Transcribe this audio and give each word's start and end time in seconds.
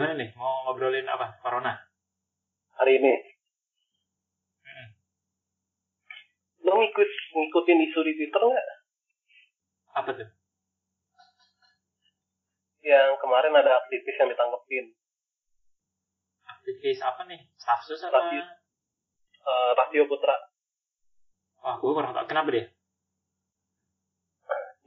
gimana 0.00 0.16
nih? 0.16 0.32
Mau 0.32 0.64
ngobrolin 0.64 1.04
apa? 1.04 1.36
Corona? 1.44 1.76
hari 2.80 2.96
ini. 2.96 3.14
Hmm. 4.64 4.88
Lo 6.64 6.80
ngikut 6.80 7.10
ngikutin 7.36 7.84
isu 7.92 8.00
di 8.08 8.12
Twitter 8.16 8.40
nggak? 8.40 8.68
Apa 10.00 10.10
tuh? 10.16 10.28
Yang 12.80 13.20
kemarin 13.20 13.52
ada 13.52 13.84
aktivis 13.84 14.16
yang 14.16 14.32
ditangkepin. 14.32 14.96
Aktivis 16.48 17.04
apa 17.04 17.28
nih? 17.28 17.40
Stafsus 17.60 18.00
apa? 18.00 18.16
Stafsus. 18.16 18.48
Eh, 19.40 19.70
Rasio 19.76 20.08
Putra. 20.08 20.36
Wah, 21.60 21.76
gue 21.76 21.92
kurang 21.92 22.16
tahu. 22.16 22.24
Kenapa 22.24 22.48
dia? 22.48 22.64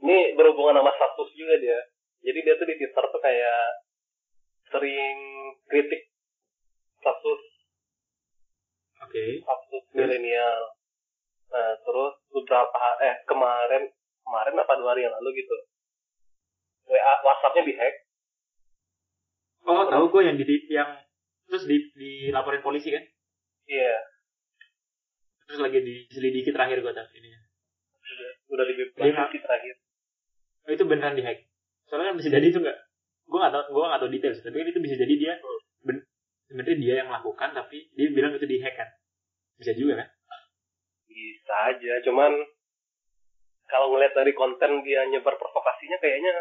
Ini 0.02 0.34
berhubungan 0.34 0.82
sama 0.82 0.90
status 0.90 1.30
juga 1.38 1.54
dia. 1.62 1.78
Jadi 2.26 2.38
dia 2.42 2.54
tuh 2.58 2.66
di 2.66 2.74
Twitter 2.74 3.04
tuh 3.06 3.22
kayak 3.22 3.83
sering 4.74 5.16
kritik 5.70 6.10
status 6.98 7.42
Oke. 9.06 9.24
status 9.38 9.82
Terus? 9.94 9.94
milenial. 9.94 10.62
Nah, 11.54 11.78
terus 11.78 12.14
beberapa 12.34 12.82
eh 12.98 13.22
kemarin 13.30 13.86
kemarin 14.26 14.58
apa 14.58 14.72
dua 14.74 14.90
hari 14.98 15.06
yang 15.06 15.14
lalu 15.22 15.38
gitu. 15.38 15.54
WA 16.90 17.14
WhatsApp-nya 17.22 17.62
dihack. 17.70 17.94
Oh, 19.64 19.86
tahu 19.86 20.10
gue 20.10 20.22
yang 20.26 20.36
di 20.36 20.44
yang 20.68 20.90
terus 21.46 21.64
di 21.70 21.94
dilaporin 21.94 22.60
polisi 22.60 22.90
kan? 22.90 23.00
Iya, 23.64 23.96
Terus 25.48 25.60
lagi 25.60 25.78
diselidiki 25.80 26.50
terakhir 26.52 26.80
gue 26.80 26.92
tahu 26.92 27.08
ini. 27.16 27.28
udah, 28.04 28.30
udah 28.52 28.64
sih 29.32 29.40
terakhir. 29.40 29.74
Oh, 30.64 30.72
itu 30.72 30.84
beneran 30.88 31.16
dihack. 31.16 31.48
Soalnya 31.88 32.12
kan 32.12 32.16
bisa 32.20 32.28
jadi 32.32 32.46
itu 32.48 32.60
enggak. 32.60 32.78
Gue 33.24 33.38
nggak 33.40 33.52
tahu, 33.52 33.64
gue 33.72 33.84
nggak 33.88 34.00
tahu 34.04 34.10
detail. 34.12 34.32
sih. 34.36 34.44
Tapi 34.44 34.56
kan 34.60 34.68
itu 34.68 34.80
bisa 34.84 34.94
jadi 35.00 35.14
dia 35.16 35.32
ben- 35.84 36.06
sebenarnya 36.48 36.76
dia 36.76 36.94
yang 37.02 37.08
melakukan, 37.08 37.50
tapi 37.56 37.88
dia 37.96 38.08
bilang 38.12 38.32
itu 38.36 38.46
dihack 38.46 38.74
kan. 38.76 38.88
Bisa 39.58 39.72
juga 39.74 40.04
kan? 40.04 40.08
Bisa 41.08 41.54
aja, 41.72 41.92
cuman 42.04 42.32
kalau 43.70 43.94
ngeliat 43.94 44.12
dari 44.12 44.32
konten 44.36 44.84
dia 44.84 45.06
nyebar 45.08 45.34
provokasinya 45.40 45.96
kayaknya 45.98 46.32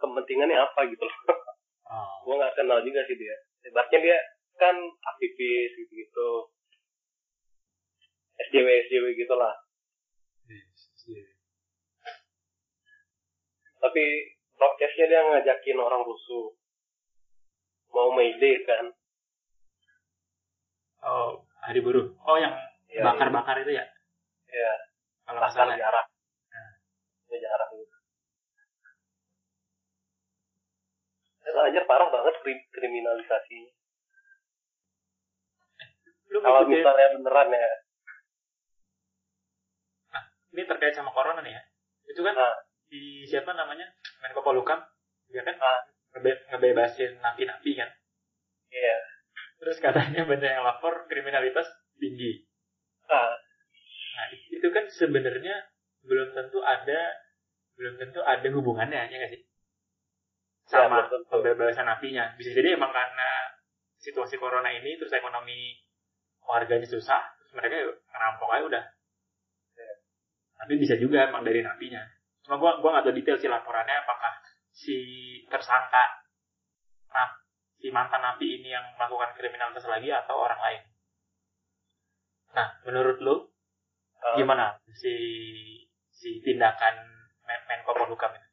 kepentingannya 0.00 0.56
apa 0.56 0.80
gitu 0.88 1.04
loh. 1.04 1.18
Oh. 1.86 2.18
Gue 2.26 2.34
nggak 2.34 2.58
kenal 2.58 2.82
juga 2.82 2.98
sih 3.06 3.14
dia. 3.14 3.30
Hebatnya 3.62 4.02
dia 4.02 4.18
kan 4.58 4.74
aktivis 5.14 5.70
gitu-gitu. 5.78 6.50
SJW 8.50 8.66
SJW 8.90 9.06
gitu 9.14 9.34
lah. 9.38 9.54
Tapi 13.78 14.04
broadcastnya 14.56 15.06
dia 15.06 15.20
ngajakin 15.22 15.78
orang 15.78 16.02
rusuh. 16.02 16.56
Mau 17.92 18.12
Mayday 18.12 18.60
kan. 18.64 18.92
Oh, 21.00 21.46
hari 21.62 21.80
buruh. 21.80 22.12
Oh, 22.24 22.36
yang 22.36 22.52
Ya, 22.86 23.02
bakar-bakar 23.02 23.60
itu 23.60 23.76
ya? 23.76 23.84
Ya, 24.48 24.72
Kalau 25.26 25.42
bakar 25.42 25.68
ya? 25.68 25.76
jarak. 25.76 26.06
Nah. 26.48 26.72
Ya, 27.28 27.36
jarak 27.42 27.68
gitu. 27.74 27.96
Ya, 31.42 31.50
anjir 31.62 31.84
parah 31.84 32.08
banget 32.08 32.34
krim- 32.40 32.68
kriminalisasinya. 32.72 33.72
Lu 36.26 36.38
Kalau 36.40 36.66
misalnya 36.66 37.14
beneran 37.14 37.48
ya. 37.50 37.70
ini 40.50 40.64
terkait 40.64 40.96
sama 40.96 41.12
corona 41.12 41.44
nih 41.44 41.52
ya. 41.52 41.62
Itu 42.08 42.24
kan 42.24 42.32
Nah. 42.32 42.56
Di 42.96 43.28
siapa 43.28 43.52
namanya? 43.52 43.84
Menko 44.24 44.40
Polhukam. 44.40 44.80
Dia 45.28 45.44
kan 45.44 45.56
Ah. 45.60 45.80
ngebe- 46.16 46.48
ngebebasin 46.48 47.20
napi-napi 47.20 47.76
kan. 47.76 47.92
Iya. 48.72 48.96
Terus 49.60 49.76
katanya 49.80 50.24
banyak 50.24 50.48
yang 50.48 50.64
lapor 50.64 51.04
kriminalitas 51.06 51.68
tinggi. 52.00 52.44
Ah, 53.06 53.36
Nah, 54.16 54.32
itu 54.32 54.64
kan 54.72 54.88
sebenarnya 54.88 55.68
belum 56.00 56.32
tentu 56.32 56.64
ada 56.64 57.00
belum 57.76 58.00
tentu 58.00 58.24
ada 58.24 58.48
hubungannya 58.48 59.12
ya 59.12 59.12
nggak 59.12 59.32
sih? 59.36 59.42
Ya, 60.72 60.88
Sama 60.88 61.04
tentu. 61.12 61.28
pembebasan 61.28 61.84
napinya. 61.84 62.32
Bisa 62.40 62.56
jadi 62.56 62.80
emang 62.80 62.96
karena 62.96 63.52
situasi 64.00 64.40
corona 64.40 64.72
ini 64.72 64.96
terus 64.96 65.12
ekonomi 65.12 65.76
warganya 66.48 66.88
susah, 66.88 67.20
terus 67.36 67.52
mereka 67.52 67.74
ya 67.76 67.86
ngerampok 67.92 68.48
aja 68.48 68.64
udah. 68.64 68.84
Ya. 69.76 69.90
Tapi 70.64 70.72
bisa 70.80 70.96
juga 70.96 71.28
emang 71.28 71.44
dari 71.44 71.60
napinya. 71.60 72.00
Cuma 72.46 72.62
gua 72.62 72.78
gua 72.78 72.94
nggak 72.94 73.10
tahu 73.10 73.16
detail 73.18 73.38
sih 73.42 73.50
laporannya 73.50 74.06
apakah 74.06 74.38
si 74.70 74.96
tersangka 75.50 76.22
nah, 77.10 77.28
si 77.74 77.90
mantan 77.90 78.22
napi 78.22 78.60
ini 78.60 78.70
yang 78.70 78.86
melakukan 78.94 79.34
kriminalitas 79.34 79.82
lagi 79.90 80.14
atau 80.14 80.38
orang 80.38 80.60
lain. 80.62 80.82
Nah, 82.54 82.68
menurut 82.86 83.18
lu 83.18 83.34
ah. 84.22 84.38
gimana 84.38 84.78
si 84.94 85.14
si 86.14 86.38
tindakan 86.40 86.94
Men 87.42 87.60
Menko 87.66 87.98
Polhukam 87.98 88.30
itu 88.38 88.48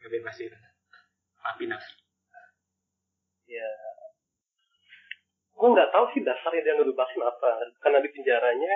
ngebebasin 0.00 0.52
napi-napi 1.44 2.04
Ya. 3.44 3.70
Gue 5.52 5.68
nggak 5.68 5.92
tahu 5.92 6.04
sih 6.16 6.24
dasarnya 6.24 6.64
dia 6.64 6.74
ngebebasin 6.80 7.20
apa. 7.20 7.68
Karena 7.76 8.00
di 8.00 8.08
penjaranya 8.08 8.72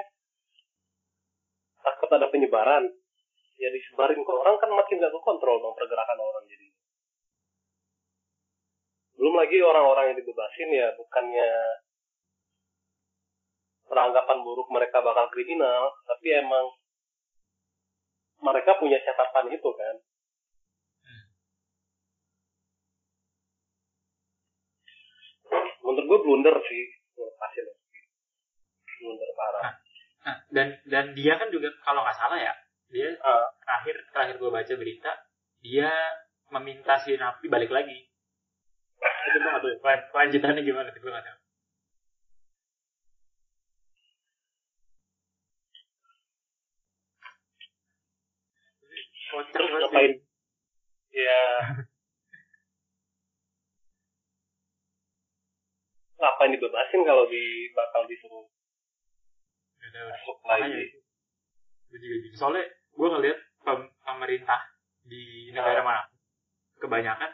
takut 1.80 2.10
ada 2.12 2.28
penyebaran. 2.28 2.84
Ya 3.58 3.68
disebarin 3.74 4.22
ke 4.22 4.32
orang 4.32 4.56
kan 4.62 4.70
makin 4.70 5.02
gak 5.02 5.14
kontrol 5.18 5.58
dong 5.58 5.74
pergerakan 5.74 6.18
orang 6.22 6.46
jadi. 6.46 6.68
Belum 9.18 9.34
lagi 9.34 9.58
orang-orang 9.58 10.14
yang 10.14 10.18
dibebasin 10.22 10.70
ya 10.70 10.94
bukannya 10.94 11.50
beranggapan 13.90 14.38
buruk 14.46 14.68
mereka 14.70 15.02
bakal 15.02 15.26
kriminal, 15.34 15.90
tapi 16.06 16.38
emang 16.38 16.70
mereka 18.38 18.78
punya 18.78 19.02
catatan 19.02 19.50
itu 19.50 19.70
kan. 19.74 19.96
Menurut 25.82 26.04
gue 26.04 26.18
blunder 26.22 26.56
sih 26.68 26.84
lepasin 27.18 27.66
blunder 29.02 29.30
parah. 29.34 29.62
nah, 30.22 30.36
dan 30.54 30.68
dan 30.86 31.04
dia 31.16 31.34
kan 31.40 31.48
juga 31.50 31.72
kalau 31.82 32.04
nggak 32.04 32.18
salah 32.18 32.38
ya 32.38 32.54
dia 32.88 33.08
Ah. 33.20 33.46
terakhir 33.64 33.96
terakhir 34.12 34.36
gue 34.40 34.50
baca 34.50 34.74
berita 34.80 35.10
dia 35.60 35.90
meminta 36.48 36.96
si 37.04 37.16
napi 37.20 37.46
balik 37.48 37.68
lagi 37.68 38.08
itu 38.98 39.36
gue 39.36 39.44
nggak 39.44 39.60
tahu 39.62 39.70
ya, 39.70 39.76
kelan- 39.84 40.06
kelanjutannya 40.10 40.62
gimana 40.64 40.88
tuh 40.90 41.00
gue 41.04 41.12
nggak 41.12 41.26
tahu 41.28 41.38
kocak 49.28 49.60
ngapain? 49.60 50.12
Ya. 51.12 51.42
Ngapain 56.18 56.50
dibebasin 56.50 57.06
kalau 57.06 57.30
di 57.30 57.70
bakal 57.78 58.02
disuruh 58.10 58.50
masuk 59.78 60.38
lagi? 60.42 60.90
itu. 60.90 60.98
Gue 61.88 61.98
juga. 62.02 62.16
Soalnya 62.34 62.66
gue 62.98 63.08
ngeliat 63.14 63.38
pem- 63.62 63.94
pemerintah 64.02 64.60
di 65.06 65.54
negara 65.54 65.80
mana 65.86 66.02
kebanyakan 66.82 67.30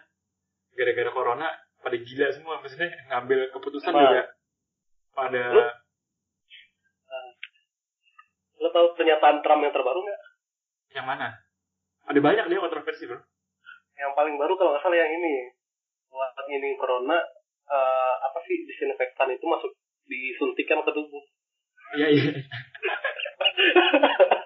gara-gara 0.77 1.11
corona 1.11 1.49
pada 1.81 1.97
gila 1.97 2.29
semua 2.37 2.61
maksudnya 2.61 2.93
ngambil 3.09 3.49
keputusan 3.57 3.93
Emang. 3.93 4.03
juga 4.05 4.23
pada 5.17 5.43
Lu? 5.57 5.65
Lo 8.61 8.69
tahu 8.73 8.87
pernyataan 8.97 9.45
Trump 9.45 9.61
yang 9.61 9.75
terbaru 9.75 10.01
nggak? 10.05 10.21
yang 10.95 11.07
mana? 11.11 11.27
Ada 12.07 12.21
banyak 12.23 12.47
dia 12.49 12.63
kontroversi 12.63 13.11
bro. 13.11 13.19
Yang 13.99 14.13
paling 14.15 14.39
baru 14.39 14.55
kalau 14.55 14.71
nggak 14.73 14.85
salah 14.87 14.95
yang 14.95 15.11
ini. 15.11 15.51
Buat 16.07 16.39
ini 16.47 16.79
corona, 16.79 17.19
eh, 17.67 18.15
apa 18.23 18.39
sih 18.47 18.63
disinfektan 18.63 19.35
itu 19.35 19.43
masuk 19.43 19.75
disuntikan 20.07 20.87
ke 20.87 20.95
tubuh. 20.95 21.25
Iya 21.99 22.07
iya. 22.15 22.31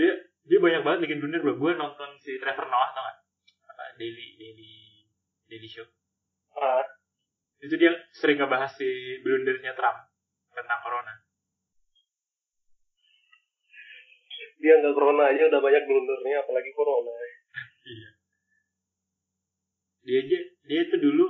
dia 0.00 0.12
dia 0.48 0.58
banyak 0.58 0.80
banget 0.80 0.98
bikin 1.04 1.20
blunder 1.20 1.44
bro. 1.44 1.60
Gue 1.60 1.72
nonton 1.76 2.16
si 2.24 2.40
Trevor 2.40 2.72
Noah 2.72 2.90
tau 2.96 3.04
gak? 3.04 3.18
Apa 3.68 3.84
daily 4.00 4.40
daily 4.40 4.72
daily 5.52 5.68
show. 5.68 5.84
Ah, 6.56 6.82
Itu 7.60 7.76
dia 7.76 7.92
sering 8.16 8.40
ngebahas 8.40 8.72
si 8.72 8.88
blundernya 9.20 9.76
Trump 9.76 10.08
tentang 10.56 10.80
corona. 10.80 11.12
dia 14.60 14.76
nggak 14.76 14.92
corona 14.92 15.32
aja 15.32 15.48
udah 15.48 15.60
banyak 15.64 15.84
blundernya, 15.88 16.44
apalagi 16.44 16.70
corona. 16.76 17.12
Iya. 17.80 18.10
Dia 20.04 20.16
aja, 20.20 20.38
dia 20.68 20.80
itu 20.84 20.96
dulu 21.00 21.26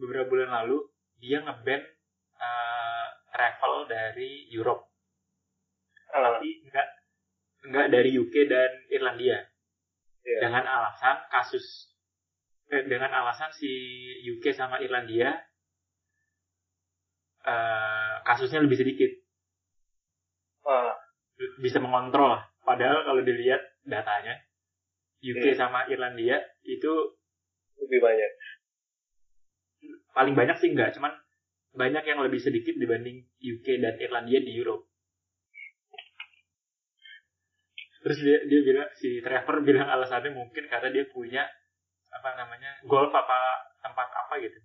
beberapa 0.00 0.24
bulan 0.28 0.56
lalu 0.56 0.88
dia 1.20 1.44
ngeban 1.44 1.84
eh, 2.40 3.06
travel 3.28 3.88
dari 3.92 4.48
Europe, 4.48 4.88
Ah, 6.16 6.40
tapi 6.40 6.64
enggak 6.64 6.95
enggak 7.66 7.86
dari 7.90 8.10
UK 8.14 8.34
dan 8.46 8.70
Irlandia. 8.88 9.38
Iya. 10.26 10.42
dengan 10.42 10.66
alasan 10.66 11.22
kasus 11.30 11.94
eh, 12.66 12.82
dengan 12.90 13.14
alasan 13.14 13.54
si 13.54 13.70
UK 14.26 14.50
sama 14.50 14.82
Irlandia 14.82 15.30
eh, 17.46 18.14
kasusnya 18.26 18.58
lebih 18.58 18.74
sedikit 18.74 19.06
Wah, 20.66 20.98
bisa 21.62 21.78
mengontrol 21.78 22.42
padahal 22.66 23.06
kalau 23.06 23.22
dilihat 23.22 23.62
datanya 23.86 24.42
UK 25.22 25.54
Iya. 25.54 25.58
sama 25.62 25.86
Irlandia 25.86 26.42
itu 26.66 26.92
lebih 27.78 28.02
banyak. 28.02 28.32
paling 30.10 30.34
banyak 30.34 30.58
sih 30.58 30.74
enggak 30.74 30.90
cuman 30.98 31.14
banyak 31.70 32.02
yang 32.02 32.18
lebih 32.18 32.42
sedikit 32.42 32.74
dibanding 32.74 33.30
UK 33.38 33.78
dan 33.78 33.94
Irlandia 34.02 34.42
di 34.42 34.58
Eropa 34.58 34.90
terus 38.06 38.22
dia 38.22 38.38
dia 38.46 38.60
bilang 38.62 38.86
si 38.94 39.18
Trevor 39.18 39.66
bilang 39.66 39.90
alasannya 39.90 40.30
mungkin 40.30 40.70
karena 40.70 40.94
dia 40.94 41.10
punya 41.10 41.42
apa 42.14 42.38
namanya 42.38 42.78
golf 42.86 43.10
apa 43.10 43.66
tempat 43.82 44.06
apa 44.14 44.38
gitu. 44.46 44.58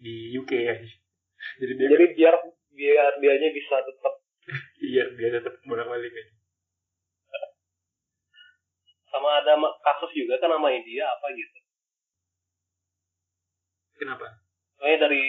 Di 0.00 0.32
UK 0.32 0.50
ya. 0.64 0.74
Jadi 1.60 1.72
dia 1.76 1.88
Jadi 1.92 2.06
biar 2.16 2.34
biar 2.72 3.12
dianya 3.20 3.52
bisa 3.52 3.84
tetap. 3.84 4.14
Iya 4.80 5.12
dia 5.12 5.28
tetap 5.36 5.60
bolak 5.68 5.92
balik 5.92 6.08
aja. 6.08 6.32
Sama 9.12 9.44
ada 9.44 9.60
kasus 9.60 10.16
juga 10.16 10.40
kan 10.40 10.56
sama 10.56 10.72
India 10.72 11.04
apa 11.04 11.26
gitu. 11.36 11.58
kenapa? 13.96 14.40
Soalnya 14.76 15.08
dari 15.08 15.24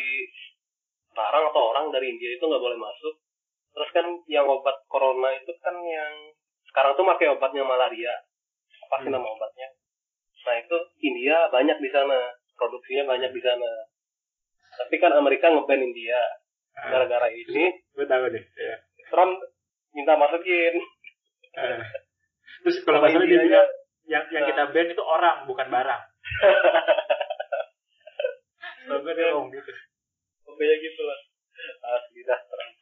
barang 1.16 1.46
atau 1.52 1.64
orang 1.76 1.92
dari 1.92 2.16
India 2.16 2.32
itu 2.32 2.44
nggak 2.48 2.64
boleh 2.64 2.80
masuk. 2.80 3.16
Terus 3.76 3.90
kan 3.92 4.06
yang 4.32 4.48
obat 4.48 4.88
corona 4.88 5.36
itu 5.36 5.52
kan 5.60 5.76
yang 5.84 6.14
sekarang 6.78 6.94
tuh 6.94 7.10
pakai 7.10 7.34
obatnya 7.34 7.66
malaria. 7.66 8.14
Apa 8.86 9.02
sih 9.02 9.10
Hmm. 9.10 9.18
nama 9.18 9.26
obatnya? 9.26 9.74
Nah 10.46 10.62
itu 10.62 10.78
India 11.02 11.50
banyak 11.50 11.82
di 11.82 11.90
sana, 11.90 12.38
produksinya 12.54 13.10
banyak 13.10 13.34
di 13.34 13.42
sana. 13.42 13.90
Tapi 14.78 15.02
kan 15.02 15.10
Amerika 15.12 15.50
ngeban 15.50 15.82
India. 15.82 16.22
Ah, 16.78 16.94
Gara-gara 16.94 17.34
ini 17.34 17.74
gue 17.74 18.06
tahu 18.06 18.30
deh 18.30 18.46
ya 18.54 18.78
Trump 19.10 19.42
minta 19.90 20.14
masukin. 20.14 20.78
Ah. 21.58 21.82
terus 22.62 22.86
kalau 22.86 23.02
Sama 23.02 23.10
nggak 23.10 23.18
salah 23.18 23.26
dia 23.26 23.42
bilang 23.42 23.66
yang 24.06 24.24
yang 24.30 24.46
Nah. 24.46 24.50
kita 24.54 24.64
ban 24.70 24.86
itu 24.86 25.02
orang 25.02 25.50
bukan 25.50 25.68
barang 25.74 26.02
dia 29.10 29.26
ngomong 29.34 29.50
gitu 29.52 29.72
Pokoknya 30.46 30.76
gitu 30.78 31.02
lah. 31.02 31.20
Asli 31.98 32.22
dah 32.22 32.38
Trump. 32.46 32.77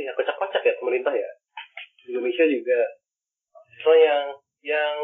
Ya 0.00 0.12
kocak-kocak 0.14 0.62
ya 0.62 0.74
pemerintah 0.80 1.14
ya. 1.14 1.30
Di 2.00 2.10
Indonesia 2.10 2.44
juga. 2.46 2.80
Soalnya 3.82 4.02
yang 4.04 4.24
yang 4.64 4.94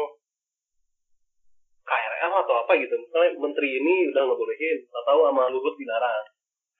KRL 1.81 2.31
atau 2.31 2.55
apa 2.63 2.71
gitu. 2.79 2.95
Misalnya 2.95 3.31
menteri 3.37 3.69
ini 3.77 4.11
udah 4.11 4.23
ngebolehin. 4.25 4.79
Atau 4.89 5.27
sama 5.27 5.49
Luhut 5.49 5.75
dilarang. 5.75 6.25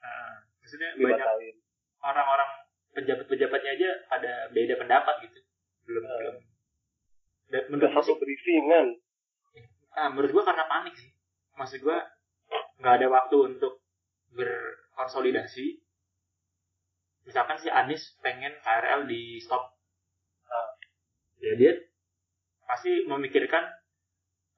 Ah, 0.02 0.36
maksudnya 0.62 0.90
banyak 0.98 1.20
Dibatalin. 1.20 1.56
orang-orang 2.02 2.50
pejabat-pejabatnya 2.92 3.72
aja 3.78 3.90
ada 4.12 4.34
beda 4.52 4.76
pendapat 4.76 5.16
gitu 5.24 5.40
belum 5.88 6.04
Ah. 6.04 6.18
belum 6.20 6.36
dan 7.52 7.64
menurut 7.70 7.92
satu 7.94 8.16
briefingan. 8.18 8.98
ah, 9.94 10.08
menurut 10.10 10.32
gua 10.32 10.44
karena 10.44 10.66
panik 10.66 10.96
sih 10.96 11.12
maksud 11.54 11.80
gua 11.84 12.04
nggak 12.80 12.94
ada 13.00 13.08
waktu 13.08 13.36
untuk 13.38 13.80
berkonsolidasi 14.34 15.80
misalkan 17.26 17.58
si 17.62 17.70
Anies 17.70 18.18
pengen 18.22 18.54
KRL 18.62 19.06
di 19.06 19.38
stop 19.42 19.78
Ah. 20.52 20.76
ya 21.40 21.56
dia 21.56 21.72
pasti 22.68 23.08
memikirkan 23.08 23.64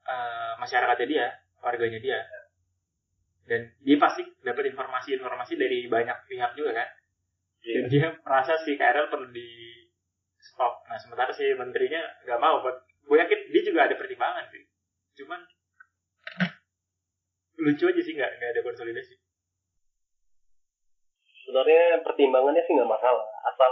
eh, 0.04 0.52
masyarakatnya 0.58 1.06
dia 1.06 1.26
warganya 1.62 2.02
dia. 2.02 2.18
Dan 3.44 3.70
dia 3.78 3.96
pasti 4.00 4.24
dapat 4.42 4.72
informasi-informasi 4.74 5.54
dari 5.54 5.86
banyak 5.86 6.28
pihak 6.28 6.58
juga 6.58 6.72
kan. 6.82 6.88
Iya. 7.64 7.80
dan 7.80 7.84
dia 7.88 8.06
merasa 8.20 8.60
si 8.60 8.76
KRL 8.76 9.08
perlu 9.08 9.32
di 9.32 9.48
stop. 10.36 10.84
Nah 10.84 11.00
sementara 11.00 11.32
si 11.32 11.48
menterinya 11.56 12.02
nggak 12.28 12.40
mau. 12.42 12.60
Buat 12.60 12.84
gue 12.84 13.16
yakin 13.16 13.40
dia 13.48 13.62
juga 13.64 13.88
ada 13.88 13.96
pertimbangan 13.96 14.44
sih. 14.52 14.64
Cuman 15.16 15.40
lucu 17.64 17.84
aja 17.86 18.00
sih 18.02 18.12
nggak 18.12 18.32
nggak 18.36 18.50
ada 18.50 18.60
konsolidasi 18.66 19.14
Sebenarnya 21.44 22.00
pertimbangannya 22.00 22.64
sih 22.64 22.72
nggak 22.72 22.88
masalah. 22.88 23.28
Asal 23.52 23.70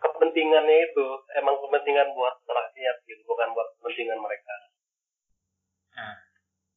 kepentingannya 0.00 0.76
itu 0.92 1.06
emang 1.36 1.60
kepentingan 1.60 2.16
buat 2.16 2.36
rakyat 2.44 2.96
gitu, 3.04 3.22
bukan 3.28 3.52
buat 3.52 3.68
kepentingan 3.80 4.18
mereka. 4.20 4.54
Nah. 5.96 6.16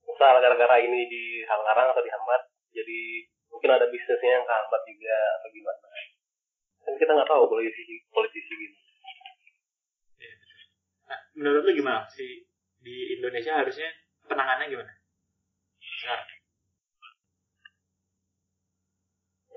Misal 0.04 0.44
gara-gara 0.44 0.76
ini 0.84 1.08
dihalang 1.08 1.96
atau 1.96 2.04
dihambat, 2.04 2.42
jadi 2.76 3.00
mungkin 3.48 3.72
ada 3.72 3.88
bisnisnya 3.88 4.42
yang 4.42 4.46
kehambat 4.46 4.82
juga 4.84 5.16
atau 5.40 5.48
gimana. 5.54 5.88
Kan 6.84 6.94
kita 7.00 7.12
nggak 7.16 7.30
tahu 7.30 7.44
politisi 7.48 8.04
politisi 8.12 8.52
gini. 8.52 8.78
nah, 11.08 11.20
menurut 11.40 11.64
lu 11.64 11.72
gimana 11.72 12.04
si 12.12 12.44
di 12.80 13.16
Indonesia 13.20 13.60
harusnya 13.60 13.90
penanganannya 14.28 14.72
gimana 14.72 14.92
sekarang 16.00 16.39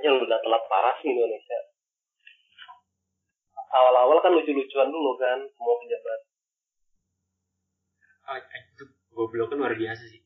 Ya 0.03 0.11
udah 0.19 0.39
telat 0.43 0.63
parah 0.67 0.95
sih 0.99 1.15
Indonesia. 1.15 1.59
Awal-awal 3.73 4.21
kan 4.21 4.35
lucu-lucuan 4.35 4.91
dulu 4.93 5.17
kan 5.17 5.39
semua 5.57 5.75
pejabat. 5.81 6.21
oh, 8.29 8.37
eh, 8.39 8.63
itu 8.73 8.85
gobloknya 9.13 9.57
luar 9.59 9.75
biasa 9.77 10.03
sih 10.09 10.21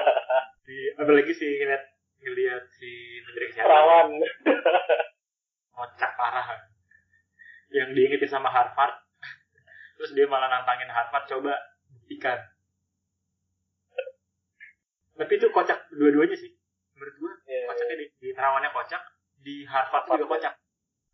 di, 0.66 0.76
apalagi 0.96 1.32
sih 1.34 1.50
ngeliat 1.58 1.84
ngeliat 2.20 2.64
si 2.76 2.90
menteri 3.24 3.44
kesehatan 3.50 3.66
Perawan. 3.66 4.08
kocak 5.76 6.12
parah 6.20 6.48
yang 7.72 7.96
diingetin 7.96 8.28
sama 8.28 8.52
Harvard 8.52 8.92
terus 9.98 10.12
dia 10.12 10.28
malah 10.28 10.52
nantangin 10.52 10.92
Harvard 10.92 11.26
coba 11.26 11.54
buktikan 11.88 12.38
tapi 15.16 15.32
itu 15.36 15.48
kocak 15.52 15.88
dua-duanya 15.96 16.36
sih 16.36 16.52
menurut 17.00 17.16
gua 17.16 17.32
Iya, 17.48 17.64
kocaknya 17.64 17.96
di, 17.96 18.06
di 18.20 18.28
terawannya 18.36 18.70
kocak 18.76 19.02
di 19.40 19.64
Harvard 19.64 20.04
juga 20.04 20.26
kocak 20.28 20.54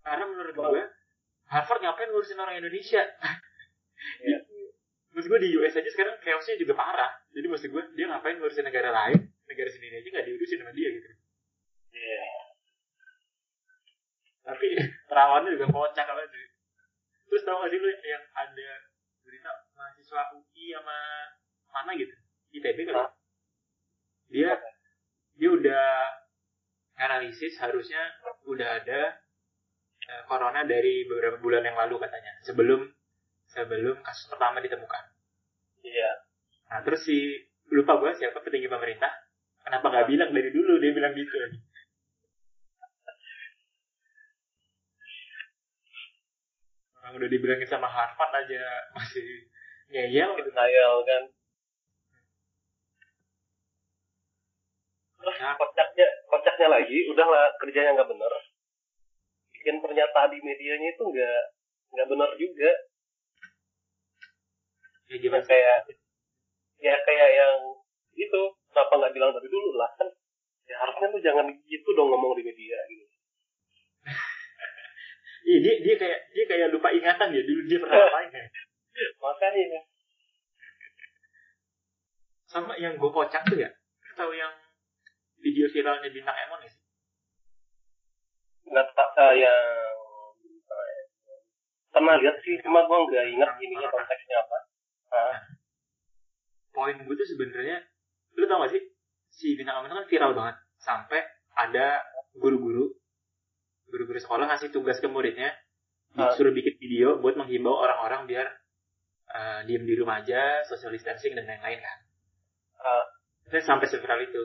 karena 0.03 0.25
menurut 0.27 0.55
gua 0.59 0.83
Harvard 1.47 1.79
ngapain 1.79 2.11
ngurusin 2.11 2.43
orang 2.43 2.59
Indonesia 2.59 3.07
Iya. 4.27 4.39
maksud 5.15 5.31
gua 5.31 5.39
di 5.39 5.55
US 5.55 5.79
aja 5.79 5.87
sekarang 5.87 6.19
chaosnya 6.19 6.59
juga 6.59 6.75
parah 6.75 7.15
jadi 7.31 7.47
maksud 7.47 7.71
gua 7.71 7.87
dia 7.95 8.11
ngapain 8.11 8.35
ngurusin 8.43 8.67
negara 8.67 8.91
lain 8.91 9.31
negara 9.47 9.71
sendiri 9.71 10.03
aja 10.03 10.09
nggak 10.11 10.27
diurusin 10.27 10.59
sama 10.59 10.75
dia 10.75 10.89
gitu 10.91 11.09
Iya. 11.95 12.23
tapi 14.43 14.67
terawannya 15.11 15.55
juga 15.55 15.67
kocak 15.71 16.07
banget 16.07 16.31
sih. 16.35 16.47
Terus 17.27 17.43
tau 17.43 17.59
gak 17.59 17.71
sih 17.75 17.79
lu 17.83 17.91
yang 17.91 18.25
ada 18.31 18.71
berita 19.27 19.51
mahasiswa 19.75 20.23
UI 20.39 20.71
sama 20.71 20.99
mana 21.75 21.99
gitu? 21.99 22.15
ITB 22.55 22.87
kan? 22.87 23.11
Dia 24.31 24.55
dia 25.37 25.51
udah 25.53 25.87
analisis 26.97 27.61
harusnya 27.61 28.01
udah 28.49 28.69
ada 28.83 29.01
eh, 30.01 30.23
corona 30.29 30.65
dari 30.65 31.05
beberapa 31.05 31.37
bulan 31.41 31.63
yang 31.65 31.77
lalu 31.77 32.01
katanya 32.01 32.33
sebelum 32.45 32.89
sebelum 33.53 34.01
kasus 34.03 34.27
pertama 34.33 34.65
ditemukan. 34.65 35.05
Iya. 35.85 36.11
Nah 36.73 36.81
terus 36.83 37.05
si 37.05 37.37
lupa 37.71 37.99
gue 38.01 38.15
siapa 38.17 38.41
petinggi 38.43 38.71
pemerintah 38.71 39.11
kenapa 39.67 39.91
nggak 39.91 40.09
bilang 40.09 40.31
dari 40.31 40.51
dulu 40.55 40.79
dia 40.79 40.95
bilang 40.95 41.13
gitu 41.19 41.35
Orang 47.07 47.23
udah 47.23 47.31
dibilangin 47.31 47.71
sama 47.71 47.87
Harvard 47.87 48.35
aja 48.35 48.63
masih 48.99 49.47
ngeyel. 49.95 50.35
Denial 50.43 50.95
kan. 51.07 51.23
Terus 55.27 55.43
Nah. 55.43 55.59
kocaknya, 55.59 56.07
kocaknya 56.31 56.69
lagi, 56.71 56.99
udahlah 57.11 57.51
kerjanya 57.59 57.99
nggak 57.99 58.15
bener. 58.15 58.31
Bikin 59.59 59.83
pernyataan 59.83 60.31
di 60.31 60.39
medianya 60.39 60.95
itu 60.95 61.03
nggak 61.03 61.43
nggak 61.91 62.09
bener 62.15 62.31
juga. 62.39 62.71
Ya 65.11 65.17
gimana 65.19 65.43
sih? 65.43 65.51
kayak 65.51 65.79
ya 66.79 66.95
kayak 67.03 67.31
yang 67.35 67.59
itu 68.15 68.41
kenapa 68.71 68.93
nggak 69.03 69.15
bilang 69.19 69.35
dari 69.35 69.51
dulu 69.51 69.75
lah 69.75 69.91
kan? 69.99 70.07
Ya 70.71 70.79
harusnya 70.79 71.11
tuh 71.11 71.19
jangan 71.19 71.51
gitu 71.67 71.89
dong 71.99 72.07
ngomong 72.15 72.39
di 72.39 72.47
media 72.47 72.79
gitu. 72.87 73.07
Iya 75.47 75.59
dia 75.63 75.75
dia 75.79 75.95
kayak 75.95 76.21
dia 76.35 76.45
kayak 76.51 76.75
lupa 76.75 76.91
ingatan 76.91 77.31
ya 77.31 77.43
dulu 77.43 77.61
dia 77.67 77.79
pernah 77.83 77.99
ngapain 77.99 78.31
ya. 78.31 78.47
Makanya 79.23 79.83
Sama 82.47 82.75
yang 82.79 82.95
gue 82.95 83.11
kocak 83.11 83.43
tuh 83.47 83.59
ya. 83.59 83.71
Lu 83.71 84.13
Tahu 84.15 84.35
yang 84.35 84.66
video 85.47 85.71
viralnya 85.71 86.11
bintang 86.11 86.35
Emon 86.35 86.67
ya 86.67 86.71
sih? 86.75 86.83
nggak 88.67 88.87
tak 88.99 89.15
uh, 89.15 89.31
yang 89.39 89.63
pernah 91.95 92.19
lihat 92.19 92.37
sih 92.43 92.59
cuma 92.67 92.83
gue 92.83 92.99
nggak 92.99 93.27
ingat 93.31 93.51
ininya 93.63 93.89
konteksnya 93.95 94.37
apa. 94.43 94.59
Ah. 95.15 95.39
Poin 96.75 96.99
gue 96.99 97.15
tuh 97.15 97.29
sebenarnya 97.31 97.79
lu 98.37 98.45
tau 98.51 98.67
gak 98.67 98.75
sih? 98.75 98.83
Si 99.31 99.55
bintang 99.55 99.87
Emon 99.87 100.03
kan 100.03 100.11
viral 100.11 100.35
banget. 100.35 100.57
Sampai 100.83 101.23
ada 101.55 102.03
guru-guru 102.37 102.91
guru-guru 103.87 104.19
sekolah 104.19 104.51
ngasih 104.51 104.75
tugas 104.75 104.99
ke 104.99 105.07
muridnya 105.07 105.55
Ah. 106.17 106.33
disuruh 106.33 106.51
bikin 106.51 106.81
video 106.81 107.21
buat 107.21 107.37
menghimbau 107.37 107.77
orang-orang 107.77 108.25
biar 108.25 108.47
eh, 109.37 109.61
diem 109.69 109.85
di 109.85 109.95
rumah 110.01 110.25
aja 110.25 110.65
social 110.65 110.89
distancing 110.89 111.37
dan 111.37 111.45
lain-lain 111.45 111.81
kan. 111.81 111.99
Dan 113.47 113.63
sampai 113.63 113.87
seviral 113.87 114.25
itu 114.25 114.43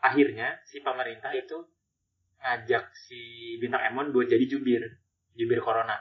akhirnya 0.00 0.60
si 0.64 0.80
pemerintah 0.80 1.32
itu 1.36 1.64
ngajak 2.40 2.88
si 2.96 3.20
bintang 3.60 3.84
Emon 3.92 4.12
buat 4.16 4.26
jadi 4.26 4.44
jubir 4.48 4.80
jubir 5.36 5.60
corona. 5.60 6.00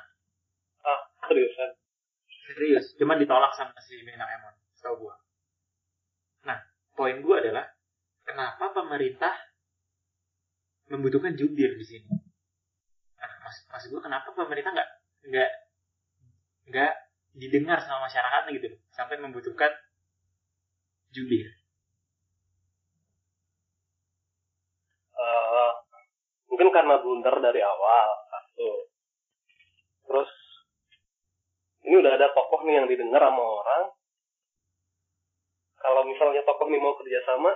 Seriusan? 1.27 1.69
Serius 2.49 2.95
cuman 2.97 3.19
ditolak 3.21 3.53
sama 3.53 3.75
si 3.83 3.99
bintang 4.01 4.31
Emon 4.31 4.55
setahu 4.73 5.07
gua. 5.07 5.15
Nah 6.47 6.57
poin 6.95 7.19
gua 7.19 7.43
adalah 7.43 7.67
kenapa 8.23 8.71
pemerintah 8.71 9.35
membutuhkan 10.89 11.37
jubir 11.37 11.77
di 11.77 11.85
sini? 11.85 12.09
Nah, 13.19 13.31
mas 13.43 13.57
mas 13.69 13.83
gua 13.91 14.01
kenapa 14.01 14.31
pemerintah 14.33 14.73
nggak 14.73 14.89
nggak 15.29 15.51
nggak 16.71 16.93
didengar 17.35 17.77
sama 17.83 18.09
masyarakatnya 18.09 18.57
gitu 18.57 18.67
sampai 18.95 19.21
membutuhkan 19.21 19.69
jubir 21.13 21.58
Eh, 25.19 25.71
mungkin 26.47 26.71
karena 26.71 26.95
blunder 27.03 27.35
dari 27.43 27.59
awal 27.59 28.09
satu 28.25 28.69
terus 30.07 30.31
ini 31.83 31.99
udah 31.99 32.15
ada 32.15 32.31
tokoh 32.31 32.63
nih 32.63 32.79
yang 32.79 32.87
didengar 32.87 33.19
sama 33.19 33.43
orang 33.43 33.83
kalau 35.77 36.01
misalnya 36.07 36.41
tokoh 36.41 36.71
ini 36.71 36.79
mau 36.79 36.95
kerjasama 36.95 37.51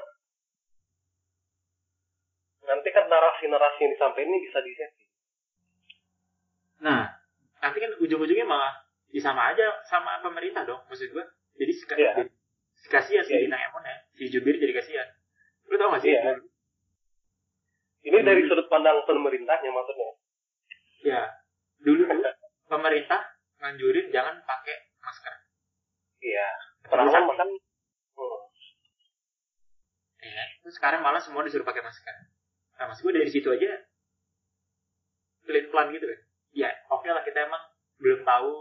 nanti 2.64 2.90
kan 2.92 3.08
narasi-narasi 3.08 3.80
yang 3.82 3.92
disampaikan 3.96 4.30
ini 4.30 4.40
bisa 4.44 4.60
disetting 4.60 5.10
nah 6.80 7.16
nanti 7.60 7.78
kan 7.80 7.92
ujung-ujungnya 7.98 8.44
malah 8.44 8.76
ya 9.10 9.24
sama 9.24 9.56
aja 9.56 9.72
sama 9.88 10.20
pemerintah 10.20 10.68
dong 10.68 10.84
maksud 10.86 11.10
gua 11.12 11.26
jadi 11.56 11.72
seka- 11.74 11.96
Iya. 11.98 12.12
si 12.76 12.88
kasihan 12.92 13.24
si 13.24 13.32
Iya. 13.34 13.48
bintang 13.48 13.64
Emon 13.72 13.84
ya 13.84 13.98
si 14.14 14.24
jubir 14.28 14.60
jadi 14.60 14.74
kasihan 14.76 15.08
lu 15.66 15.76
tau 15.80 15.96
gak 15.96 16.04
sih 16.04 16.12
Iya. 16.12 16.38
Ini 18.04 18.18
dari 18.22 18.42
Hmm. 18.44 18.50
sudut 18.52 18.68
pandang 18.68 19.00
pemerintahnya 19.04 19.72
maksudnya 19.72 20.10
Ya, 21.04 21.22
dulu 21.84 22.08
pemerintah 22.72 23.20
nganjurin 23.60 24.08
jangan 24.12 24.40
pakai 24.44 24.76
masker. 25.00 25.34
iya 26.24 26.48
Terus 26.84 26.92
pernah 26.92 27.12
makan 27.28 27.48
hmm. 27.48 28.40
ya, 30.24 30.44
terus 30.64 30.76
sekarang 30.80 31.04
malah 31.04 31.20
semua 31.20 31.44
disuruh 31.44 31.68
pakai 31.68 31.84
masker. 31.84 32.16
Nah, 32.80 32.88
maksud 32.88 33.04
gue 33.04 33.14
dari 33.20 33.28
situ 33.32 33.48
aja 33.52 33.84
pelan-pelan 35.44 35.92
gitu 35.92 36.08
kan. 36.08 36.20
Ya, 36.56 36.72
oke 36.88 37.08
lah 37.08 37.24
kita 37.28 37.44
emang 37.44 37.64
belum 38.00 38.24
tahu 38.24 38.52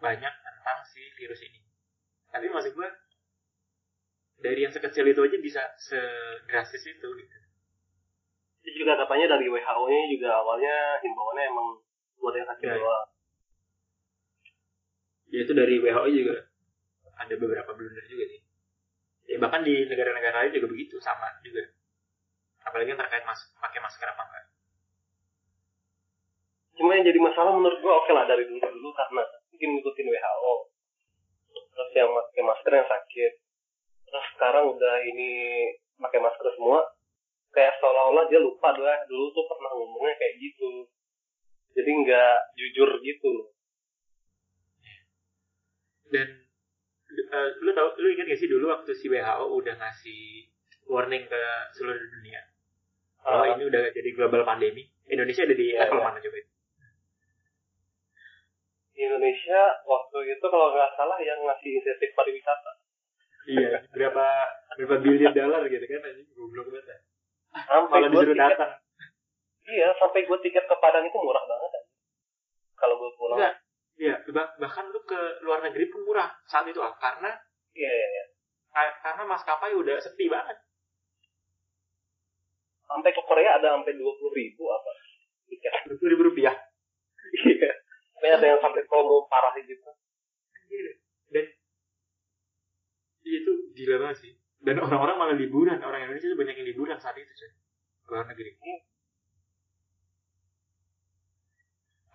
banyak 0.00 0.34
tentang 0.40 0.78
si 0.88 1.04
virus 1.20 1.40
ini. 1.44 1.60
Tapi 2.32 2.48
maksud 2.48 2.72
gue 2.72 2.88
dari 4.40 4.64
yang 4.64 4.72
sekecil 4.72 5.04
itu 5.04 5.20
aja 5.20 5.38
bisa 5.38 5.62
sedrastis 5.78 6.84
itu 6.84 7.08
gitu. 7.12 7.36
Itu 8.64 8.80
juga 8.80 8.96
katanya 8.96 9.36
dari 9.36 9.46
WHO-nya 9.52 10.02
juga 10.08 10.28
awalnya 10.40 10.74
himbauannya 11.04 11.44
emang 11.52 11.68
buat 12.16 12.32
yang 12.32 12.48
sakit 12.48 12.64
iya. 12.64 12.76
doang. 12.80 13.08
Ya 15.28 15.38
itu 15.44 15.52
dari 15.52 15.74
WHO 15.84 16.08
juga 16.08 16.34
ada 17.20 17.34
beberapa 17.36 17.70
blunder 17.76 18.04
juga 18.08 18.24
sih. 18.32 18.40
Ya 19.28 19.36
bahkan 19.36 19.60
di 19.60 19.84
negara-negara 19.84 20.48
lain 20.48 20.56
juga 20.56 20.68
begitu 20.72 20.96
sama 21.04 21.28
juga. 21.44 21.68
Apalagi 22.64 22.96
yang 22.96 23.00
terkait 23.00 23.24
mas 23.28 23.40
pakai 23.60 23.80
masker 23.84 24.08
apa 24.08 24.22
enggak. 24.24 24.44
Cuma 26.80 26.90
yang 26.96 27.04
jadi 27.06 27.20
masalah 27.20 27.52
menurut 27.52 27.78
gua 27.84 28.00
oke 28.00 28.10
lah 28.16 28.24
dari 28.24 28.48
dulu 28.48 28.58
dulu 28.58 28.90
karena 28.96 29.22
mungkin 29.52 29.68
ngikutin 29.76 30.06
WHO. 30.08 30.54
Terus 31.52 31.90
yang 31.92 32.10
pakai 32.16 32.42
masker 32.42 32.72
yang 32.72 32.88
sakit. 32.88 33.32
Terus 34.08 34.24
sekarang 34.36 34.64
udah 34.72 34.94
ini 35.04 35.30
pakai 36.00 36.20
masker 36.24 36.48
semua. 36.56 36.80
Kayak 37.54 37.78
seolah-olah 37.78 38.26
dia 38.26 38.42
lupa 38.42 38.74
doa 38.74 38.94
dulu 39.06 39.30
tuh 39.30 39.44
pernah 39.46 39.70
ngomongnya 39.72 40.14
kayak 40.18 40.34
gitu. 40.42 40.70
Jadi 41.74 41.90
nggak 41.90 42.34
jujur 42.58 42.90
gitu. 43.00 43.32
Dan 46.10 46.28
eh, 47.14 47.48
lu 47.62 47.70
tau 47.74 47.94
lu 47.98 48.06
ingat 48.10 48.26
gak 48.26 48.38
sih 48.38 48.50
dulu 48.50 48.70
waktu 48.70 48.90
si 48.94 49.06
WHO 49.10 49.46
udah 49.50 49.74
ngasih 49.78 50.50
warning 50.86 51.24
ke 51.26 51.40
seluruh 51.74 51.98
dunia 51.98 52.42
kalau 53.24 53.48
Ah, 53.48 53.56
ini 53.56 53.64
udah 53.66 53.88
jadi 53.88 54.10
global 54.12 54.44
pandemi. 54.44 54.84
Indonesia 55.08 55.48
ada 55.48 55.56
di 55.56 55.72
Iya, 55.72 55.88
level 55.88 55.96
iya. 55.96 56.04
mana 56.04 56.18
coba? 56.20 56.38
di 58.94 59.00
Indonesia 59.02 59.60
waktu 59.82 60.18
itu 60.38 60.46
kalau 60.46 60.70
nggak 60.70 60.92
salah 60.94 61.18
yang 61.18 61.40
ngasih 61.42 61.70
insentif 61.82 62.14
pariwisata. 62.14 62.72
iya, 63.50 63.82
berapa 63.90 64.26
berapa 64.78 64.96
bilion 65.02 65.34
dolar 65.34 65.66
gitu 65.66 65.82
kan 65.82 66.00
anjing 66.06 66.28
goblok 66.32 66.70
banget. 66.70 67.02
Sampai 67.54 67.86
Kalau 68.02 68.08
gua 68.10 68.18
disuruh 68.18 68.34
tiket, 68.34 68.50
datang. 68.50 68.72
iya 69.64 69.88
sampai 69.94 70.20
gue 70.22 70.38
tiket 70.42 70.64
ke 70.66 70.76
Padang 70.76 71.06
itu 71.06 71.16
murah 71.16 71.44
banget. 71.44 71.70
kan. 71.70 71.84
Kalau 72.74 72.94
gue 72.98 73.10
pulang. 73.14 73.38
Enggak. 73.38 73.54
Iya, 73.94 74.14
bah- 74.28 74.58
bahkan 74.58 74.90
lu 74.90 74.98
ke 75.06 75.20
luar 75.40 75.62
negeri 75.62 75.86
pun 75.86 76.02
murah 76.02 76.34
saat 76.44 76.66
itu 76.66 76.82
ah, 76.82 76.90
karena 76.98 77.30
Iya, 77.70 77.86
iya, 77.86 78.06
iya. 78.08 78.24
ka- 78.68 78.96
karena 79.00 79.22
maskapai 79.24 79.70
udah 79.72 79.94
sepi 79.98 80.26
banget. 80.26 80.58
Sampai 82.84 83.10
ke 83.10 83.22
Korea 83.22 83.56
ada 83.56 83.78
sampai 83.78 83.94
dua 83.94 84.12
puluh 84.14 84.34
ribu 84.34 84.66
apa 84.68 84.90
tiket. 85.46 85.72
Dua 85.94 86.10
ribu 86.10 86.26
rupiah. 86.28 86.54
Iya. 87.24 87.70
Sampai 88.12 88.30
ada 88.30 88.46
yang 88.46 88.60
sampai 88.60 88.82
promo 88.84 89.26
parah 89.26 89.54
gitu. 89.56 89.78
Dan 91.30 91.46
itu 93.24 93.52
gila 93.72 93.96
banget 94.02 94.16
sih. 94.20 94.32
Dan 94.64 94.80
orang-orang 94.80 95.16
malah 95.20 95.36
liburan. 95.36 95.76
Orang 95.84 96.08
Indonesia 96.08 96.32
tuh 96.32 96.40
banyak 96.40 96.56
yang 96.56 96.68
liburan 96.72 96.96
saat 96.96 97.14
itu, 97.20 97.28
coy. 97.28 97.50
Ke 98.04 98.08
luar 98.08 98.24
negeri. 98.32 98.50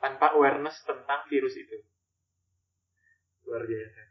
Tanpa 0.01 0.33
awareness 0.33 0.81
tentang 0.81 1.29
virus 1.29 1.53
itu. 1.53 1.77
Luar 3.45 3.69
biasa. 3.69 4.01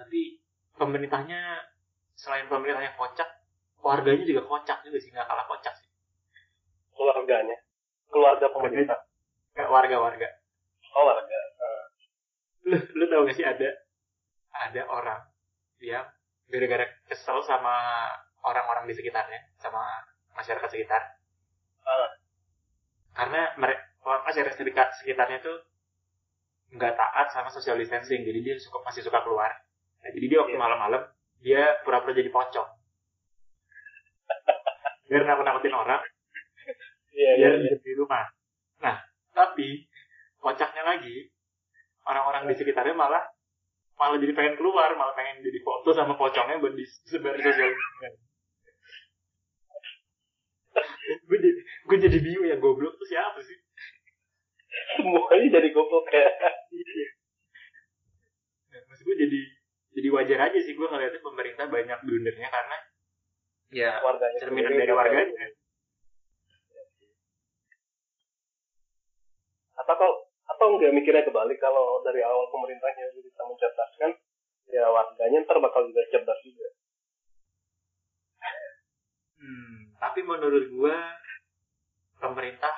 Tapi 0.00 0.40
pemerintahnya 0.80 1.60
selain 2.16 2.48
pemerintahnya 2.48 2.96
kocak, 2.96 3.28
warganya 3.84 4.24
juga 4.24 4.48
kocak 4.48 4.80
juga 4.88 4.96
sih, 4.96 5.12
nggak 5.12 5.28
kalah 5.28 5.44
kocak 5.44 5.76
sih. 5.76 5.88
Keluarganya. 6.96 7.60
Keluarga 8.08 8.48
pemerintah. 8.48 8.98
Kayak 9.52 9.68
warga-warga. 9.68 10.28
Oh, 10.96 11.04
warga. 11.04 11.49
Lu, 12.70 12.76
lu 12.78 13.04
tau 13.06 13.26
gak 13.26 13.34
sih 13.34 13.42
ada 13.42 13.68
ada 14.50 14.82
orang 14.86 15.20
yang 15.80 16.06
gara-gara 16.46 16.86
kesel 17.06 17.42
sama 17.42 17.74
orang-orang 18.42 18.86
di 18.86 18.94
sekitarnya 18.94 19.38
sama 19.58 19.82
masyarakat 20.34 20.68
sekitar 20.68 21.02
Ah. 21.80 22.10
karena 23.16 23.56
mereka 23.56 23.82
masyarakat 24.02 24.54
sekitar- 24.54 24.92
sekitarnya 24.94 25.40
tuh 25.40 25.58
nggak 26.70 26.94
taat 26.94 27.26
sama 27.32 27.50
social 27.50 27.74
distancing 27.74 28.22
jadi 28.22 28.38
dia 28.38 28.54
suka 28.56 28.78
masih 28.84 29.02
suka 29.02 29.24
keluar 29.24 29.50
nah, 30.00 30.10
jadi 30.12 30.26
dia 30.28 30.38
waktu 30.44 30.54
Iya. 30.54 30.62
malam-malam 30.62 31.02
dia 31.40 31.62
pura-pura 31.82 32.14
jadi 32.14 32.30
pocong 32.30 32.68
biar 35.08 35.22
nakut-nakutin 35.24 35.74
orang 35.74 36.02
Iya, 37.10 37.30
iya, 37.36 37.48
biar 37.52 37.54
hidup 37.66 37.82
di 37.82 37.92
rumah. 37.98 38.24
Nah, 38.80 38.96
tapi 39.34 39.84
kocaknya 40.38 40.86
lagi 40.86 41.26
orang-orang 42.10 42.50
di 42.50 42.54
sekitarnya 42.58 42.98
malah 42.98 43.22
malah 44.00 44.16
jadi 44.16 44.32
pengen 44.32 44.56
keluar, 44.56 44.96
malah 44.96 45.12
pengen 45.12 45.44
jadi 45.44 45.60
foto 45.60 45.92
sama 45.92 46.16
pocongnya 46.16 46.56
buat 46.58 46.72
disebar 46.72 47.36
di 47.36 47.42
sosial 47.44 47.70
media. 47.70 48.10
gue 51.10 51.38
jadi 51.38 51.60
gue 51.60 51.96
jadi 52.08 52.18
bingung 52.22 52.46
ya 52.48 52.56
goblok 52.56 52.96
tuh 52.96 53.06
siapa 53.06 53.38
sih? 53.44 53.58
Semuanya 54.96 55.60
jadi 55.60 55.68
goblok 55.74 56.08
kayak. 56.08 56.32
Nah, 58.70 58.80
maksud 58.86 59.04
gue 59.04 59.16
jadi 59.18 59.40
jadi 59.90 60.08
wajar 60.14 60.38
aja 60.48 60.58
sih 60.62 60.72
gue 60.78 60.86
ngeliatnya 60.86 61.20
pemerintah 61.20 61.66
banyak 61.66 61.98
blundernya 62.06 62.48
karena 62.48 62.76
ya 63.70 63.90
warganya 64.00 64.38
cerminan 64.38 64.72
sendiri. 64.72 64.86
dari 64.86 64.94
warganya. 64.94 65.46
Atau 69.76 69.94
kalau 69.98 70.29
atau 70.56 70.66
nggak 70.76 70.92
mikirnya 70.94 71.22
kebalik 71.22 71.58
kalau 71.62 72.02
dari 72.02 72.20
awal 72.26 72.50
pemerintahnya 72.50 73.14
bisa 73.14 73.42
mencerdaskan 73.46 74.10
ya 74.70 74.86
warganya 74.90 75.46
ntar 75.46 75.58
bakal 75.62 75.86
juga 75.86 76.02
cerdas 76.10 76.40
juga. 76.42 76.68
Hmm, 79.40 79.94
tapi 79.98 80.20
menurut 80.26 80.64
gua 80.74 80.96
pemerintah 82.20 82.74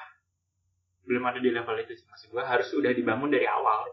belum 1.02 1.24
ada 1.26 1.38
di 1.42 1.50
level 1.50 1.76
itu 1.82 1.98
sih 1.98 2.06
maksud 2.06 2.30
gue 2.30 2.44
harus 2.46 2.68
udah 2.78 2.94
dibangun 2.94 3.28
dari 3.28 3.46
awal. 3.50 3.90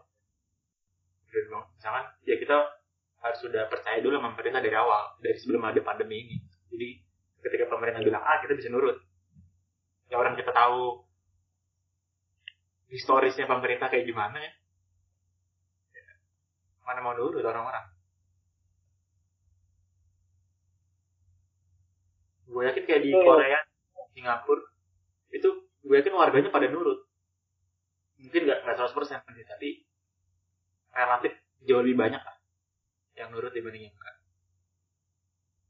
Misalkan 1.74 2.06
ya 2.26 2.38
kita 2.38 2.56
harus 3.20 3.38
sudah 3.42 3.66
percaya 3.66 3.98
dulu 4.00 4.16
sama 4.18 4.32
pemerintah 4.38 4.62
dari 4.62 4.76
awal 4.78 5.18
dari 5.18 5.36
sebelum 5.36 5.66
ada 5.66 5.82
pandemi 5.82 6.22
ini. 6.22 6.36
Jadi 6.70 6.88
ketika 7.42 7.66
pemerintah 7.66 8.00
bilang 8.02 8.22
A 8.22 8.38
kita 8.42 8.54
bisa 8.54 8.70
nurut. 8.70 8.98
Ya 10.10 10.18
orang 10.18 10.38
kita 10.38 10.54
tahu 10.54 11.02
historisnya 12.90 13.46
pemerintah 13.46 13.86
kayak 13.86 14.04
gimana 14.04 14.36
ya? 14.42 14.52
Ya, 15.94 16.02
mana 16.82 17.00
mau 17.00 17.14
nurut 17.14 17.46
orang-orang? 17.46 17.86
Gue 22.50 22.66
yakin 22.66 22.84
kayak 22.84 23.02
di. 23.06 23.10
Korea 23.14 23.62
Singapura 24.10 24.66
itu 25.30 25.48
gue 25.86 25.96
yakin 25.96 26.14
warganya 26.18 26.50
pada 26.50 26.66
nurut. 26.66 27.06
Mungkin 28.18 28.42
nggak 28.42 28.66
nggak 28.66 28.76
100% 28.76 29.22
sih 29.38 29.46
tapi 29.46 29.68
relatif 30.90 31.32
jauh 31.62 31.80
lebih 31.80 31.96
banyak 31.96 32.20
lah 32.20 32.36
yang 33.14 33.30
nurut 33.30 33.54
dibanding 33.54 33.86
yang 33.86 33.94
enggak. 33.94 34.16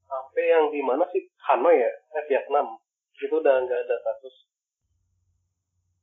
Sampai 0.08 0.44
yang 0.50 0.72
di 0.72 0.80
mana 0.82 1.04
sih? 1.12 1.28
Hanoi 1.46 1.78
ya? 1.78 1.90
Eh, 2.16 2.24
Vietnam. 2.26 2.80
Itu 3.20 3.38
udah 3.38 3.54
nggak 3.62 3.80
ada 3.86 3.96
kasus 4.00 4.49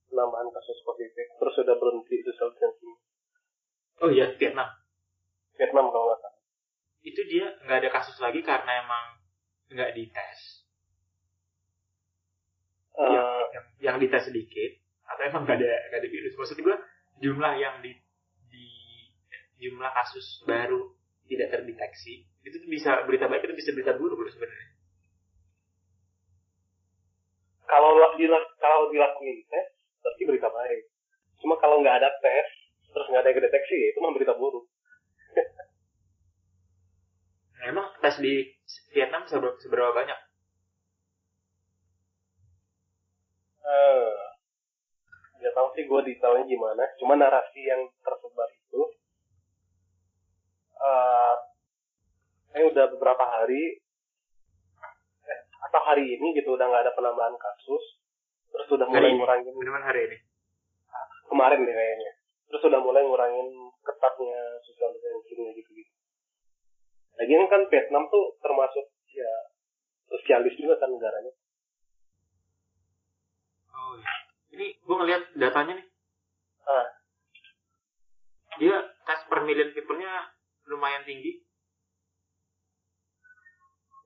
penambahan 0.10 0.50
kasus 0.52 0.80
positif. 0.84 1.26
Terus 1.38 1.54
sudah 1.56 1.76
berhenti 1.78 2.16
social 2.26 2.52
distancing 2.56 2.96
oh 4.02 4.10
iya 4.14 4.34
Vietnam. 4.38 4.70
Vietnam 5.58 5.90
kalau 5.90 6.06
nggak 6.14 6.20
salah. 6.22 6.42
Itu 7.02 7.22
dia 7.26 7.46
nggak 7.66 7.78
ada 7.86 7.90
kasus 7.94 8.18
lagi 8.22 8.46
karena 8.46 8.86
emang 8.86 9.06
nggak 9.74 9.94
dites. 9.98 10.42
Eh, 12.98 13.42
yang 13.54 13.66
yang 13.82 13.96
dites 14.02 14.26
sedikit 14.26 14.72
atau 15.06 15.22
emang 15.30 15.46
nggak 15.46 15.58
ada 15.62 15.72
nggak 15.94 16.00
ada 16.02 16.10
virus. 16.10 16.34
Maksud 16.38 16.58
gue 16.62 16.78
jumlah 17.26 17.54
yang 17.58 17.82
di 17.82 17.94
di 18.50 18.68
jumlah 19.58 19.90
kasus 19.94 20.46
baru 20.46 20.94
tidak 21.28 21.52
terdeteksi 21.52 22.24
itu 22.48 22.56
tuh 22.64 22.70
bisa 22.72 23.04
berita 23.04 23.28
baik 23.28 23.44
itu 23.44 23.56
bisa 23.60 23.72
berita 23.76 23.98
buruk 24.00 24.24
loh 24.24 24.32
sebenarnya. 24.32 24.70
Kalau 27.68 28.00
la- 28.00 28.16
dila- 28.16 28.52
kalau 28.64 28.88
dilakuin 28.88 29.44
tes 29.52 29.77
berarti 30.08 30.24
berita 30.24 30.48
baik. 30.48 30.88
Cuma 31.44 31.60
kalau 31.60 31.84
nggak 31.84 32.00
ada 32.00 32.08
tes 32.24 32.48
terus 32.88 33.12
nggak 33.12 33.22
ada 33.28 33.30
yang 33.36 33.44
deteksi 33.44 33.76
ya 33.76 33.88
itu 33.92 34.00
mah 34.00 34.16
berita 34.16 34.34
buruk. 34.40 34.64
Nah, 37.60 37.66
emang 37.76 37.92
tes 38.00 38.16
di 38.24 38.48
Vietnam 38.96 39.28
seberapa, 39.28 39.60
seberapa 39.60 39.92
banyak? 39.92 40.20
Eh, 43.68 44.16
nggak 45.44 45.54
tahu 45.54 45.68
sih 45.76 45.84
gue 45.84 46.02
detailnya 46.08 46.48
gimana. 46.48 46.84
Cuma 47.04 47.20
narasi 47.20 47.68
yang 47.68 47.92
tersebar 48.00 48.48
itu 48.56 48.82
eh 50.78 51.36
saya 52.56 52.64
udah 52.72 52.86
beberapa 52.96 53.26
hari 53.28 53.84
eh, 55.28 55.42
atau 55.68 55.82
hari 55.84 56.16
ini 56.16 56.40
gitu 56.40 56.56
udah 56.56 56.66
nggak 56.66 56.84
ada 56.88 56.96
penambahan 56.96 57.36
kasus 57.36 57.84
terus 58.52 58.68
udah 58.74 58.88
mulai 58.88 59.12
Hari 59.12 59.18
ngurangin 59.20 59.54
benar 59.56 59.84
hari 59.84 60.02
ini? 60.08 60.18
Kemarin 61.28 61.60
deh 61.68 61.76
kayaknya. 61.76 62.12
Terus 62.48 62.62
udah 62.72 62.80
mulai 62.80 63.02
ngurangin 63.04 63.48
ketatnya 63.84 64.40
social 64.64 64.92
distancing 64.96 65.52
gitu 65.58 65.72
gitu 65.74 65.96
lagian 67.18 67.50
kan 67.50 67.66
Vietnam 67.68 68.06
tuh 68.14 68.38
termasuk 68.40 68.86
ya 69.10 69.32
sosialis 70.08 70.54
juga 70.56 70.78
kan 70.78 70.94
negaranya. 70.94 71.34
Oh 73.74 73.98
iya. 73.98 74.14
Ini 74.54 74.66
gue 74.80 74.96
ngeliat 74.96 75.24
datanya 75.36 75.82
nih. 75.82 75.88
Ah. 76.68 76.88
dia 78.58 78.74
tes 79.06 79.22
per 79.30 79.46
million 79.46 79.70
people-nya 79.74 80.34
lumayan 80.66 81.06
tinggi. 81.06 81.46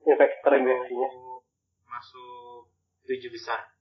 Infeksi 0.02 0.38
terinfeksinya. 0.44 1.08
Masuk 1.08 1.40
masuk 1.88 2.68
tujuh 3.06 3.30
besar 3.32 3.71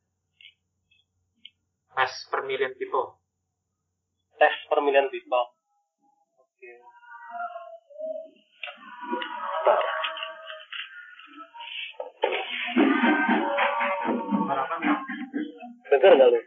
tes 1.95 2.13
per 2.31 2.41
million 2.47 2.71
people 2.79 3.19
tes 4.39 4.55
per 4.69 4.79
million 4.81 5.07
people 5.11 5.43
oke. 6.39 6.71
Harapan 14.51 14.79
denger 15.91 16.11
nggak 16.15 16.29
lu? 16.31 16.39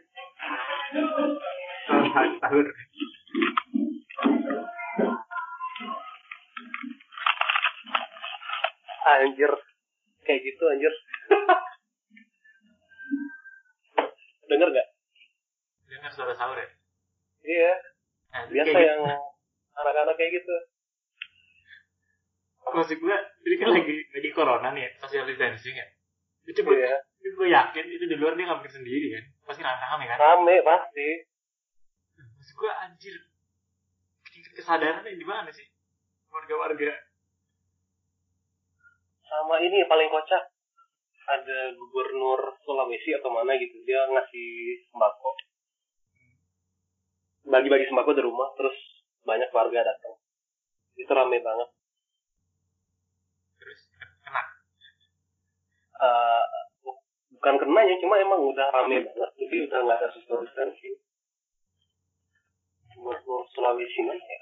Tahun 2.41 2.65
anjir. 9.05 9.51
Kayak 10.25 10.41
gitu 10.41 10.63
anjir. 10.65 10.93
Denger 14.49 14.69
nggak 14.73 14.94
dengar 16.05 16.21
suara 16.21 16.37
sahur 16.37 16.53
ya? 16.61 16.69
Iya. 17.41 17.73
Nah, 18.29 18.39
itu 18.45 18.53
biasa 18.53 18.69
kayak 18.77 18.89
yang 18.93 19.01
anak-anak 19.73 20.15
kayak 20.21 20.31
gitu. 20.37 20.45
Gitu. 20.45 20.57
maksud 22.65 22.97
gue 22.97 23.17
ini 23.45 23.55
kan 23.61 23.69
lagi 23.73 23.95
lagi 24.13 24.29
corona 24.33 24.69
nih 24.69 24.85
social 25.01 25.25
distancing 25.25 25.73
ya. 25.73 25.87
Itu 26.45 26.61
gue 26.61 26.77
iya. 26.77 27.01
gue 27.25 27.47
yakin 27.49 27.85
itu 27.89 28.05
di 28.05 28.21
luar 28.21 28.37
dia 28.37 28.45
nggak 28.45 28.61
mungkin 28.61 28.75
sendiri 28.77 29.17
kan? 29.17 29.25
Pasti 29.49 29.61
rame 29.65 30.05
kan? 30.05 30.17
Rame 30.21 30.55
pasti. 30.61 31.09
Maksud 32.21 32.53
gue 32.53 32.71
anjir. 32.85 33.15
Tingkat 34.29 34.53
kesadarannya 34.61 35.17
di 35.17 35.25
mana 35.25 35.49
sih? 35.49 35.65
Warga-warga. 36.29 36.93
Sama 39.25 39.57
ini 39.65 39.81
paling 39.89 40.13
kocak. 40.13 40.53
Ada 41.25 41.73
gubernur 41.73 42.61
Sulawesi 42.61 43.17
atau 43.17 43.33
mana 43.33 43.57
gitu 43.57 43.81
dia 43.81 44.05
ngasih 44.05 44.85
sembako 44.93 45.33
bagi-bagi 47.45 47.85
sembako 47.89 48.11
di 48.17 48.23
rumah 48.25 48.49
terus 48.57 48.77
banyak 49.25 49.49
warga 49.53 49.81
datang. 49.85 50.15
Itu 50.97 51.11
rame 51.13 51.37
banget. 51.41 51.69
Terus 53.61 53.79
kena? 54.21 54.41
Bu- 56.81 57.03
bukan 57.37 57.55
kenanya 57.61 57.95
cuma 58.01 58.21
emang 58.21 58.41
udah 58.41 58.67
rame 58.73 59.05
banget. 59.05 59.31
Jadi 59.37 59.55
udah 59.69 59.79
nggak 59.85 59.99
ada 60.01 60.09
social 60.13 60.41
distancing 60.45 60.97
gubernur 62.95 63.43
Sulawesi 63.51 64.01
mana 64.07 64.23
ya. 64.23 64.41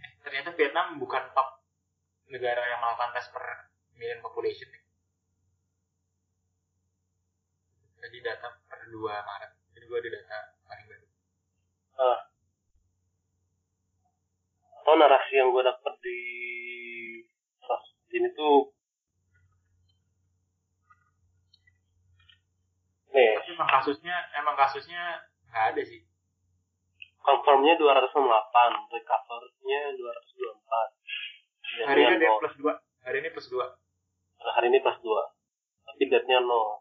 Eh, 0.00 0.10
ternyata 0.24 0.50
Vietnam 0.56 0.98
bukan 0.98 1.30
top 1.36 1.62
negara 2.32 2.64
yang 2.64 2.80
melakukan 2.80 3.12
tes 3.14 3.28
per 3.30 3.44
million 3.94 4.18
population. 4.24 4.66
Nih. 4.72 4.82
Tadi 8.00 8.18
data 8.24 8.48
per 8.48 8.59
2 8.90 8.98
Maret. 9.06 9.52
Jadi 9.72 9.84
gue 9.86 9.98
ada 9.98 10.10
data 10.10 10.38
paling 10.66 10.86
baru. 10.90 11.06
atau 14.80 14.94
narasi 14.96 15.38
yang 15.38 15.52
gue 15.54 15.62
dapet 15.62 15.94
di 16.02 16.18
ini 18.10 18.26
tuh 18.34 18.74
nih 23.14 23.38
Tapi 23.38 23.54
emang 23.54 23.70
kasusnya, 23.70 24.16
emang 24.34 24.58
kasusnya 24.58 25.30
nggak 25.50 25.64
ada 25.74 25.82
sih. 25.86 26.02
confirmnya 27.20 27.76
268 27.78 28.10
recovernya 28.90 29.80
224 29.94 31.86
Hari 31.86 32.00
ini 32.02 32.14
ada 32.18 32.34
plus 32.42 32.54
2. 32.58 32.66
Hari 33.06 33.16
ini 33.22 33.28
plus 33.30 33.46
2. 33.52 33.62
hari 34.56 34.66
ini 34.72 34.78
plus 34.82 34.98
2 35.04 35.06
tapi 35.86 36.02
deathnya 36.08 36.40
0 36.40 36.79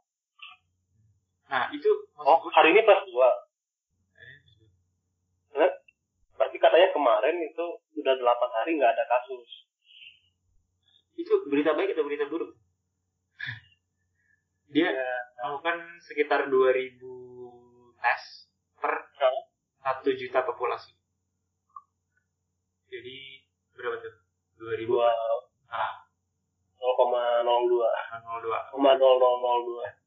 Nah, 1.49 1.65
itu 1.73 1.89
oh 2.13 2.37
hari 2.53 2.77
ini 2.77 2.85
plus 2.85 3.01
2 3.09 3.09
Hari 3.09 4.29
ini 4.29 4.39
plus 4.45 4.53
dua. 4.61 5.67
berarti 6.37 6.57
katanya 6.61 6.89
kemarin 6.93 7.35
itu 7.41 7.65
udah 7.97 8.13
8 8.21 8.57
hari 8.61 8.77
nggak 8.77 8.93
ada 8.93 9.05
kasus 9.09 9.65
Itu 11.17 11.49
berita 11.49 11.73
baik 11.73 11.97
atau 11.97 12.05
berita 12.05 12.29
buruk? 12.29 12.53
Dia 14.77 14.93
ya, 14.93 15.11
melakukan 15.41 15.97
sekitar 16.05 16.53
2000 16.53 17.01
tes 17.97 18.23
per 18.77 18.95
Hah? 19.19 20.05
1 20.05 20.21
juta 20.21 20.45
populasi. 20.45 20.93
Jadi 22.93 23.17
berapa 23.73 23.97
tuh? 24.05 24.15
2000 24.61 24.85
dua 24.85 25.09
ah, 25.73 25.93
0,02 26.77 27.73
0,02. 28.37 28.77
0,0002 28.77 29.97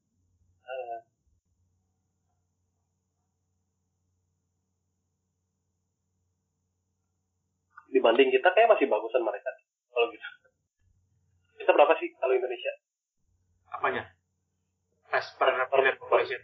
Eh. 0.62 1.02
Dibanding 7.92 8.33
kita 8.33 8.48
kayak 8.57 8.72
masih 8.72 8.88
bagusan 8.88 9.22
mereka. 9.22 9.52
Kalau 9.92 10.09
gitu. 10.09 10.26
Kita 11.61 11.70
berapa 11.76 11.92
sih 12.00 12.09
kalau 12.16 12.35
Indonesia? 12.35 12.72
Apanya? 13.72 14.02
as 15.12 15.28
per 15.37 15.52
million 15.52 15.96
population 16.00 16.40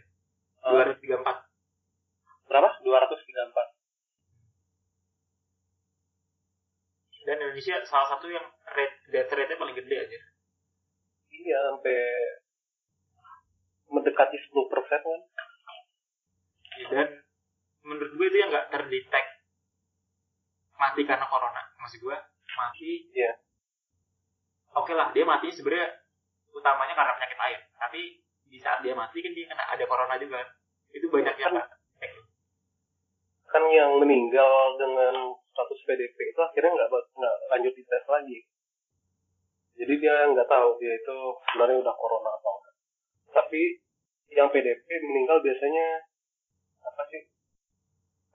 Eh, 0.59 0.71
234 0.75 1.23
berapa? 2.51 2.69
234 2.83 3.79
dan 7.23 7.37
Indonesia 7.39 7.79
salah 7.87 8.07
satu 8.17 8.27
yang 8.27 8.43
rate 8.75 8.97
death 9.13 9.31
rate-nya 9.31 9.55
paling 9.55 9.77
gede 9.77 9.95
aja. 10.01 10.19
Iya 11.29 11.57
sampai 11.71 11.99
mendekati 13.87 14.35
10 14.35 14.71
persen 14.71 14.99
kan. 14.99 15.21
Dan 16.89 17.07
menurut 17.85 18.11
gue 18.17 18.25
itu 18.33 18.37
yang 18.41 18.49
nggak 18.49 18.73
terdetek 18.73 19.25
mati 20.79 21.03
karena 21.03 21.27
corona. 21.27 21.61
Maksud 21.77 21.99
gue 21.99 22.17
mati. 22.55 23.11
Iya. 23.13 23.31
oke 24.69 24.93
lah 24.93 25.09
dia 25.11 25.25
mati 25.25 25.49
sebenarnya 25.49 25.91
utamanya 26.53 26.93
karena 26.93 27.17
penyakit 27.17 27.39
lain 27.41 27.59
tapi 27.77 28.01
di 28.49 28.57
saat 28.57 28.81
dia 28.81 28.93
mati 28.97 29.21
kan 29.21 29.33
dia 29.35 29.45
kena 29.45 29.65
ada 29.69 29.85
corona 29.85 30.15
juga. 30.17 30.41
Itu 30.89 31.11
banyak 31.11 31.35
yang 31.37 31.53
nggak 31.53 31.67
terdetek. 31.69 32.11
kan 33.49 33.65
yang 33.73 33.97
meninggal 33.97 34.77
dengan 34.77 35.33
status 35.33 35.81
PDP 35.85 36.17
itu 36.33 36.39
akhirnya 36.41 36.69
nggak 36.69 36.89
nggak 36.89 37.35
lanjut 37.49 37.73
di 37.73 37.83
tes 37.85 38.05
lagi. 38.05 38.39
Jadi 39.79 39.93
dia 39.97 40.15
nggak 40.29 40.49
tahu 40.49 40.77
dia 40.77 40.93
itu 40.93 41.17
sebenarnya 41.49 41.81
udah 41.81 41.95
corona 41.97 42.29
atau 42.37 42.51
enggak. 42.61 42.75
Tapi 43.33 43.61
yang 44.33 44.53
PDP 44.53 44.85
meninggal 44.85 45.41
biasanya 45.41 46.05
apa 46.85 47.01
sih 47.09 47.21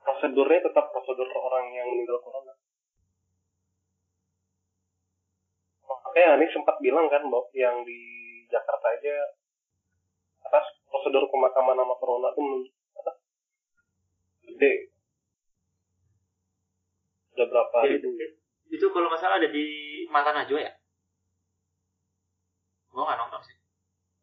prosedurnya 0.05 0.61
tetap 0.61 0.93
prosedur 0.93 1.25
orang 1.33 1.73
yang 1.73 1.89
meninggal 1.89 2.21
corona. 2.21 2.53
Makanya 5.89 6.37
Anies 6.37 6.53
sempat 6.53 6.77
bilang 6.77 7.09
kan 7.09 7.25
bahwa 7.25 7.49
yang 7.57 7.81
di 7.81 7.99
Jakarta 8.45 8.87
aja 8.93 9.15
atas 10.45 10.65
prosedur 10.85 11.25
pemakaman 11.33 11.81
sama 11.81 11.95
corona 11.97 12.29
itu 12.29 12.41
apa 13.01 13.11
gede. 14.45 14.73
Udah 17.35 17.45
berapa 17.49 17.77
Ya, 17.89 17.97
itu, 17.97 18.09
itu 18.71 18.85
kalau 18.93 19.09
nggak 19.09 19.19
salah 19.19 19.41
ada 19.41 19.49
di 19.49 19.65
Mata 20.13 20.31
Najwa 20.31 20.61
ya? 20.61 20.71
Gue 22.93 23.03
nggak 23.03 23.19
nonton 23.19 23.41
sih. 23.41 23.57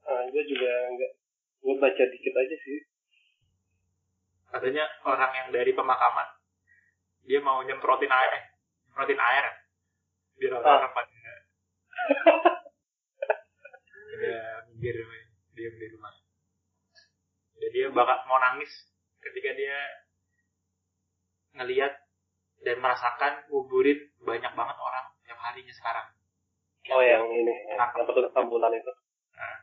Nah, 0.07 0.23
gue 0.31 0.43
juga 0.47 0.73
nggak 0.95 1.13
gue 1.63 1.75
baca 1.79 2.03
dikit 2.07 2.35
aja 2.39 2.57
sih 2.63 2.79
katanya 4.53 4.85
orang 5.09 5.33
yang 5.33 5.49
dari 5.51 5.73
pemakaman 5.73 6.29
dia 7.25 7.41
mau 7.41 7.65
nyemprotin 7.65 8.13
air 8.13 8.33
nyemprotin 8.87 9.21
air. 9.21 9.45
Biar 10.37 10.53
Ah. 10.59 10.61
orang 10.61 10.93
pada 10.93 11.33
pada 14.13 14.33
minggir 14.69 14.97
diam 15.53 15.75
di 15.77 15.87
rumah. 15.93 16.13
Jadi 17.57 17.67
dia 17.73 17.87
bakal 17.95 18.27
mau 18.27 18.41
nangis 18.43 18.71
ketika 19.23 19.55
dia 19.55 19.79
ngelihat 21.57 21.93
dan 22.63 22.77
merasakan 22.81 23.47
nguburin 23.51 23.99
banyak 24.23 24.53
banget 24.55 24.77
orang 24.79 25.07
tiap 25.27 25.39
harinya 25.39 25.75
sekarang. 25.75 26.07
Oh 26.91 26.99
yang 26.99 27.31
ini 27.31 27.47
ya, 27.71 27.79
Nah. 27.79 27.89
yang 27.95 28.07
petugas 28.07 28.35
ambulan 28.35 28.75
itu. 28.75 28.93
Nah, 29.39 29.57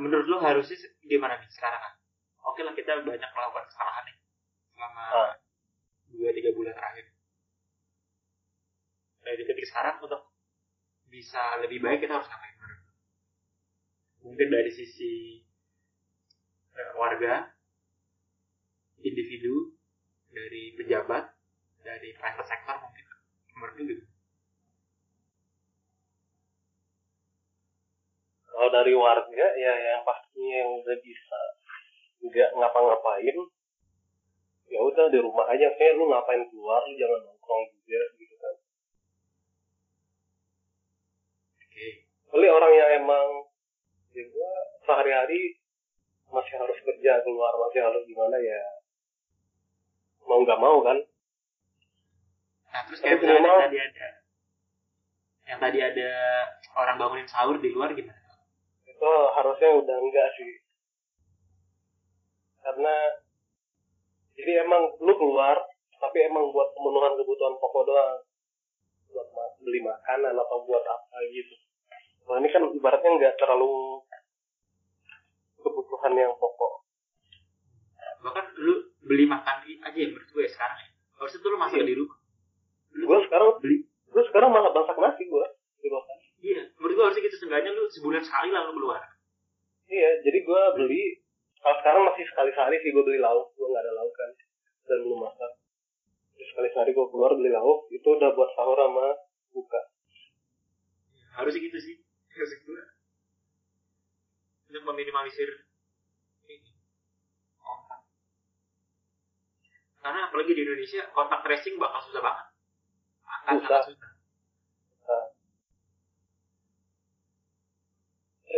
menurut 0.00 0.26
lu 0.26 0.38
harusnya 0.40 0.76
gimana 1.04 1.36
nih 1.36 1.50
sekarang 1.52 1.80
kan? 1.80 1.94
Oke 2.44 2.60
lah 2.64 2.72
kita 2.72 3.04
banyak 3.04 3.30
melakukan 3.30 3.64
kesalahan 3.68 4.04
nih 4.08 4.16
selama 4.74 5.04
Ah. 5.12 5.32
dua 6.08 6.30
tiga 6.32 6.50
bulan 6.56 6.74
terakhir. 6.76 7.06
Dari 9.24 9.42
titik 9.44 9.66
sekarang 9.68 10.04
untuk 10.04 10.22
bisa 11.08 11.60
lebih 11.64 11.80
baik 11.80 12.04
kita 12.04 12.16
harus 12.16 12.28
ngapain 12.28 12.54
menurut? 12.60 12.82
Mungkin 14.24 14.48
dari 14.52 14.70
sisi 14.72 15.40
eh, 16.74 16.92
warga, 16.98 17.54
individu, 19.00 19.72
dari 20.34 20.74
pejabat, 20.74 21.24
dari 21.86 22.10
private 22.18 22.48
sector 22.48 22.76
mungkin. 22.82 23.04
Menurut 23.54 23.74
gitu? 23.78 24.04
Kalau 28.54 28.70
dari 28.70 28.94
warga 28.94 29.46
ya 29.58 29.74
yang 29.74 30.06
pastinya 30.06 30.62
yang 30.62 30.70
udah 30.78 30.96
bisa 31.02 31.40
nggak 32.22 32.50
ngapa-ngapain 32.54 33.36
ya 34.70 34.78
udah 34.78 35.10
di 35.10 35.18
rumah 35.18 35.50
aja 35.50 35.74
kayak 35.74 35.98
lu 35.98 36.06
ngapain 36.06 36.46
keluar 36.48 36.86
lu 36.86 36.94
jangan 36.94 37.20
nongkrong 37.26 37.62
juga 37.74 38.00
gitu 38.14 38.34
kan 38.38 38.54
Oke. 41.58 41.86
Kecuali 42.30 42.46
orang 42.46 42.72
yang 42.78 42.90
emang 43.02 43.26
ya 44.14 44.22
gua 44.30 44.52
sehari-hari 44.86 45.58
masih 46.30 46.54
harus 46.54 46.78
kerja 46.78 47.26
keluar 47.26 47.58
masih 47.58 47.82
harus 47.82 48.06
gimana 48.06 48.38
ya 48.38 48.62
mau 50.22 50.46
nggak 50.46 50.62
mau 50.62 50.78
kan 50.86 51.02
Nah, 52.74 52.82
terus 52.90 52.98
kayak 53.06 53.22
tadi 53.22 53.78
ada 53.78 54.08
yang 55.46 55.58
tadi 55.62 55.78
ada 55.78 56.10
orang 56.74 56.98
bangunin 56.98 57.28
sahur 57.30 57.62
di 57.62 57.70
luar 57.70 57.94
gimana? 57.94 58.23
Itu 59.04 59.16
harusnya 59.36 59.70
udah 59.84 59.96
enggak 60.00 60.28
sih 60.40 60.52
karena 62.64 62.94
jadi 64.32 64.64
emang 64.64 64.96
lu 64.96 65.12
keluar 65.12 65.60
tapi 66.00 66.24
emang 66.24 66.48
buat 66.48 66.72
pemenuhan 66.72 67.12
kebutuhan 67.20 67.52
pokok 67.60 67.84
doang 67.84 68.24
buat 69.12 69.28
beli 69.60 69.84
makanan 69.84 70.32
atau 70.32 70.64
buat 70.64 70.80
apa 70.80 71.16
gitu 71.36 71.52
nah 72.24 72.40
ini 72.40 72.48
kan 72.48 72.64
ibaratnya 72.72 73.10
nggak 73.12 73.36
terlalu 73.36 74.00
kebutuhan 75.60 76.16
yang 76.16 76.32
pokok 76.40 76.80
Bahkan 78.24 78.56
lu 78.56 78.88
beli 79.04 79.28
makan 79.28 79.68
aja 79.68 79.92
ya 79.92 80.08
menurut 80.08 80.24
gue 80.32 80.48
sekarang 80.48 80.80
ya. 80.80 80.88
Harusnya 81.20 81.44
tuh 81.44 81.50
lu 81.52 81.60
masak 81.60 81.76
Iya. 81.76 81.92
di 81.92 81.94
rumah. 82.00 82.16
Lu 82.96 83.04
gue 83.04 83.18
sekarang 83.28 83.48
beli. 83.60 83.84
gue 83.84 84.22
sekarang 84.32 84.48
malah 84.48 84.72
masak 84.72 84.96
nasi 84.96 85.28
gue 85.28 85.46
di 85.84 85.92
rumah 85.92 86.23
Iya, 86.44 86.60
menurut 86.76 86.92
gue 86.92 87.04
harusnya 87.08 87.24
gitu 87.24 87.36
seenggaknya 87.40 87.72
lu 87.72 87.88
sebulan 87.88 88.20
sekali 88.20 88.52
lah 88.52 88.68
lu 88.68 88.76
keluar. 88.76 89.00
iya 89.88 90.20
jadi 90.24 90.44
gue 90.44 90.62
beli 90.80 91.24
kalau 91.60 91.76
sekarang 91.80 92.02
masih 92.08 92.24
sekali 92.28 92.50
sehari 92.52 92.76
sih 92.80 92.92
gue 92.92 93.04
beli 93.04 93.20
lauk 93.20 93.52
gue 93.56 93.64
nggak 93.68 93.84
ada 93.84 93.92
lauk 93.96 94.12
kan 94.16 94.30
dan 94.88 94.98
belum 95.04 95.20
masak 95.24 95.52
Terus 96.34 96.48
sekali 96.50 96.68
sehari 96.72 96.90
gue 96.96 97.06
keluar 97.12 97.32
beli 97.36 97.52
lauk 97.52 97.88
itu 97.92 98.04
udah 98.04 98.32
buat 98.32 98.50
sahur 98.56 98.76
sama 98.80 99.08
buka 99.52 99.80
Harusnya 101.34 101.66
gitu 101.66 101.78
sih. 101.82 101.96
Harusnya 102.30 102.58
gue. 102.62 102.82
Untuk 104.70 104.82
meminimalisir 104.86 105.50
ini 106.46 106.70
kontak. 107.58 108.00
Karena 109.98 110.30
apalagi 110.30 110.54
di 110.54 110.62
Indonesia 110.62 111.10
kontak 111.10 111.42
tracing 111.42 111.74
bakal 111.74 112.06
susah 112.06 112.22
banget. 112.22 112.46
Akan 113.26 113.54
Susah. 113.66 113.82
susah. 113.82 114.13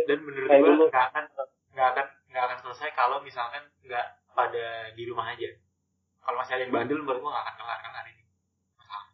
Dan 0.05 0.17
menurut 0.21 0.49
gue 0.49 0.59
dulu. 0.61 0.85
nggak 0.91 1.05
akan 1.09 1.25
nggak 1.73 1.87
akan 1.93 2.05
nggak 2.29 2.43
akan 2.45 2.57
selesai 2.61 2.89
kalau 2.93 3.17
misalkan 3.25 3.63
nggak 3.81 4.05
pada 4.37 4.93
di 4.93 5.03
rumah 5.09 5.33
aja. 5.33 5.49
Kalau 6.21 6.37
masih 6.43 6.53
ada 6.59 6.63
yang 6.67 6.73
bandel, 6.75 7.01
menurut 7.01 7.23
gue 7.23 7.31
nggak 7.31 7.45
akan 7.49 7.55
kelar 7.57 7.79
kelar 7.81 8.05
ini. 8.11 8.23
Masalah. 8.77 9.07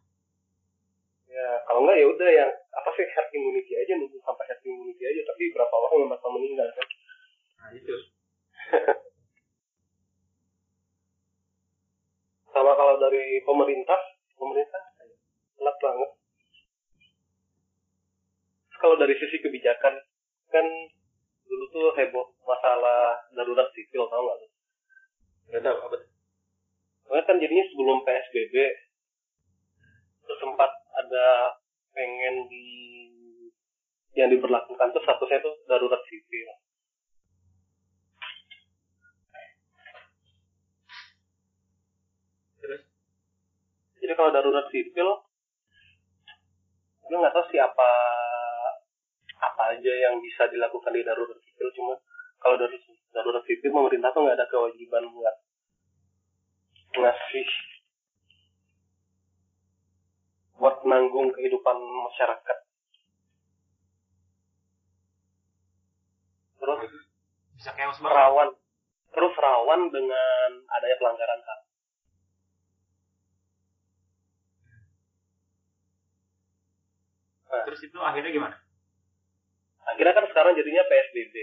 ya 1.30 1.46
kalau 1.66 1.80
enggak 1.86 1.96
ya 1.98 2.06
udah 2.10 2.30
yang 2.30 2.50
apa 2.74 2.88
sih 2.94 3.06
herd 3.08 3.28
immunity 3.32 3.72
aja 3.74 3.92
nunggu 3.96 4.18
sampai 4.22 4.44
herd 4.50 4.62
immunity 4.66 5.02
aja 5.02 5.20
tapi 5.26 5.42
berapa 5.50 5.74
orang 5.74 5.98
yang 6.04 6.10
bakal 6.12 6.30
meninggal 6.36 6.68
kan 6.74 6.86
Nah 7.64 7.68
itu. 7.72 7.96
sama 12.54 12.70
kalau 12.78 12.94
dari 13.02 13.42
pemerintah 13.42 13.98
pemerintah 14.38 14.82
telat 15.58 15.76
banget 15.82 16.10
kalau 18.78 18.94
dari 18.94 19.14
sisi 19.18 19.42
kebijakan 19.42 19.98
kan 20.54 20.66
dulu 21.50 21.64
tuh 21.74 21.90
heboh 21.98 22.30
masalah 22.46 23.18
darurat 23.34 23.66
sipil 23.74 24.06
tau 24.06 24.22
nggak 24.22 24.38
lu? 24.38 24.46
Nggak 25.50 25.62
tahu 25.66 25.76
apa. 25.90 25.96
Soalnya 27.04 27.24
kan 27.26 27.36
jadinya 27.42 27.64
sebelum 27.66 27.98
PSBB 28.06 28.54
sempat 30.38 30.70
ada 30.94 31.26
pengen 31.90 32.46
di 32.48 32.66
yang 34.14 34.30
diberlakukan 34.30 34.94
tuh 34.94 35.02
statusnya 35.02 35.42
tuh 35.42 35.54
darurat 35.66 35.98
sipil. 36.06 36.48
Terus 42.62 42.82
Jadi 43.98 44.12
kalau 44.14 44.30
darurat 44.30 44.66
sipil, 44.70 45.08
gue 47.04 47.18
nggak 47.18 47.34
tahu 47.34 47.44
sih 47.50 47.58
apa 49.52 49.76
aja 49.76 49.92
yang 49.92 50.20
bisa 50.20 50.48
dilakukan 50.48 50.92
di 50.94 51.02
darurat 51.04 51.38
sipil. 51.40 51.68
Cuma 51.76 51.94
kalau 52.40 52.56
darurat 52.56 52.82
darurat 53.14 53.42
sipil 53.44 53.70
pemerintah 53.70 54.10
tuh 54.10 54.24
nggak 54.24 54.36
ada 54.40 54.46
kewajiban 54.50 55.04
buat 55.12 55.36
ngasih 56.94 57.48
buat 60.58 60.76
nanggung 60.86 61.34
kehidupan 61.34 61.76
masyarakat. 61.76 62.58
Terus 66.64 66.80
bisa 67.60 67.70
banget 67.76 68.00
rawan, 68.00 68.48
terus 69.12 69.34
rawan 69.36 69.80
dengan 69.92 70.50
adanya 70.72 70.96
pelanggaran 70.96 71.42
HAM. 71.44 71.60
terus 77.64 77.80
itu 77.86 77.98
akhirnya 78.02 78.30
gimana 78.30 78.56
Akhirnya 79.84 80.14
kan 80.16 80.26
sekarang 80.30 80.52
jadinya 80.56 80.82
PSBB. 80.88 81.34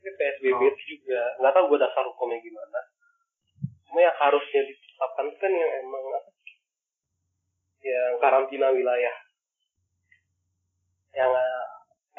Tapi 0.00 0.10
PSBB 0.16 0.60
Oh. 0.60 0.70
itu 0.72 0.82
juga 0.96 1.20
nggak 1.40 1.52
tahu 1.56 1.64
gue 1.72 1.78
dasar 1.80 2.04
hukumnya 2.08 2.40
gimana. 2.40 2.80
Cuma 3.88 4.00
yang 4.00 4.16
harusnya 4.16 4.60
ditetapkan 4.64 5.26
kan 5.40 5.52
yang 5.52 5.72
emang 5.84 6.04
apa? 6.14 6.30
Yang 7.80 8.12
karantina 8.20 8.68
wilayah. 8.72 9.16
Yang 11.16 11.30
eh, 11.36 11.66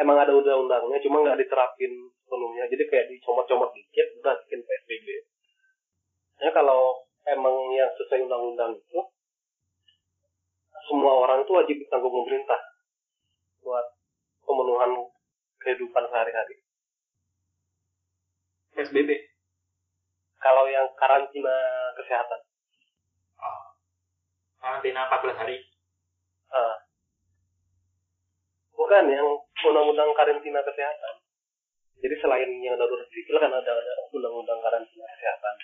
emang 0.01 0.17
ada 0.19 0.34
undang-undangnya, 0.36 0.97
cuma 0.99 1.23
nggak 1.23 1.39
diterapin 1.41 1.93
sepenuhnya. 2.25 2.63
Jadi 2.67 2.84
kayak 2.89 3.07
dicomot-comot 3.12 3.71
dikit, 3.71 4.07
udah 4.19 4.36
bikin 4.45 4.62
PSBB. 4.65 5.07
Ya 6.41 6.49
kalau 6.51 7.05
emang 7.29 7.55
yang 7.77 7.91
sesuai 7.95 8.25
undang-undang 8.25 8.73
itu, 8.75 8.99
semua 10.89 11.13
orang 11.23 11.45
itu 11.45 11.51
wajib 11.53 11.75
ditanggung 11.77 12.12
pemerintah 12.12 12.57
buat 13.62 13.86
pemenuhan 14.41 14.91
kehidupan 15.62 16.06
sehari-hari. 16.10 16.60
PSBB 18.71 19.10
Kalau 20.41 20.65
yang 20.65 20.89
karantina 20.97 21.54
kesehatan, 21.93 22.41
oh. 23.38 23.63
karantina 24.58 25.06
14 25.06 25.38
hari 25.38 25.62
eh, 26.50 26.76
bukan 28.74 29.06
yang 29.06 29.28
undang-undang 29.69 30.10
karantina 30.17 30.65
kesehatan. 30.65 31.15
Jadi 32.02 32.15
selain 32.17 32.50
yang 32.65 32.74
darurat 32.82 33.06
sipil 33.13 33.38
kan 33.38 33.54
ada, 33.54 33.69
ada 33.69 33.93
undang-undang 34.10 34.58
karantina 34.65 35.06
kesehatan. 35.13 35.56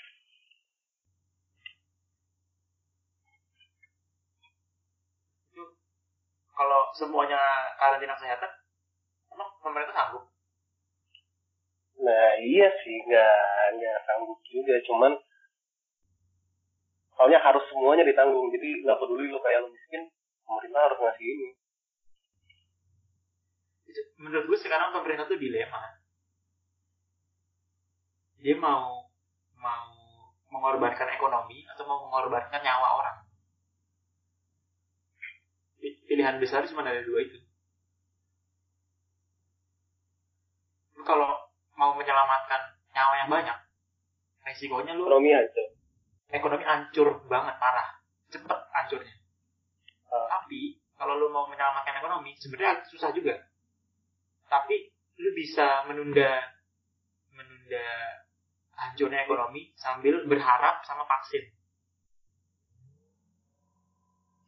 itu 5.57 5.65
kalau 6.53 6.93
semuanya 6.93 7.41
karantina 7.81 8.13
kesehatan 8.13 8.51
emang 9.37 9.53
pemerintah 9.61 9.93
sanggup? 9.93 10.25
Nah 12.01 12.29
iya 12.41 12.73
sih, 12.81 12.97
nggak 13.05 13.37
nggak 13.77 13.97
sanggup 14.09 14.41
juga, 14.49 14.81
cuman 14.89 15.13
soalnya 17.13 17.37
harus 17.45 17.61
semuanya 17.69 18.01
ditanggung, 18.01 18.49
jadi 18.49 18.81
nggak 18.81 18.97
peduli 18.97 19.29
lo 19.29 19.37
kayak 19.45 19.61
lo 19.61 19.69
miskin, 19.69 20.09
pemerintah 20.41 20.81
harus 20.89 20.97
ngasih 20.97 21.25
ini. 21.29 21.49
Menurut 24.17 24.45
gue 24.49 24.59
sekarang 24.61 24.93
pemerintah 24.93 25.29
tuh 25.29 25.37
dilema. 25.37 25.81
Dia 28.41 28.57
mau 28.57 29.09
mau 29.57 29.89
mengorbankan 30.53 31.09
ekonomi 31.17 31.65
atau 31.73 31.85
mau 31.89 32.05
mengorbankan 32.09 32.61
nyawa 32.61 32.89
orang. 33.01 33.17
Pi- 35.81 35.97
pilihan 36.05 36.37
besar 36.37 36.65
cuma 36.69 36.85
ada 36.85 37.01
dua 37.01 37.25
itu 37.25 37.46
kalau 41.07 41.31
mau 41.79 41.95
menyelamatkan 41.95 42.75
nyawa 42.91 43.13
yang 43.23 43.29
banyak 43.31 43.57
resikonya 44.43 44.91
lu 44.99 45.07
Ekonomi 45.07 45.31
aja. 45.31 45.63
ekonomi 46.27 46.63
hancur 46.67 47.23
banget 47.31 47.55
parah. 47.55 47.95
Cepet 48.27 48.59
hancurnya. 48.75 49.15
Ah. 50.11 50.27
tapi 50.27 50.79
kalau 50.99 51.15
lu 51.15 51.31
mau 51.31 51.47
menyelamatkan 51.47 52.03
ekonomi 52.03 52.35
sebenarnya 52.35 52.83
susah 52.91 53.15
juga. 53.15 53.39
Tapi 54.51 54.91
lu 55.23 55.31
bisa 55.31 55.87
menunda 55.87 56.43
menunda 57.31 57.87
hancurnya 58.75 59.23
ekonomi 59.23 59.71
sambil 59.79 60.27
berharap 60.27 60.83
sama 60.83 61.07
vaksin. 61.07 61.43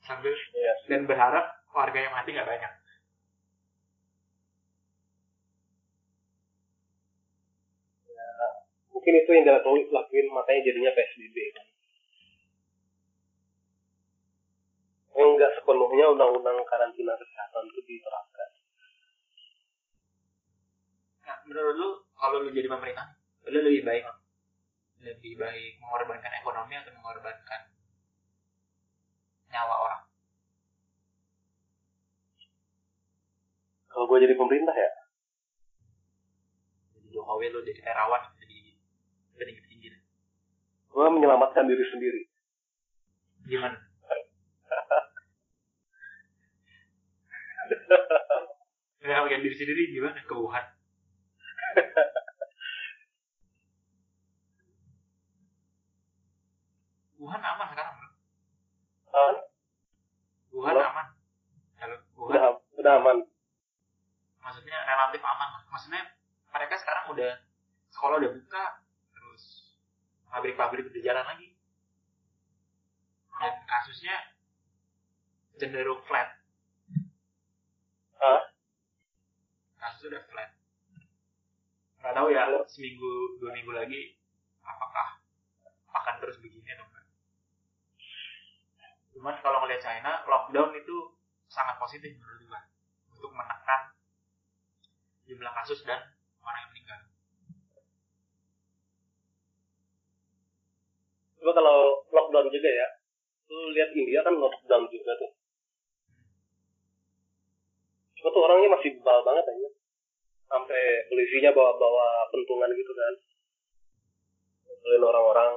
Sambil 0.03 0.33
Iya. 0.33 0.73
dan 0.89 1.05
berharap 1.05 1.45
warga 1.71 1.99
yang 2.01 2.11
mati 2.15 2.33
nggak 2.33 2.49
banyak 2.49 2.71
Mungkin 8.99 9.15
itu 9.15 9.31
yang 9.31 9.47
dilakuin, 9.47 9.87
lakuin 9.95 10.27
makanya 10.27 10.59
jadinya 10.67 10.91
PSBB 10.91 11.37
kan. 11.55 11.67
Enggak 15.15 15.55
sepenuhnya 15.55 16.11
undang-undang 16.11 16.59
karantina 16.67 17.15
kesehatan 17.15 17.63
itu 17.71 17.79
diterapkan. 17.87 18.49
nah, 21.23 21.39
menurut 21.47 21.75
lu 21.79 21.89
kalau 22.17 22.43
lu 22.43 22.51
jadi 22.51 22.67
pemerintah 22.67 23.07
lu 23.47 23.63
lebih 23.63 23.87
baik 23.87 24.03
lebih 24.99 25.39
baik 25.39 25.79
mengorbankan 25.79 26.33
ekonomi 26.43 26.75
atau 26.75 26.91
mengorbankan 26.91 27.61
nyawa 29.47 29.75
orang 29.79 30.03
Kalau 33.89 34.05
gue 34.05 34.21
jadi 34.21 34.37
pemerintah 34.37 34.71
ya, 34.71 34.91
jadi 36.93 37.09
Jokowi 37.09 37.49
lu 37.51 37.59
jadi 37.65 37.81
terawan 37.81 38.21
jadi 39.39 39.51
tinggi 39.55 39.63
tinggi 39.71 39.87
gue 40.89 41.05
menyelamatkan 41.07 41.63
diri 41.63 41.85
sendiri. 41.87 42.21
gimana? 43.47 43.77
Bagian 48.99 49.41
diri 49.41 49.55
sendiri 49.55 49.93
gimana? 49.95 50.19
Ke 50.25 50.33
Wuhan 50.37 50.65
Wuhan 57.19 57.41
aman 57.43 57.67
sekarang 57.69 57.93
bro 57.95 58.07
Ah, 59.09 59.33
Wuhan 60.49 60.73
Halo? 60.73 60.81
aman 60.83 61.07
Halo 61.79 61.95
Wuhan 62.15 62.31
udah, 62.31 62.43
udah 62.75 62.93
aman. 62.97 63.17
maksudnya 64.39 64.77
relatif 64.81 65.21
aman 65.21 65.49
lah 65.53 65.63
maksudnya 65.69 66.01
mereka 66.49 66.75
sekarang 66.79 67.05
udah 67.11 67.31
sekolah 67.91 68.17
udah 68.17 68.31
buka 68.33 68.65
terus 69.11 69.43
pabrik-pabrik 70.59 70.91
udah 70.91 71.03
jalan 71.07 71.23
lagi. 71.25 71.47
Dan 73.39 73.55
kasusnya 73.63 74.15
cenderung 75.55 76.03
flat. 76.03 76.35
Ah, 78.19 78.51
kasusnya 79.79 80.19
udah 80.19 80.23
flat. 80.27 80.49
Nggak 82.03 82.13
tahu 82.15 82.27
ya 82.35 82.43
seminggu 82.67 83.39
dua 83.39 83.55
minggu 83.55 83.71
lagi 83.71 84.19
apakah 84.59 85.23
akan 85.95 86.15
terus 86.19 86.43
begini 86.43 86.67
atau 86.75 86.83
enggak? 86.91 87.05
Cuman 89.15 89.35
kalau 89.39 89.63
ngeliat 89.63 89.79
China 89.79 90.27
lockdown 90.27 90.75
itu 90.75 91.15
sangat 91.47 91.79
positif 91.79 92.11
menurut 92.19 92.43
gua 92.47 92.61
untuk 93.15 93.31
menekan 93.35 93.95
jumlah 95.27 95.51
kasus 95.63 95.83
dan 95.83 95.99
orang 96.43 96.59
yang 96.63 96.71
meninggal 96.71 96.99
Coba 101.39 101.51
kalau 101.55 102.03
juga 102.51 102.69
ya, 102.69 102.87
lu 103.49 103.73
lihat 103.73 103.89
India 103.93 104.19
kan 104.21 104.35
lockdown 104.37 104.85
juga 104.89 105.13
tuh. 105.17 105.31
Cuma 108.19 108.29
tuh 108.35 108.43
orangnya 108.43 108.69
masih 108.75 108.99
bebal 108.99 109.23
banget 109.23 109.45
aja. 109.47 109.69
Sampai 110.49 110.81
polisinya 111.07 111.55
bawa-bawa 111.55 112.27
pentungan 112.33 112.73
gitu 112.75 112.91
kan. 112.91 113.13
Ngumpulin 114.67 115.03
orang-orang. 115.07 115.51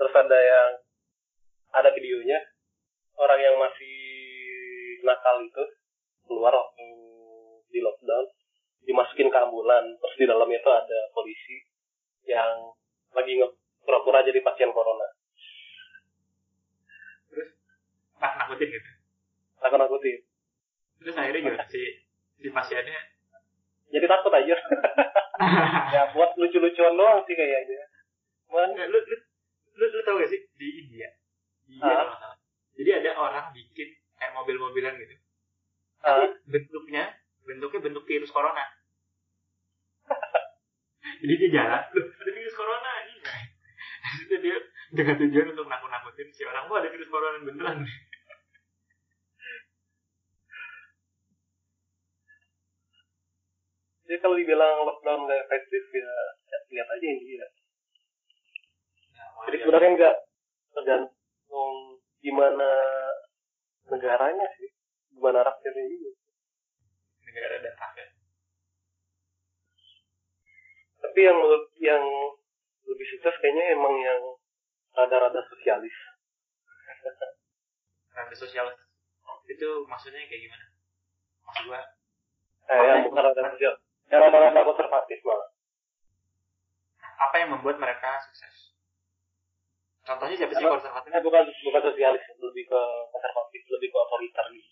Terus 0.00 0.14
ada 0.16 0.38
yang 0.40 0.70
ada 1.70 1.90
videonya 1.94 2.40
orang 3.20 3.40
yang 3.44 3.56
masih 3.60 3.96
nakal 5.04 5.44
itu 5.44 5.64
keluar 6.24 6.56
waktu 6.56 6.86
di 7.70 7.78
lockdown 7.84 8.26
dimasukin 8.90 9.30
ke 9.30 9.38
ambulan 9.38 9.86
terus 10.02 10.14
di 10.18 10.26
dalamnya 10.26 10.58
itu 10.58 10.70
ada 10.70 10.98
polisi 11.14 11.56
yang 12.26 12.74
lagi 13.14 13.38
pura-pura 13.86 14.26
jadi 14.26 14.42
pasien 14.42 14.74
corona. 14.74 15.06
Nah 18.20 18.32
nakutin 18.44 18.68
gitu? 18.68 18.90
Takut 19.62 19.78
nakutin. 19.80 20.18
Terus 21.00 21.14
akhirnya 21.16 21.40
gimana 21.40 21.66
si 21.70 21.80
si 22.36 22.48
pasiennya? 22.50 23.00
Jadi 23.90 24.06
takut 24.06 24.32
aja. 24.34 24.56
Ya 25.90 26.12
buat 26.12 26.36
lucu-lucuan 26.36 27.00
doang 27.00 27.24
sih 27.24 27.32
kayaknya. 27.32 27.80
Cuman 28.46 28.76
Nggak, 28.76 28.92
lu, 28.92 28.98
lu, 29.00 29.16
lu, 29.80 29.84
lu 29.88 30.00
tau 30.04 30.20
gak 30.20 30.28
sih? 30.28 30.36
Di 30.60 30.68
India. 30.84 31.08
Di 31.64 31.80
India 31.80 31.88
Ah. 31.96 32.04
nggak 32.04 32.18
salah. 32.20 32.38
Jadi 32.76 32.90
ada 32.92 33.10
orang 33.16 33.46
bikin 33.56 33.88
kayak 34.20 34.36
mobil-mobilan 34.36 35.00
gitu. 35.00 35.16
Ah, 36.04 36.28
bentuknya 36.44 37.16
bentuknya 37.42 37.80
bentuk 37.80 38.04
virus 38.04 38.28
corona 38.30 38.60
jadi 41.20 41.34
dia 41.36 41.50
jalan 41.56 41.82
loh 41.96 42.06
ada 42.10 42.30
virus 42.30 42.54
corona 42.56 42.90
anjing 43.00 43.20
itu 44.26 44.34
dia 44.42 44.56
dengan 44.90 45.16
tujuan 45.22 45.46
untuk 45.54 45.66
nakut-nakutin 45.70 46.28
si 46.34 46.42
orang 46.44 46.66
gua 46.66 46.82
ada 46.82 46.90
virus 46.92 47.08
corona 47.08 47.38
beneran 47.44 47.86
Jadi 54.10 54.26
kalau 54.26 54.34
dibilang 54.34 54.82
lockdown 54.82 55.22
nggak 55.22 55.46
efektif 55.46 55.86
ya, 55.94 56.10
ya 56.50 56.58
lihat 56.66 56.88
aja 56.90 57.06
yang 57.06 57.22
dia. 57.22 57.38
Ya, 57.38 57.46
Jadi 57.46 59.22
wajar. 59.38 59.54
sebenarnya 59.62 59.90
nggak 59.94 60.16
tergantung 60.74 61.74
gimana 62.18 62.70
negaranya 63.86 64.46
sih, 64.58 64.74
gimana 65.14 65.46
rakyatnya 65.46 65.86
juga. 65.86 66.10
negara 67.22 67.56
dan 67.62 67.74
rakyat 67.78 68.08
Tapi 71.00 71.20
yang 71.24 71.38
yang 71.80 72.04
lebih 72.84 73.06
sukses 73.16 73.34
kayaknya 73.40 73.74
emang 73.74 73.94
yang 74.04 74.20
rada-rada 74.92 75.40
sosialis. 75.48 75.96
rada 78.16 78.34
sosial 78.36 78.66
itu 79.48 79.68
maksudnya 79.88 80.20
kayak 80.28 80.42
gimana? 80.46 80.66
Maksud 81.48 81.64
gua? 81.66 81.82
Eh, 82.70 82.78
yang 82.86 83.02
bukan 83.08 83.22
rada 83.24 83.42
sosial, 83.50 83.74
yang 84.12 84.20
rada-rada 84.22 84.60
konservatif 84.62 85.18
malah. 85.26 85.50
apa 87.20 87.36
yang 87.36 87.52
membuat 87.52 87.76
mereka 87.76 88.16
sukses? 88.24 88.72
Contohnya 90.08 90.40
siapa 90.40 90.56
sih 90.56 90.64
konservatif? 90.64 91.10
Eh, 91.12 91.20
bukan 91.20 91.42
bukan 91.44 91.82
sosialis, 91.84 92.22
lebih 92.40 92.64
ke 92.64 92.82
konservatif, 93.12 93.60
lebih 93.68 93.88
ke 93.92 93.98
otoriter 93.98 94.46
gitu. 94.56 94.70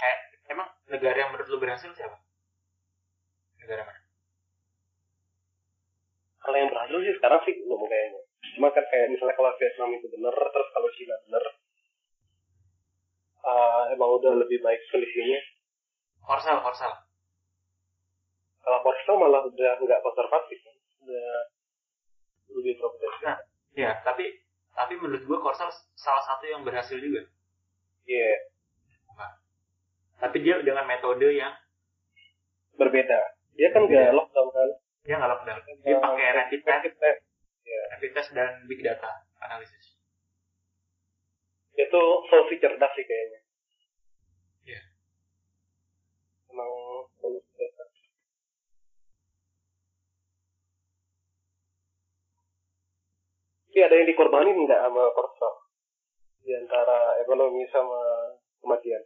kayak 0.00 0.18
emang 0.48 0.66
negara 0.88 1.14
yang 1.14 1.30
menurut 1.30 1.46
lu 1.46 1.60
berhasil 1.60 1.92
siapa 1.94 2.18
negara 3.60 3.82
mana 3.84 4.00
Kalau 6.40 6.56
yang 6.56 6.70
berhasil 6.72 6.96
sih 7.04 7.14
sekarang 7.20 7.40
sih 7.44 7.54
belum 7.60 7.84
kayaknya. 7.84 8.20
Cuma 8.56 8.72
kan 8.72 8.84
kayak 8.88 9.12
misalnya 9.12 9.36
kalau 9.36 9.52
Vietnam 9.60 9.92
itu 9.92 10.08
bener, 10.08 10.32
terus 10.32 10.68
kalau 10.72 10.88
Cina 10.96 11.16
bener, 11.28 11.44
eh, 13.44 13.82
emang 13.92 14.10
udah 14.16 14.32
lebih 14.40 14.58
baik 14.64 14.80
kondisinya. 14.88 15.36
Korsel 16.24 16.58
Korsel 16.64 16.92
Kalau 18.60 18.78
Portugal 18.80 19.16
malah 19.20 19.42
udah 19.44 19.72
nggak 19.84 20.00
konservatif, 20.00 20.58
kan. 20.64 20.76
udah 21.04 21.28
lebih 22.56 22.72
progresif. 22.80 23.20
Nah. 23.24 23.38
ya 23.76 23.90
tapi 24.00 24.40
tapi 24.72 24.96
menurut 24.96 25.22
gua 25.28 25.38
Korsel 25.44 25.68
salah 25.92 26.24
satu 26.24 26.48
yang 26.48 26.64
berhasil 26.64 26.96
juga 26.96 27.28
Iya, 28.08 28.32
tapi 30.20 30.36
dia 30.44 30.60
dengan 30.60 30.84
metode 30.84 31.30
yang 31.32 31.54
berbeda. 32.76 33.39
Dia 33.60 33.68
kan 33.76 33.84
nggak 33.84 34.16
lockdown 34.16 34.48
kan. 34.56 34.70
dia 35.04 35.14
nggak 35.20 35.32
lockdown 35.36 35.60
dia 35.84 35.96
pakai 36.00 36.26
rapid 36.32 36.60
test 36.64 36.72
rapid 36.80 36.94
test. 36.96 37.20
rapid 37.92 38.10
test 38.16 38.28
dan 38.32 38.64
big 38.64 38.80
data 38.80 39.20
analisis 39.44 40.00
Itu 41.76 42.02
solusi 42.28 42.56
cerdas 42.60 42.92
sih 42.96 43.04
kayaknya. 43.04 43.40
Iya. 44.64 44.82
Emang 46.52 46.70
solusi 47.20 47.48
cerdas. 47.56 47.92
Tapi 53.68 53.78
ada 53.80 53.94
yang 53.96 54.08
dikorbanin 54.08 54.56
nggak 54.56 54.80
sama 54.88 55.04
Korsel? 55.12 55.54
Di 56.44 56.52
antara 56.56 57.20
ekonomi 57.20 57.68
sama 57.68 58.00
kematian. 58.64 59.04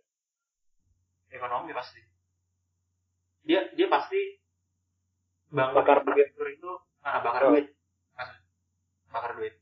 ekonomi 1.35 1.75
pasti 1.75 2.14
dia 3.45 3.61
dia 3.77 3.87
pasti 3.93 4.40
bangun 5.55 5.75
Bakar 5.77 6.03
duit. 6.03 6.29
itu 6.35 6.71
ah, 7.01 7.23
bakar 7.23 7.43
Oh. 7.45 7.51
duit 7.53 7.71
Maksud- 8.12 8.43
bakar 9.09 9.33
duit 9.35 9.55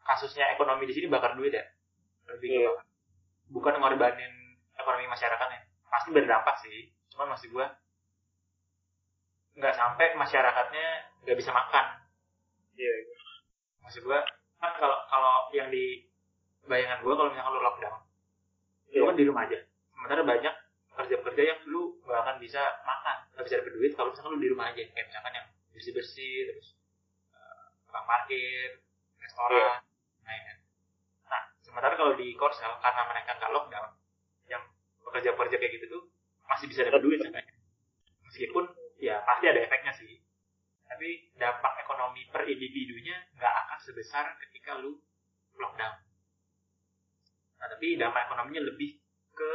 kasusnya 0.00 0.48
ekonomi 0.50 0.88
di 0.88 0.94
sini 0.94 1.06
bakar 1.06 1.36
duit 1.36 1.52
ya 1.52 1.64
lebih 2.26 2.48
Iya. 2.50 2.72
bakar. 2.72 2.84
bukan 3.48 3.74
ngorbanin 3.76 4.32
ekonomi 4.74 5.06
masyarakatnya 5.06 5.60
pasti 5.86 6.08
berdampak 6.10 6.56
sih 6.58 6.88
cuman 7.10 7.32
masih 7.32 7.48
gua 7.48 7.68
nggak 9.54 9.74
sampai 9.74 10.14
masyarakatnya 10.14 10.86
nggak 11.22 11.36
bisa 11.36 11.50
makan 11.50 11.86
Iya. 12.74 12.92
maksud 13.82 14.02
gua 14.02 14.24
kan 14.56 14.72
kalau 14.74 14.96
kalau 15.06 15.34
yang 15.50 15.68
di 15.68 16.08
bayangan 16.64 17.00
gua 17.00 17.12
kalau 17.14 17.28
misalkan 17.28 17.52
lu 17.52 17.62
lockdown 17.62 18.00
lu 18.88 18.92
Iya. 18.94 19.00
kan 19.04 19.16
di 19.16 19.24
rumah 19.24 19.44
aja 19.44 19.58
sementara 19.90 20.22
banyak 20.22 20.54
kerja-kerja 20.90 21.42
yang 21.44 21.60
lu 21.64 21.94
gak 22.02 22.18
akan 22.18 22.36
bisa 22.38 22.58
makan 22.82 23.16
gak 23.38 23.46
bisa 23.46 23.62
dapet 23.62 23.74
duit 23.78 23.92
kalau 23.94 24.10
misalkan 24.10 24.34
lu 24.34 24.42
di 24.42 24.50
rumah 24.50 24.74
aja 24.74 24.82
kayak 24.82 25.06
misalkan 25.06 25.32
yang 25.38 25.46
bersih-bersih 25.70 26.50
terus 26.50 26.74
eh, 27.30 27.64
tukang 27.86 28.02
parkir 28.02 28.82
restoran 29.22 29.78
lain-lain 30.26 30.58
nah 31.30 31.42
sementara 31.62 31.94
kalau 31.94 32.18
di 32.18 32.34
Korsel 32.34 32.74
karena 32.82 33.02
mereka 33.06 33.30
nggak 33.38 33.52
lockdown 33.54 33.90
yang 34.50 34.62
pekerja-pekerja 35.06 35.56
kayak 35.62 35.72
gitu 35.78 35.86
tuh 35.86 36.02
masih 36.48 36.66
bisa 36.66 36.80
dapet 36.82 37.04
duit 37.04 37.20
sebenarnya. 37.20 37.54
Meskipun 38.24 38.64
ya 38.98 39.20
pasti 39.22 39.44
ada 39.46 39.60
efeknya 39.62 39.92
sih. 39.94 40.18
Tapi 40.88 41.36
dampak 41.36 41.84
ekonomi 41.84 42.24
per 42.32 42.48
individunya 42.48 43.14
nggak 43.36 43.54
akan 43.68 43.78
sebesar 43.84 44.34
ketika 44.40 44.80
lu 44.80 44.96
lockdown. 45.60 45.94
Nah 47.60 47.66
tapi 47.68 48.00
dampak 48.00 48.32
ekonominya 48.32 48.72
lebih 48.72 48.96
ke 49.36 49.52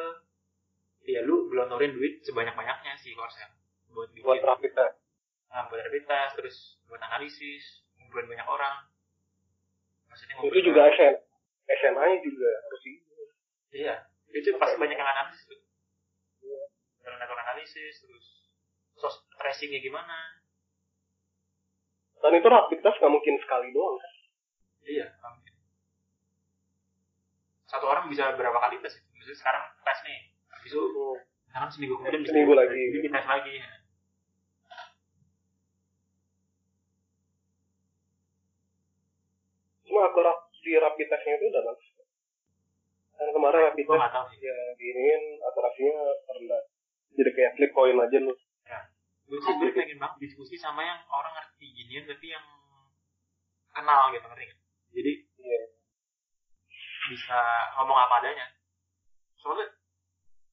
ya 1.10 1.26
lu 1.26 1.50
gelontorin 1.52 1.91
duit 1.98 2.24
sebanyak-banyaknya 2.24 2.96
sih 3.02 3.12
Korsel 3.17 3.62
buat 3.94 4.10
bikin 4.12 4.26
Buat 4.26 4.42
rapid 4.44 4.72
test. 4.74 4.96
nah, 5.48 5.66
buat 5.68 5.80
rapid 5.80 6.04
test 6.04 6.34
terus 6.36 6.56
buat 6.84 7.00
analisis 7.00 7.64
ngumpulin 7.96 8.28
banyak 8.28 8.48
orang 8.48 8.76
maksudnya 10.06 10.36
Itu 10.42 10.60
juga 10.64 10.82
orang. 10.84 10.94
SM, 10.94 11.16
SMA 11.72 12.04
nya 12.04 12.18
juga 12.20 12.50
harus 12.60 12.82
iya 13.72 13.96
itu 14.30 14.50
pasti 14.56 14.76
banyak 14.76 14.94
yang 14.94 15.08
analisis 15.08 15.46
tuh 15.46 15.62
dan 17.00 17.12
melakukan 17.12 17.42
analisis 17.44 17.94
terus 18.00 18.26
sos 18.96 19.16
tracingnya 19.34 19.78
gimana 19.80 20.42
Dan 22.16 22.34
itu 22.34 22.48
rapid 22.48 22.80
test 22.80 22.98
nggak 22.98 23.12
mungkin 23.12 23.36
sekali 23.38 23.68
doang 23.70 23.98
kan. 23.98 24.12
iya 24.84 25.06
mungkin. 25.20 25.54
satu 27.66 27.86
orang 27.86 28.06
bisa 28.08 28.32
berapa 28.34 28.56
kali 28.56 28.80
tes 28.80 28.96
misalnya 29.12 29.36
sekarang 29.36 29.64
tes 29.82 30.00
nih 30.02 30.20
habis 30.48 30.72
itu 30.72 30.84
misalkan 31.44 31.70
seminggu 31.70 31.94
kemudian 31.98 32.22
bisa 32.22 32.32
Seminggu 32.32 32.54
lagi. 32.54 32.80
dites 32.96 33.26
lagi 33.26 33.52
ya. 33.54 33.68
Cuma 39.94 40.10
akurasi 40.10 40.74
rapid 40.74 41.06
testnya 41.06 41.38
itu 41.38 41.46
udah 41.48 41.62
bagus. 41.64 41.88
Dan 43.14 43.30
kemarin 43.30 43.62
rapid 43.70 43.86
test 43.86 44.18
sih 44.34 44.40
ya 44.42 44.58
giniin 44.74 45.22
akurasinya 45.40 45.94
rendah. 46.28 46.62
Jadi 47.14 47.30
kayak 47.32 47.52
flip 47.54 47.72
coin 47.72 47.98
aja 48.00 48.18
lu. 48.18 48.34
gue 49.24 49.40
sih 49.40 49.54
gue 49.56 49.72
pengen 49.72 49.98
banget 49.98 50.18
diskusi 50.20 50.58
sama 50.58 50.84
yang 50.84 51.00
orang 51.08 51.32
ngerti 51.32 51.64
ginian 51.72 52.04
tapi 52.04 52.28
yang 52.28 52.44
kenal 53.72 54.12
gitu 54.12 54.26
ngerti 54.26 54.46
nggak? 54.46 54.60
jadi 54.92 55.12
Iya. 55.40 55.62
bisa 57.08 57.40
ngomong 57.74 57.98
apa 57.98 58.20
adanya 58.20 58.52
soalnya 59.34 59.72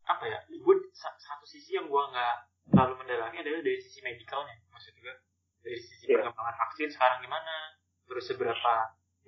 apa 0.04 0.22
ya 0.22 0.38
gue 0.46 0.74
sa- 0.90 1.18
satu 1.18 1.42
sisi 1.44 1.74
yang 1.74 1.90
gue 1.90 2.02
nggak 2.06 2.36
terlalu 2.70 2.94
mendalami 2.98 3.42
adalah 3.42 3.58
dari 3.58 3.78
sisi 3.78 4.00
medicalnya 4.00 4.54
maksud 4.70 4.94
gue 4.94 5.14
dari 5.60 5.74
sisi 5.76 6.06
Iya. 6.06 6.22
perkembangan 6.22 6.54
vaksin 6.56 6.88
sekarang 6.88 7.18
gimana 7.20 7.74
terus 8.06 8.24
seberapa 8.24 8.72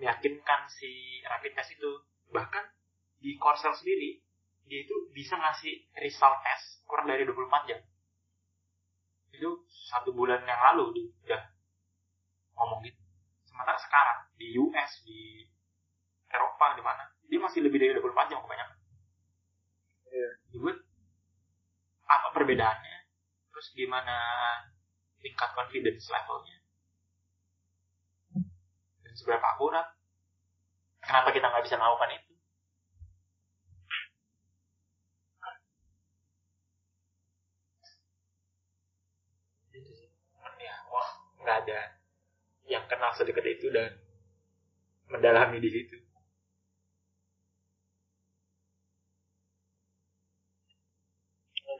meyakinkan 0.03 0.67
si 0.67 1.23
rapid 1.23 1.55
test 1.55 1.79
itu. 1.79 2.03
Bahkan 2.35 2.65
di 3.23 3.39
Korsel 3.39 3.71
sendiri 3.79 4.19
dia 4.67 4.83
itu 4.83 4.97
bisa 5.15 5.39
ngasih 5.39 5.95
result 6.03 6.43
test 6.43 6.83
kurang 6.91 7.07
dari 7.07 7.23
24 7.23 7.71
jam. 7.71 7.81
Itu 9.31 9.63
satu 9.95 10.11
bulan 10.11 10.43
yang 10.43 10.59
lalu 10.75 10.91
dia 10.99 11.07
udah 11.31 11.43
ngomong 12.59 12.83
gitu. 12.83 12.99
Sementara 13.47 13.79
sekarang 13.79 14.19
di 14.35 14.59
US 14.59 14.93
di 15.07 15.47
Eropa 16.27 16.75
di 16.75 16.83
mana 16.83 17.07
dia 17.31 17.39
masih 17.39 17.63
lebih 17.63 17.79
dari 17.79 17.95
24 17.95 18.31
jam 18.35 18.43
kebanyakan. 18.43 18.79
Iya. 20.13 20.31
Jadi, 20.53 20.73
apa 22.11 22.29
perbedaannya? 22.37 22.99
Terus 23.55 23.67
gimana 23.73 24.19
tingkat 25.23 25.55
confidence 25.55 26.11
levelnya 26.11 26.62
seberapa 29.17 29.47
akurat? 29.57 29.87
Kenapa 31.03 31.35
kita 31.35 31.51
nggak 31.51 31.65
bisa 31.67 31.77
melakukan 31.77 32.15
itu? 32.15 32.33
Ya 40.63 40.77
wah 40.95 41.11
nggak 41.43 41.57
ada 41.67 41.81
yang 42.71 42.87
kenal 42.87 43.11
sedekat 43.19 43.43
itu 43.43 43.67
dan 43.75 43.99
mendalami 45.11 45.59
di 45.59 45.71
situ. 45.75 45.99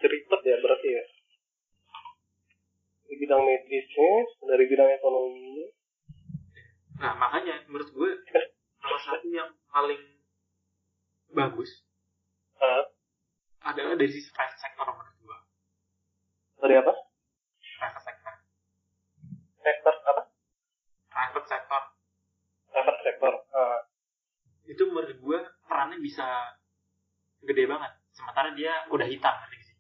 Ribet 0.03 0.43
ya 0.43 0.57
berarti 0.59 0.89
ya. 0.91 1.05
Di 3.07 3.15
bidang 3.23 3.39
bidang 3.39 3.43
medisnya 3.47 4.13
dari 4.51 4.65
bidang 4.67 4.91
ekonominya 4.99 5.72
nah 7.03 7.19
makanya 7.19 7.67
menurut 7.67 7.91
gue 7.91 8.11
salah 8.79 9.01
satu 9.03 9.27
yang 9.27 9.51
paling 9.75 9.99
bagus 11.35 11.83
uh, 12.63 12.87
adalah 13.63 13.95
dari 13.95 14.11
sisi 14.11 14.31
private 14.35 14.59
sector 14.59 14.87
menurut 14.91 15.17
gue. 15.23 15.39
Dari 16.63 16.75
apa? 16.79 16.93
Private 17.79 18.05
sector. 18.07 18.35
Sektor 19.63 19.95
apa? 20.07 20.23
Private 21.11 21.49
sector. 21.49 21.83
Private 22.73 23.01
sektor 23.03 23.33
uh, 23.55 23.81
itu 24.67 24.83
menurut 24.91 25.19
gue 25.19 25.39
perannya 25.67 25.99
bisa 26.03 26.27
gede 27.43 27.65
banget. 27.71 27.93
Sementara 28.13 28.55
dia 28.55 28.87
udah 28.91 29.07
hitam 29.07 29.35
sih? 29.51 29.77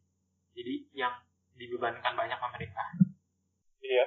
Jadi 0.53 0.75
yang 0.95 1.15
dibebankan 1.59 2.15
banyak 2.15 2.39
pemerintah. 2.39 2.87
Iya. 3.83 4.07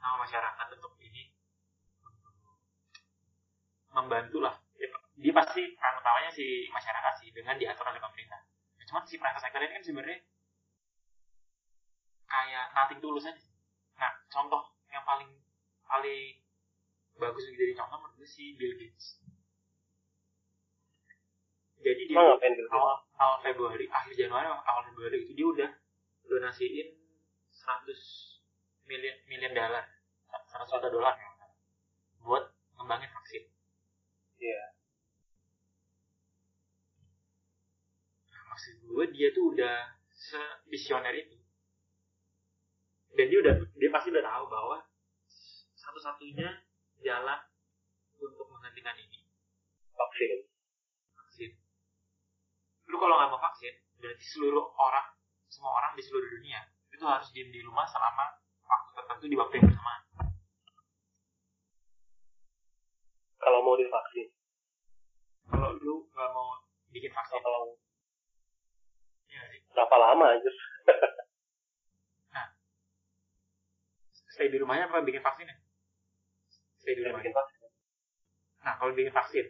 Sama 0.00 0.26
masyarakat 0.26 0.66
untuk 0.80 0.93
membantu 3.94 4.42
lah 4.42 4.54
dia, 5.14 5.30
pasti 5.30 5.62
peran 5.78 6.02
utamanya 6.02 6.30
si 6.34 6.66
masyarakat 6.74 7.14
sih 7.22 7.30
dengan 7.30 7.54
diatur 7.54 7.86
oleh 7.86 8.02
pemerintah. 8.02 8.42
Nah, 8.76 8.84
cuman 8.90 9.06
si 9.06 9.14
private 9.16 9.40
sector 9.40 9.62
ini 9.62 9.72
kan 9.78 9.84
sebenarnya 9.86 10.18
kayak 12.34 12.64
nothing 12.74 12.98
tulus 12.98 13.30
aja 13.30 13.38
nah 13.94 14.10
contoh 14.26 14.74
yang 14.90 15.06
paling 15.06 15.30
paling 15.86 16.42
bagus 17.14 17.46
untuk 17.46 17.62
jadi 17.62 17.78
contoh 17.78 17.96
menurut 18.02 18.18
gue 18.18 18.26
si 18.26 18.58
Bill 18.58 18.74
Gates. 18.74 19.22
Jadi 21.78 22.10
dia 22.10 22.18
gitu 22.18 22.66
awal 22.74 22.98
awal 23.20 23.38
Februari 23.44 23.86
akhir 23.86 24.18
Januari 24.18 24.50
awal 24.50 24.82
Februari 24.90 25.22
itu 25.22 25.32
dia 25.36 25.46
udah 25.46 25.70
donasiin 26.26 26.90
100 27.54 28.90
miliar 28.90 29.14
miliar 29.30 29.52
dolar 29.54 29.86
100 30.26 30.74
juta 30.74 30.88
dolar 30.90 31.14
ya, 31.14 31.28
buat 32.24 32.50
ngembangin 32.80 33.12
vaksin 33.14 33.53
iya. 34.44 34.62
Nah, 38.28 38.42
maksud 38.52 38.74
gue 38.84 39.04
dia 39.16 39.28
tuh 39.32 39.56
udah 39.56 39.76
se 40.12 40.40
visioner 40.68 41.16
itu. 41.16 41.36
Dan 43.14 43.30
dia 43.30 43.38
udah 43.40 43.54
dia 43.78 43.90
pasti 43.94 44.12
udah 44.12 44.24
tahu 44.24 44.44
bahwa 44.52 44.78
satu-satunya 45.78 46.48
jalan 47.00 47.40
untuk 48.20 48.46
menghentikan 48.52 48.96
ini 49.00 49.24
vaksin. 49.94 50.50
vaksin. 51.14 51.50
Lu 52.90 52.96
kalau 53.00 53.16
nggak 53.16 53.30
mau 53.32 53.40
vaksin 53.40 53.74
berarti 54.02 54.24
seluruh 54.26 54.66
orang 54.76 55.06
semua 55.48 55.70
orang 55.78 55.94
di 55.94 56.02
seluruh 56.02 56.26
dunia 56.26 56.60
itu 56.90 57.04
harus 57.06 57.30
diem 57.30 57.50
di 57.54 57.62
rumah 57.62 57.86
selama 57.86 58.26
waktu 58.66 58.90
tertentu 58.98 59.24
di 59.30 59.36
waktu 59.38 59.54
yang 59.62 59.66
bersamaan. 59.70 60.02
Kalau 63.38 63.60
mau 63.62 63.78
divaksin 63.78 64.33
kalau 65.54 65.70
lu 65.78 65.94
nggak 66.10 66.30
mau 66.34 66.58
bikin 66.90 67.12
vaksin 67.14 67.38
kalau 67.38 67.78
ya 69.30 69.38
nggak 69.38 69.50
sih? 69.54 69.60
berapa 69.70 69.96
lama 69.98 70.26
aja 70.34 70.50
stay 74.34 74.50
di 74.50 74.58
rumahnya 74.58 74.90
apa 74.90 75.06
bikin 75.06 75.22
vaksin 75.22 75.46
ya? 75.46 75.54
Stay 76.82 76.98
di 76.98 77.06
rumah 77.06 77.22
bikin 77.22 77.30
vaksin. 77.30 77.70
Nah 78.66 78.74
kalau 78.82 78.90
bikin 78.90 79.14
vaksin 79.14 79.46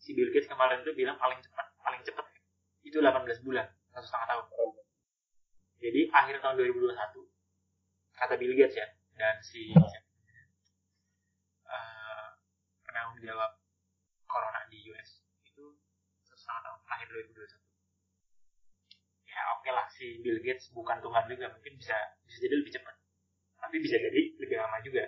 si 0.00 0.16
Bill 0.16 0.32
Gates 0.32 0.48
kemarin 0.48 0.80
itu 0.80 0.96
bilang 0.96 1.20
paling 1.20 1.36
cepat 1.44 1.68
paling 1.84 2.00
cepat 2.00 2.24
itu 2.80 2.96
18 2.96 3.44
bulan 3.44 3.68
satu 3.92 4.08
setengah 4.08 4.28
tahun. 4.32 4.72
Jadi 5.80 6.00
akhir 6.08 6.40
tahun 6.40 6.56
2021 6.64 6.96
kata 8.16 8.34
Bill 8.40 8.56
Gates 8.56 8.76
ya 8.80 8.88
dan 9.20 9.36
si 9.44 9.68
uh, 11.68 12.28
penanggung 12.88 13.20
jawab 13.20 13.60
corona 14.24 14.64
di 14.72 14.80
US 14.88 15.20
itu 15.44 15.76
satu 16.24 16.40
setengah 16.40 16.62
tahun 16.64 16.80
akhir 16.88 16.99
2021 17.10 17.70
ya 19.30 19.42
oke 19.56 19.70
lah 19.70 19.86
si 19.94 20.18
Bill 20.20 20.42
Gates 20.42 20.68
bukan 20.74 20.98
Tuhan 20.98 21.24
juga 21.30 21.46
mungkin 21.54 21.74
bisa 21.78 21.96
bisa 22.26 22.38
jadi 22.42 22.54
lebih 22.58 22.72
cepat. 22.74 22.94
Tapi 23.60 23.76
bisa 23.78 23.96
jadi 24.00 24.20
lebih 24.40 24.56
lama 24.58 24.78
juga. 24.82 25.04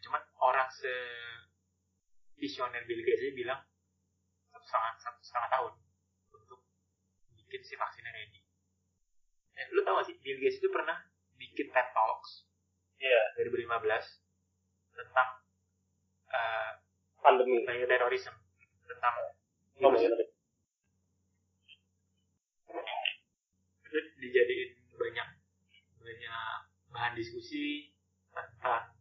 Cuman 0.00 0.22
orang 0.40 0.68
se 0.72 0.94
visioner 2.40 2.88
Bill 2.88 3.04
Gates 3.04 3.20
aja 3.20 3.34
bilang 3.36 3.60
satu 4.48 4.64
setengah 4.64 4.92
satu 4.96 5.20
setengah 5.20 5.50
tahun 5.52 5.72
untuk 6.32 6.60
bikin 7.36 7.60
si 7.60 7.76
vaksinnya 7.76 8.12
ready. 8.16 8.40
Eh, 9.60 9.66
lu 9.76 9.84
tau 9.84 10.00
gak 10.00 10.08
sih 10.08 10.16
Bill 10.24 10.40
Gates 10.40 10.56
itu 10.56 10.72
pernah 10.72 10.96
bikin 11.36 11.68
TED 11.68 11.88
Talks 11.92 12.48
iya. 12.96 13.20
2015 13.36 13.68
tentang 14.96 15.28
uh, 16.32 16.72
pandemi. 17.20 17.64
tentang 18.88 19.14
oh, 19.84 19.92
virus 19.92 20.39
iya. 22.70 22.82
itu 23.90 23.98
dijadiin 24.22 24.70
banyak 24.94 25.28
banyak 26.00 26.50
bahan 26.90 27.12
diskusi 27.18 27.90
tentang 28.30 28.94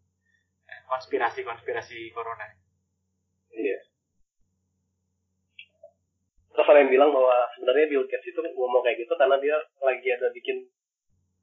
eh, 0.65 0.81
konspirasi-konspirasi 0.89 2.13
corona. 2.13 2.47
Iya. 3.53 3.79
Terus 6.53 6.67
ada 6.67 6.79
yang 6.81 6.91
bilang 6.91 7.11
bahwa 7.13 7.49
sebenarnya 7.55 7.87
Bill 7.87 8.05
Gates 8.09 8.29
itu 8.29 8.39
ngomong 8.41 8.81
kayak 8.81 9.05
gitu 9.05 9.13
karena 9.15 9.37
dia 9.37 9.57
lagi 9.79 10.07
ada 10.11 10.27
bikin 10.33 10.67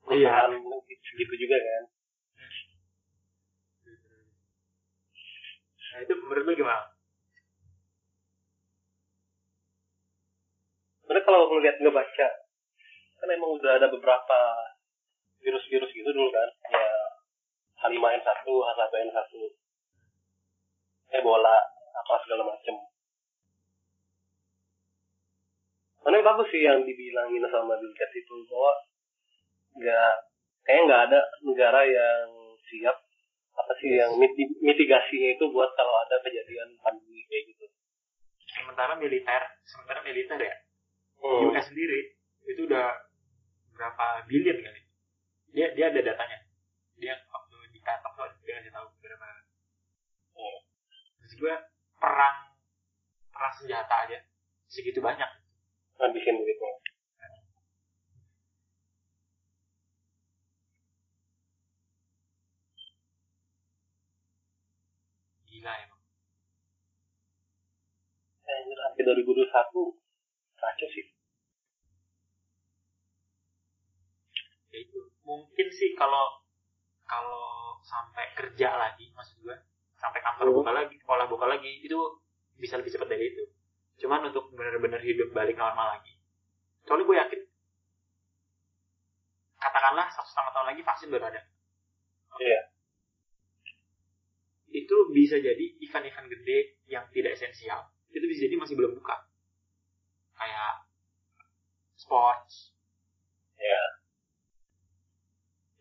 perusahaan 0.03 0.51
gitu 1.17 1.35
juga 1.35 1.57
kan. 1.57 1.85
Nah 5.97 5.99
itu 6.05 6.13
menurut 6.21 6.45
lu 6.45 6.53
gimana? 6.53 6.96
Sebenarnya 11.07 11.23
kalau 11.23 11.47
ngeliat 11.55 11.79
ngebaca, 11.79 12.29
kan 13.23 13.29
emang 13.31 13.55
udah 13.63 13.79
ada 13.79 13.87
beberapa 13.87 14.39
virus-virus 15.39 15.95
gitu 15.95 16.11
dulu 16.11 16.35
kan. 16.35 16.51
Ya 16.75 16.91
H5N1, 17.87 18.43
H1N1, 18.43 19.31
Ebola, 21.15 21.63
apa 21.95 22.15
segala 22.27 22.51
macem. 22.51 22.75
Yang 26.11 26.27
bagus 26.27 26.49
sih 26.51 26.67
yang 26.67 26.83
dibilangin 26.83 27.47
sama 27.55 27.79
Bill 27.79 27.95
Gates 27.95 28.19
itu 28.19 28.35
bahwa 28.51 28.73
nggak 29.79 30.15
kayaknya 30.67 30.83
nggak 30.91 31.03
ada 31.07 31.21
negara 31.47 31.81
yang 31.87 32.27
siap 32.67 32.99
apa 33.55 33.73
sih 33.79 33.95
yang 33.95 34.11
miti- 34.19 34.59
mitigasinya 34.59 35.39
itu 35.39 35.45
buat 35.55 35.71
kalau 35.79 35.95
ada 36.03 36.19
kejadian 36.27 36.75
pandemi 36.83 37.23
kayak 37.31 37.55
gitu. 37.55 37.71
Sementara 38.59 38.99
militer, 38.99 39.43
sementara 39.71 40.03
militer 40.03 40.41
ya, 40.41 40.55
Hmm. 41.21 41.53
US 41.53 41.65
sendiri 41.69 42.17
itu 42.47 42.65
udah 42.69 42.93
berapa 43.77 44.07
billion 44.29 44.59
kali. 44.61 44.83
Dia 45.53 45.73
dia 45.73 45.89
ada 45.93 46.01
datanya. 46.01 46.39
Dia 46.97 47.15
waktu 47.29 47.57
di 47.73 47.81
kantor 47.81 48.13
tuh 48.17 48.41
dia 48.45 48.61
ngasih 48.61 48.73
tahu 48.73 48.87
berapa. 49.01 49.29
Hmm. 50.37 50.59
Maksud 51.21 51.39
gue 51.41 51.55
perang 51.97 52.37
perang 53.33 53.55
senjata 53.57 53.95
aja 54.09 54.19
segitu 54.69 55.01
banyak. 55.01 55.29
ngabisin 55.97 56.37
duitnya. 56.37 56.73
Gila 65.49 65.73
emang. 65.73 66.03
Anjir, 68.45 68.77
sampai 68.77 69.03
2021 69.09 70.06
kacau 70.67 70.89
sih. 70.91 71.07
Ya 74.75 74.79
itu. 74.83 75.01
Mungkin 75.23 75.67
sih 75.71 75.95
kalau 75.95 76.43
kalau 77.07 77.79
sampai 77.87 78.35
kerja 78.35 78.75
lagi 78.75 79.15
maksud 79.15 79.39
gue 79.47 79.57
sampai 79.97 80.21
kantor 80.21 80.51
Hmm. 80.51 80.57
buka 80.61 80.71
lagi, 80.75 80.95
sekolah 81.01 81.27
buka 81.31 81.47
lagi 81.47 81.81
itu 81.81 81.99
bisa 82.59 82.77
lebih 82.77 82.93
cepat 82.93 83.09
dari 83.09 83.31
itu. 83.33 83.45
Cuman 84.03 84.29
untuk 84.29 84.53
benar-benar 84.53 85.01
hidup 85.01 85.33
balik 85.33 85.57
normal 85.57 85.97
lagi. 85.99 86.19
Soalnya 86.85 87.07
gue 87.09 87.17
yakin 87.17 87.41
katakanlah 89.57 90.07
satu 90.13 90.29
setengah 90.29 90.53
tahun 90.53 90.67
lagi 90.75 90.83
vaksin 90.85 91.09
baru 91.11 91.25
ada. 91.33 91.43
Iya. 92.37 92.61
Itu 94.77 94.97
bisa 95.17 95.41
jadi 95.41 95.65
event-event 95.81 96.29
gede 96.29 96.77
yang 96.87 97.09
tidak 97.11 97.35
esensial. 97.35 97.89
Itu 98.13 98.29
bisa 98.29 98.45
jadi 98.45 98.61
masih 98.61 98.77
belum 98.77 99.01
buka 99.01 99.17
kayak 100.37 100.73
sports. 101.97 102.77
Ya 103.57 103.65
yeah. 103.65 103.87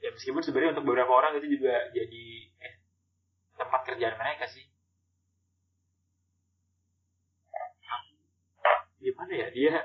ya 0.05 0.09
meskipun 0.15 0.41
sebenarnya 0.45 0.79
untuk 0.79 0.87
beberapa 0.87 1.11
orang 1.11 1.37
itu 1.41 1.59
juga 1.59 1.91
jadi 1.91 2.25
eh, 2.63 2.75
tempat 3.59 3.81
kerjaan 3.83 4.15
mereka 4.15 4.47
sih. 4.47 4.65
Ya, 7.83 7.95
gimana 9.01 9.33
ya? 9.35 9.47
Dia 9.51 9.75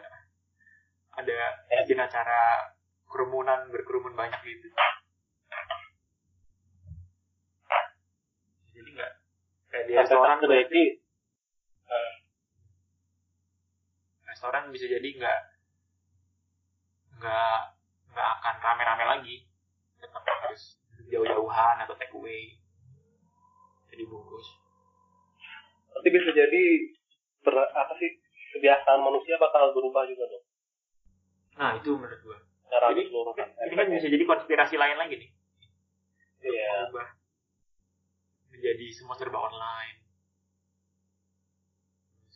ada 1.18 1.38
yeah. 1.66 1.82
bikin 1.82 1.98
acara 1.98 2.72
kerumunan 3.10 3.68
berkerumun 3.74 4.14
banyak 4.14 4.38
gitu. 4.46 4.68
Jadi 8.70 8.88
nggak 8.94 9.12
kayak 9.70 9.84
di 9.90 9.92
restoran 9.98 10.38
berarti 10.38 10.82
restoran 14.40 14.72
bisa 14.72 14.88
jadi 14.88 15.04
nggak 15.04 15.40
nggak 17.20 17.60
nggak 18.08 18.28
akan 18.40 18.54
rame-rame 18.64 19.04
lagi. 19.04 19.44
Tetap 20.00 20.24
harus 20.24 20.80
jauh-jauhan 21.12 21.84
atau 21.84 21.92
take 22.00 22.16
away. 22.16 22.56
Jadi 23.92 24.08
bungkus. 24.08 24.48
Nanti 25.92 26.08
bisa 26.08 26.32
jadi 26.32 26.64
ter, 27.44 27.52
apa 27.52 27.92
sih 28.00 28.16
kebiasaan 28.56 29.04
manusia 29.04 29.36
bakal 29.36 29.76
berubah 29.76 30.08
juga 30.08 30.24
dong. 30.24 30.44
nah 31.60 31.76
itu 31.76 31.92
menurut 31.92 32.20
gua. 32.24 32.40
Cara 32.72 32.96
Jadi, 32.96 33.12
keseluruhan. 33.12 33.48
ini 33.68 33.74
kan 33.76 33.86
bisa 33.92 34.08
jadi 34.08 34.24
konspirasi 34.24 34.80
lain 34.80 34.96
lagi 34.96 35.20
nih. 35.20 35.30
Iya. 36.48 36.88
berubah 36.88 37.12
menjadi 38.48 38.86
semua 38.96 39.20
serba 39.20 39.36
online. 39.36 40.00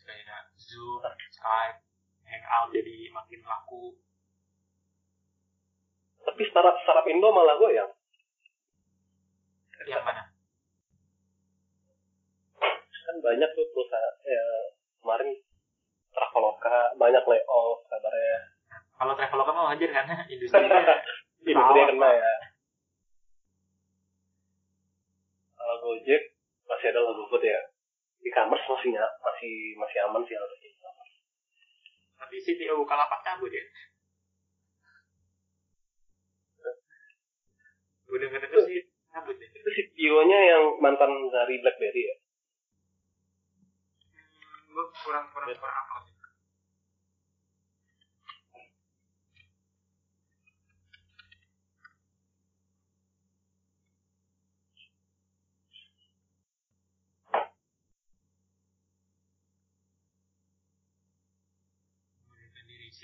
Kayak 0.05 0.53
Zoom, 0.61 1.01
Skype, 1.33 1.94
Hangout 2.35 2.75
jadi 2.75 2.97
makin 3.11 3.41
laku 3.45 3.95
Tapi 6.25 6.43
startup 6.49 6.77
startup 6.83 7.07
Indo 7.07 7.29
malah 7.31 7.55
goyang. 7.61 7.93
yang 9.85 10.01
mana 10.01 10.25
Kan 13.05 13.17
banyak 13.21 13.51
tuh 13.53 13.67
perusahaan 13.69 14.17
ya 14.25 14.47
kemarin 15.05 15.29
Traveloka 16.15 16.97
banyak 16.97 17.23
layoff 17.27 17.85
kabarnya. 17.91 18.39
kalau 18.97 19.13
Traveloka 19.13 19.53
wajar 19.53 19.91
karena 19.93 20.17
industrinya 20.33 20.81
Industri 21.45 21.79
yang 21.85 21.91
kena 21.93 22.11
ya. 22.17 22.33
Kalau 25.55 25.77
Gojek 25.81 26.23
masih 26.65 26.87
ada 26.93 27.01
food 27.29 27.45
ya. 27.45 27.61
E-commerce 28.25 28.65
masih 28.65 28.97
masih 28.97 29.55
masih 29.77 29.99
aman 30.09 30.25
sih 30.25 30.33
harusnya. 30.33 30.73
Tapi 32.25 32.41
CTO 32.41 32.81
Bukalapak 32.81 33.21
cabut 33.21 33.53
ya. 33.53 33.61
Gue 38.09 38.17
denger 38.17 38.41
denger 38.41 38.61
sih 38.65 38.81
cabut 39.13 39.37
ya. 39.37 39.49
Itu 39.53 39.69
CTO-nya 39.69 40.39
yang 40.57 40.63
mantan 40.81 41.13
dari 41.29 41.61
BlackBerry 41.61 42.03
ya. 42.09 42.17
hmm, 43.61 44.73
gue 44.73 44.85
kurang 45.05 45.29
kurang 45.37 45.53
kurang 45.53 45.77
apa 45.85 45.97
sih 46.09 46.14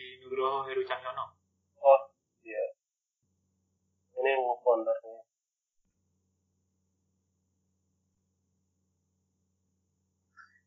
si 0.01 0.17
Nugroho 0.25 0.65
Heru 0.65 0.81
Cahyono 0.89 1.37
Oh, 1.81 2.01
iya. 2.45 2.61
Ini 4.17 4.29
yang 4.37 4.45
foundernya. 4.65 5.25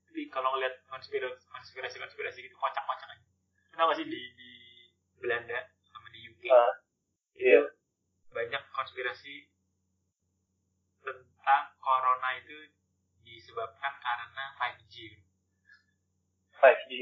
Tapi 0.10 0.22
kalau 0.34 0.58
ngeliat 0.58 0.74
konspirasi 0.90 1.46
konspirasi 1.50 1.98
konspirasi 2.02 2.38
gitu 2.46 2.58
kocak 2.58 2.82
kocak 2.86 3.10
aja. 3.14 3.26
Kenapa 3.74 3.94
gak 3.94 3.98
sih 4.02 4.10
di 4.10 4.22
di 4.38 4.52
Belanda 5.22 5.70
sama 5.90 6.10
di 6.14 6.20
UK 6.34 6.50
Ah, 6.50 6.74
iya. 7.38 7.62
banyak 8.34 8.64
konspirasi 8.74 9.50
tentang 11.06 11.64
corona 11.78 12.30
itu 12.42 12.74
disebabkan 13.22 13.94
karena 14.02 14.46
5G. 14.58 15.14
5G. 16.58 16.94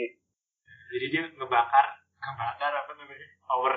Jadi 0.92 1.06
dia 1.08 1.24
ngebakar 1.32 2.01
ngebakar 2.22 2.74
apa 2.78 2.92
namanya 2.96 3.28
power 3.50 3.76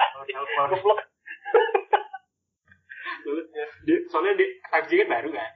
power 0.00 0.24
telepon. 0.26 0.68
Goblok. 0.72 1.00
Dia- 3.84 4.04
soalnya 4.08 4.32
dia 4.40 4.48
5G 4.72 4.90
kan 5.04 5.08
baru 5.12 5.28
kan. 5.32 5.50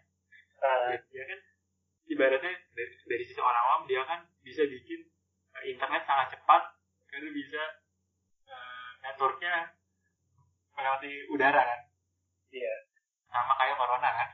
Ah, 0.64 0.97
dia 1.12 1.22
kan 1.28 1.40
ibaratnya 2.09 2.53
dari, 2.76 2.92
dari 3.09 3.24
sisi 3.24 3.40
orang 3.40 3.64
awam 3.64 3.82
dia 3.88 4.05
kan 4.05 4.24
bisa 4.45 4.64
bikin 4.64 5.01
eh, 5.61 5.64
internet 5.72 6.05
sangat 6.05 6.36
cepat 6.36 6.62
karena 7.09 7.28
bisa 7.32 7.62
eh, 8.49 8.90
networknya 9.05 9.72
melewati 10.74 11.12
udara 11.32 11.62
kan 11.64 11.80
iya. 12.51 12.74
sama 13.30 13.55
kayak 13.57 13.76
corona 13.78 14.11
kan 14.11 14.28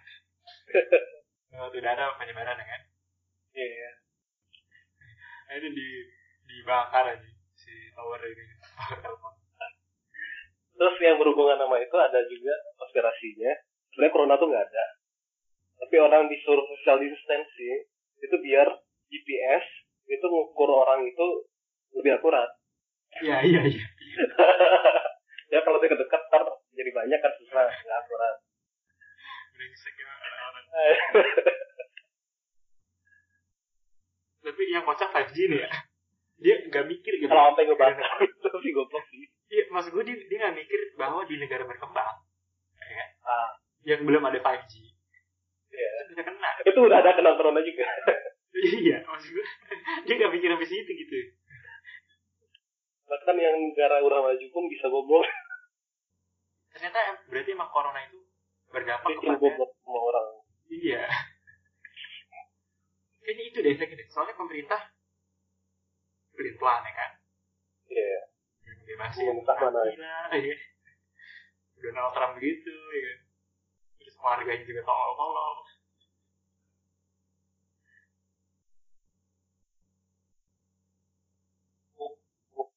lewat 1.55 1.73
udara 1.75 2.05
penyebaran 2.19 2.59
kan 2.59 2.83
Iya, 3.51 3.67
iya. 3.67 3.91
Nah, 5.51 5.59
itu 5.59 5.69
di 5.75 5.89
dibakar 6.47 7.11
aja 7.11 7.31
si 7.59 7.75
tower 7.91 8.23
ini 8.23 8.45
telepon 9.03 9.35
Terus 10.81 10.97
yang 11.05 11.21
berhubungan 11.21 11.61
sama 11.61 11.77
itu 11.77 11.93
ada 11.93 12.25
juga 12.25 12.57
konspirasinya. 12.81 13.53
Sebenarnya 13.93 14.15
corona 14.17 14.41
tuh 14.41 14.49
nggak 14.49 14.65
ada. 14.65 14.87
Tapi 15.77 15.97
orang 16.01 16.25
disuruh 16.33 16.65
social 16.73 16.97
distancing 17.05 17.85
itu 18.17 18.37
biar 18.41 18.65
GPS 19.13 19.65
itu 20.09 20.25
ngukur 20.25 20.73
orang 20.73 21.05
itu 21.05 21.27
lebih 22.01 22.17
akurat. 22.17 22.49
iya 23.21 23.43
iya 23.43 23.61
iya 23.67 23.85
ya 25.53 25.59
kalau 25.67 25.83
dia 25.83 25.91
dekat 25.91 26.23
ntar 26.31 26.47
jadi 26.79 26.91
banyak 26.95 27.19
kan 27.19 27.33
susah 27.43 27.67
nggak 27.67 27.99
akurat. 28.07 28.37
brengsek 29.51 29.95
ya 29.99 30.15
tapi 34.41 34.63
yang 34.73 34.85
kocak 34.89 35.13
5G 35.13 35.37
nih 35.53 35.61
ya 35.65 35.71
dia 36.41 36.55
nggak 36.73 36.89
mikir 36.89 37.13
gitu 37.21 37.29
kalau 37.29 37.53
sampai 37.53 37.69
ngebakar 37.69 38.11
itu 38.25 38.49
sih 38.65 38.73
goblok 38.73 39.05
sih. 39.13 39.29
Iya, 39.51 39.63
maksud 39.69 39.91
gue 39.93 40.05
dia, 40.09 40.17
dia 40.17 40.39
nggak 40.41 40.57
mikir 40.57 40.81
bahwa 40.97 41.27
di 41.27 41.37
negara 41.37 41.67
berkembang, 41.67 42.23
ya, 42.79 42.95
kan, 42.97 43.09
Ah, 43.27 43.51
yang 43.83 44.07
belum 44.07 44.23
ada 44.25 44.39
5G, 44.39 44.73
iya. 45.75 45.89
itu 46.07 46.17
bisa 46.17 46.23
kena. 46.23 46.51
Itu 46.65 46.81
udah 46.81 47.03
ada 47.03 47.19
kena 47.19 47.35
corona 47.37 47.61
juga. 47.61 47.85
iya, 48.81 49.03
maksud 49.05 49.31
gue, 49.37 49.47
dia 50.07 50.15
nggak 50.17 50.33
mikir 50.33 50.49
sampai 50.55 50.71
situ 50.71 50.91
gitu. 50.97 51.17
Bahkan 53.11 53.37
yang 53.37 53.57
negara 53.59 54.01
udah 54.07 54.23
maju 54.23 54.47
pun 54.55 54.65
bisa 54.71 54.87
goblok. 54.87 55.27
Ternyata 56.73 57.27
berarti 57.27 57.51
emang 57.53 57.71
corona 57.75 58.01
itu 58.07 58.23
berdampak 58.71 59.19
kepada, 59.19 59.35
goblok 59.37 59.71
semua 59.83 60.01
orang. 60.15 60.27
iya. 60.71 61.05
Kayaknya 63.21 63.45
itu 63.47 63.59
deh 63.61 63.73
efeknya. 63.77 63.97
deh. 64.01 64.09
Soalnya 64.11 64.35
pemerintah 64.37 64.81
pelin-pelan 66.35 66.81
ya 66.89 66.93
kan, 66.97 67.11
Iya. 67.91 68.21
yang 68.65 68.79
bebasin 68.87 69.25
Pemerintah 69.29 69.57
mana 69.61 69.81
ya? 69.85 70.15
ya. 70.41 70.57
Donald 71.81 72.13
Trump 72.17 72.35
gitu, 72.41 72.75
ya 72.97 73.01
kan. 73.05 73.19
Terus 74.01 74.15
warganya 74.25 74.65
juga 74.65 74.81
tolol-tolol. 74.85 75.57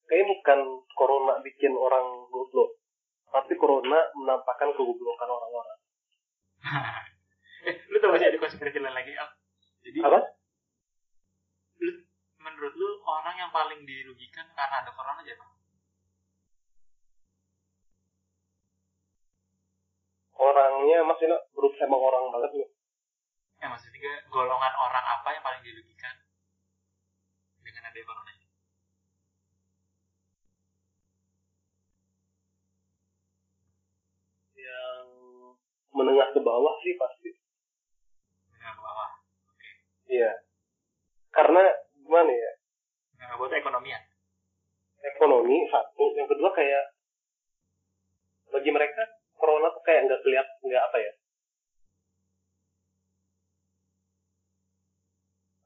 Kayaknya 0.04 0.26
bukan 0.36 0.58
corona 0.94 1.34
bikin 1.40 1.72
orang 1.74 2.28
goblok. 2.28 2.76
Tapi 3.32 3.56
corona 3.58 3.98
menampakkan 4.14 4.70
kegoblokan 4.76 5.26
orang-orang. 5.26 5.78
eh, 7.68 7.74
lu 7.90 7.96
tau 7.98 8.12
gak 8.14 8.20
sih 8.22 8.28
ada 8.30 8.38
konspirasi 8.38 8.78
lain 8.78 8.94
lagi, 8.94 9.12
Al? 9.16 9.28
Jadi, 9.84 10.00
Apa? 10.00 10.16
lu, 11.84 11.92
menurut 12.40 12.72
lu 12.72 12.88
orang 13.04 13.36
yang 13.36 13.52
paling 13.52 13.84
dirugikan 13.84 14.48
karena 14.56 14.80
ada 14.80 14.90
corona 14.96 15.20
aja 15.20 15.36
apa? 15.36 15.46
Orangnya 20.34 20.98
maksudnya 21.04 21.36
grup 21.52 21.76
emang 21.76 22.00
orang 22.00 22.32
banget 22.32 22.50
nih. 22.64 22.68
Ya 23.60 23.66
maksudnya 23.68 24.24
golongan 24.32 24.72
orang 24.72 25.04
apa 25.04 25.28
yang 25.36 25.44
paling 25.44 25.62
dirugikan 25.62 26.16
dengan 27.60 27.92
ada 27.92 28.00
corona 28.08 28.32
ini? 28.32 28.48
Yang 34.56 35.04
menengah 35.92 36.28
ke 36.32 36.40
bawah 36.40 36.74
sih 36.80 36.96
pasti. 36.96 37.33
Iya. 40.14 40.32
Karena 41.34 41.62
gimana 41.98 42.30
ya? 42.30 42.52
Itu 43.34 43.50
ekonomi 43.50 43.90
ya? 43.90 44.00
Ekonomi 45.04 45.56
satu, 45.68 46.04
yang 46.14 46.30
kedua 46.30 46.54
kayak 46.54 46.94
bagi 48.54 48.70
mereka 48.70 49.02
corona 49.34 49.74
tuh 49.74 49.82
kayak 49.82 50.06
nggak 50.06 50.22
kelihatan 50.22 50.56
nggak 50.62 50.84
apa 50.86 50.98
ya? 51.02 51.12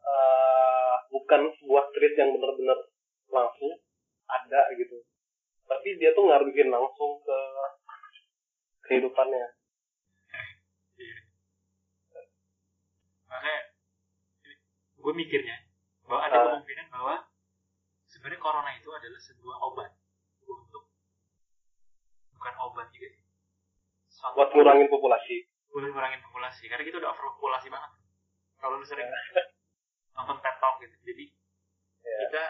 Eh, 0.08 0.96
bukan 1.12 1.40
sebuah 1.60 1.84
treat 1.92 2.14
yang 2.16 2.32
benar-benar 2.32 2.78
langsung 3.28 3.72
ada 4.24 4.60
gitu. 4.72 5.04
Tapi 5.68 5.88
dia 6.00 6.16
tuh 6.16 6.24
ngaruhin 6.24 6.72
langsung 6.72 7.20
ke 7.20 7.38
kehidupannya. 8.88 9.57
Gue 14.98 15.12
mikirnya 15.14 15.56
bahwa 16.04 16.20
ada 16.24 16.36
Ah. 16.36 16.44
kemungkinan 16.52 16.86
bahwa 16.90 17.14
sebenarnya 18.08 18.40
corona 18.40 18.70
itu 18.74 18.88
adalah 18.90 19.20
sebuah 19.20 19.56
obat 19.62 19.90
untuk 20.42 20.84
bukan 22.32 22.54
obat 22.64 22.86
juga 22.90 23.08
sih. 23.12 23.24
Suatu 24.08 24.34
buat 24.34 24.50
ngurangin 24.50 24.88
populasi. 24.88 25.36
Buat 25.70 25.92
ngurangin 25.92 26.20
populasi 26.24 26.66
karena 26.66 26.82
kita 26.82 26.98
udah 26.98 27.10
overpopulasi 27.12 27.68
banget. 27.68 27.90
Kalau 28.58 28.74
lu 28.76 28.84
sering 28.84 29.06
nonton 30.18 30.38
TED 30.42 30.56
Talk 30.58 30.76
gitu 30.80 30.96
jadi 31.04 31.24
Ya. 31.98 32.18
kita 32.24 32.44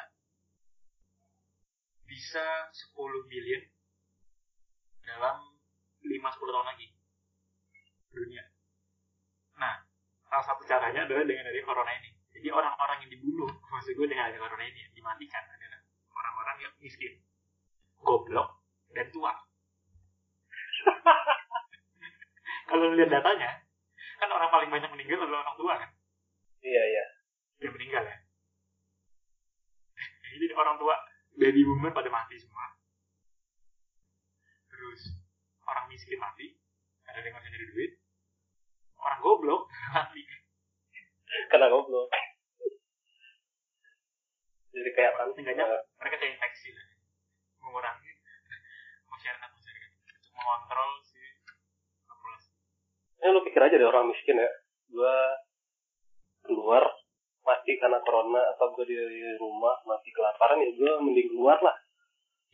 bisa 2.05 2.47
10 2.71 2.95
billion 3.27 3.63
dalam 5.03 5.37
5-10 6.01 6.15
tahun 6.49 6.69
lagi. 6.69 6.87
Dunia. 8.09 8.45
Nah 9.59 9.85
salah 10.25 10.45
satu 10.47 10.63
caranya 10.65 11.05
adalah 11.05 11.25
dengan 11.25 11.49
dari 11.49 11.61
corona 11.61 11.93
ini 11.93 12.18
jadi 12.39 12.55
orang-orang 12.55 13.03
yang 13.03 13.11
dibunuh 13.19 13.51
maksud 13.51 13.99
gue 13.99 14.07
dengan 14.07 14.31
adanya 14.31 14.47
corona 14.47 14.63
ini 14.63 14.87
dimatikan 14.95 15.43
adalah 15.43 15.83
orang-orang 16.15 16.57
yang 16.63 16.73
miskin 16.79 17.19
goblok 17.99 18.63
dan 18.95 19.11
tua. 19.11 19.35
Kalau 22.71 22.95
lihat 22.95 23.11
datanya 23.11 23.67
kan 24.23 24.31
orang 24.31 24.55
paling 24.55 24.71
banyak 24.71 24.87
meninggal 24.95 25.27
adalah 25.27 25.51
orang 25.51 25.59
tua 25.59 25.73
kan? 25.83 25.91
Iya 26.63 26.83
iya. 26.95 27.05
Yang 27.59 27.75
meninggal 27.75 28.07
ya? 28.07 28.17
Jadi 30.39 30.55
orang 30.55 30.79
tua 30.79 30.95
baby 31.35 31.67
boomer 31.67 31.91
pada 31.91 32.07
mati 32.07 32.39
semua. 32.39 32.79
Terus 34.71 35.11
orang 35.67 35.91
miskin 35.91 36.23
mati 36.23 36.55
ada 37.03 37.19
yang 37.19 37.35
nggak 37.35 37.51
nyari 37.51 37.67
duit. 37.75 37.93
Orang 38.95 39.27
goblok 39.27 39.67
mati 39.99 40.23
karena 41.51 41.67
goblok. 41.69 42.09
Jadi 44.69 44.91
kayak 44.95 45.13
kan 45.19 45.29
Seenggaknya 45.35 45.67
mereka 45.99 46.17
terinfeksi 46.23 46.71
lah. 46.73 46.87
Mengurangi. 47.65 48.13
Masyarakat 49.09 49.51
masyarakat 49.51 49.91
untuk 49.99 50.33
mengontrol 50.37 50.91
si 51.03 51.21
populasi 52.07 52.51
ya 53.19 53.35
lu 53.35 53.43
pikir 53.43 53.61
aja 53.61 53.75
deh 53.75 53.89
orang 53.89 54.07
miskin 54.09 54.39
ya. 54.39 54.51
Gua 54.93 55.17
keluar 56.47 56.85
mati 57.43 57.81
karena 57.81 57.99
corona 58.05 58.43
atau 58.55 58.71
gua 58.77 58.85
di 58.87 58.97
rumah 59.41 59.77
mati 59.89 60.15
kelaparan 60.15 60.63
ya 60.63 60.71
gua 60.79 61.03
mending 61.03 61.29
keluar 61.35 61.59
lah. 61.59 61.77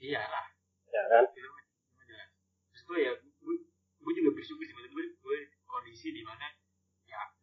Iyalah 0.00 0.54
ya 0.94 1.02
kan? 1.10 1.24
Itu 1.34 2.02
jelas. 2.06 2.30
Terus 2.70 2.82
gue 2.86 2.98
ya 3.02 3.12
gue, 3.18 3.56
gue 3.98 4.12
juga 4.14 4.30
bersyukur 4.38 4.62
sih. 4.62 4.74
Maksud 4.74 4.92
gue 4.94 5.04
gue 5.18 5.38
kondisi 5.66 6.14
di 6.14 6.22
mana 6.22 6.46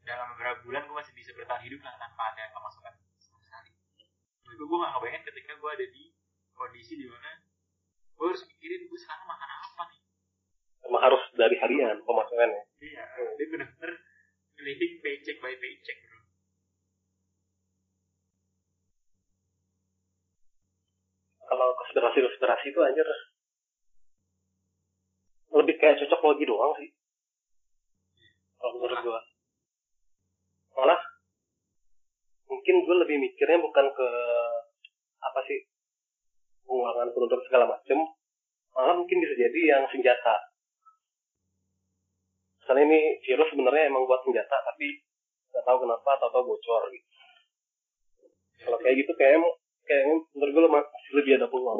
dalam 0.01 0.33
beberapa 0.33 0.57
bulan 0.65 0.81
gue 0.89 0.97
masih 0.97 1.13
bisa 1.13 1.29
bertahan 1.37 1.61
hidup 1.61 1.81
lah 1.85 1.93
tanpa 2.01 2.33
ada 2.33 2.49
pemasukan 2.57 2.93
sama 3.21 3.39
sekali. 3.45 3.69
Menurut 4.45 4.55
gue 4.57 4.67
gue 4.67 4.77
gak 4.81 4.91
ngebayangin 4.97 5.23
ketika 5.29 5.51
gue 5.61 5.69
ada 5.69 5.85
di 5.85 6.03
kondisi 6.57 6.93
di 6.97 7.05
mana 7.05 7.31
gue 8.17 8.25
harus 8.25 8.43
mikirin 8.49 8.89
gue 8.89 8.99
sekarang 9.01 9.25
makan 9.29 9.49
apa 9.49 9.83
nih. 9.93 10.01
Emang 10.89 11.01
harus 11.05 11.21
dari 11.37 11.55
harian 11.61 11.97
pemasukannya. 12.01 12.61
Iya 12.81 13.03
dia 13.37 13.45
bener-bener 13.49 13.91
living 14.61 14.93
paycheck 15.05 15.37
by 15.41 15.53
paycheck 15.57 15.97
bro. 16.05 16.21
Kalau 21.45 21.67
konspirasi-konspirasi 21.77 22.65
itu 22.73 22.79
anjir 22.81 23.07
lebih 25.51 25.75
kayak 25.77 25.99
cocok 26.01 26.21
logi 26.25 26.45
doang 26.49 26.73
sih. 26.79 26.89
Kalau 28.57 28.77
menurut 28.77 28.97
gua 29.05 29.21
malah 30.81 30.97
mungkin 32.49 32.75
gue 32.81 32.95
lebih 33.05 33.17
mikirnya 33.21 33.61
bukan 33.61 33.85
ke 33.93 34.09
apa 35.21 35.39
sih 35.45 35.69
pengurangan 36.65 37.13
penduduk 37.13 37.45
segala 37.45 37.69
macem 37.69 38.01
malah 38.73 38.97
mungkin 38.97 39.21
bisa 39.21 39.37
jadi 39.37 39.59
yang 39.77 39.83
senjata. 39.93 40.41
Misalnya 42.57 42.83
ini 42.89 42.99
virus 43.21 43.47
sebenarnya 43.53 43.93
emang 43.93 44.09
buat 44.09 44.25
senjata 44.25 44.57
tapi 44.73 45.05
nggak 45.53 45.65
tahu 45.69 45.77
kenapa 45.85 46.09
atau 46.17 46.29
tahu 46.33 46.43
bocor 46.49 46.89
gitu. 46.89 47.07
Kalau 48.65 48.77
kayak 48.81 49.05
gitu 49.05 49.11
kayaknya 49.13 49.53
kayaknya 49.85 50.15
menurut 50.33 50.51
gue 50.57 50.63
masih 50.73 51.11
lebih 51.13 51.31
ada 51.37 51.45
peluang. 51.45 51.79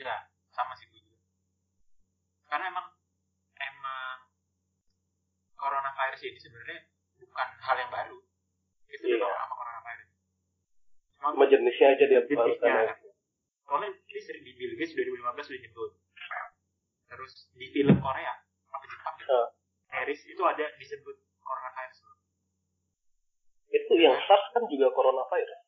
Ya 0.00 0.16
sama 0.56 0.72
sih 0.80 0.88
gue 0.88 0.98
karena 2.48 2.72
emang 2.72 2.88
emang 3.60 4.18
coronavirus 5.60 6.22
ini 6.32 6.38
sebenarnya 6.40 6.87
bukan 7.38 7.54
hal 7.62 7.76
yang 7.78 7.90
baru. 7.94 8.18
Itu 8.90 9.04
Iya. 9.06 9.16
udah 9.22 9.30
lama 9.30 9.54
coronavirus 9.54 10.08
Cuma 11.14 11.28
cuma 11.34 11.46
jenisnya 11.46 11.86
aja 11.94 12.04
dia 12.04 12.20
jenisnya. 12.24 12.74
soalnya 13.62 13.88
ini 13.92 14.20
sering 14.20 14.42
di 14.42 14.52
Bill 14.54 14.74
Gates 14.74 14.96
2015 14.96 15.46
udah 15.46 15.60
nyebut. 15.60 15.90
Terus 17.06 17.32
di 17.52 17.66
film 17.70 17.94
Korea 17.98 18.32
apa 18.66 18.84
Jepang 18.84 19.14
ya 19.16 19.26
Ah. 19.30 19.46
series 19.88 20.22
itu 20.26 20.42
ada 20.42 20.66
disebut 20.74 21.14
coronavirus. 21.38 21.98
Itu 23.68 23.92
yang 23.94 24.18
SARS 24.18 24.44
kan 24.50 24.62
juga 24.66 24.90
coronavirus. 24.90 25.60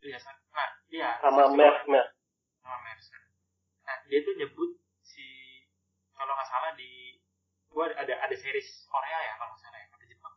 Iya 0.00 0.18
San. 0.18 0.34
nah 0.50 0.68
iya. 0.88 1.14
Sama 1.20 1.46
SARS 1.46 1.54
MERS 1.54 1.80
MERS. 1.86 2.10
Sama 2.58 2.76
MERS. 2.82 3.06
Kan. 3.06 3.22
nah 3.84 3.96
dia 4.04 4.18
tuh 4.20 4.34
nyebut 4.34 4.70
si 5.00 5.24
kalau 6.12 6.34
nggak 6.34 6.48
salah 6.48 6.74
di 6.74 7.22
gua 7.68 7.86
ada 7.88 8.14
ada 8.18 8.34
series 8.34 8.66
Korea 8.84 9.18
ya 9.22 9.34
kalau 9.36 9.52
nggak 9.52 9.62
salah 9.62 9.78
ya 9.78 9.86
apa 9.86 10.04
Jepang 10.04 10.34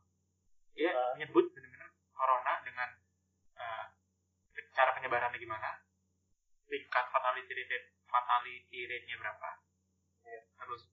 dia 0.82 0.90
Ah. 0.98 1.14
nyebut 1.14 1.46
bener-bener 1.54 1.94
corona 2.18 2.54
dengan 2.66 2.90
eh, 3.62 3.86
cara 4.74 4.98
penyebarannya 4.98 5.38
gimana? 5.38 5.78
Tingkat 6.66 7.06
fatality 7.14 7.54
rate 7.54 7.94
fatality 8.10 8.80
rate-nya 8.90 9.16
berapa? 9.22 9.50
Iya. 10.26 10.42
terus 10.58 10.90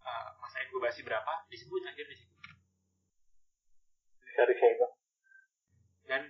eh, 0.00 0.28
masa 0.40 0.64
inkubasi 0.64 1.04
berapa? 1.04 1.44
Disebut 1.52 1.84
aja 1.84 2.00
di 2.00 2.16
situ 2.16 2.32
seriesnya 4.32 4.68
itu 4.80 4.88
dan 6.08 6.22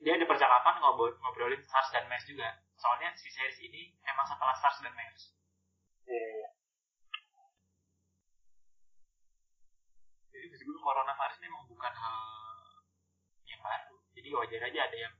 dia 0.00 0.12
ada 0.16 0.24
percakapan 0.24 0.80
ngobrol, 0.80 1.12
ngobrolin 1.20 1.60
SARS 1.60 1.88
dan 1.92 2.08
MERS 2.08 2.28
juga. 2.28 2.48
Soalnya 2.76 3.12
si 3.16 3.28
series 3.32 3.60
ini 3.64 3.96
emang 4.08 4.24
setelah 4.28 4.56
SARS 4.56 4.80
dan 4.80 4.92
MERS. 4.92 5.36
Iya 6.08 6.48
jadi 10.36 10.52
maksud 10.52 10.68
gue 10.68 10.84
coronavirus 10.84 11.38
ini 11.40 11.46
memang 11.48 11.64
bukan 11.64 11.92
hal 11.96 12.18
yang 13.48 13.60
baru. 13.64 13.96
Jadi 14.12 14.28
wajar 14.36 14.60
aja 14.68 14.80
ada 14.84 14.96
yang 15.00 15.14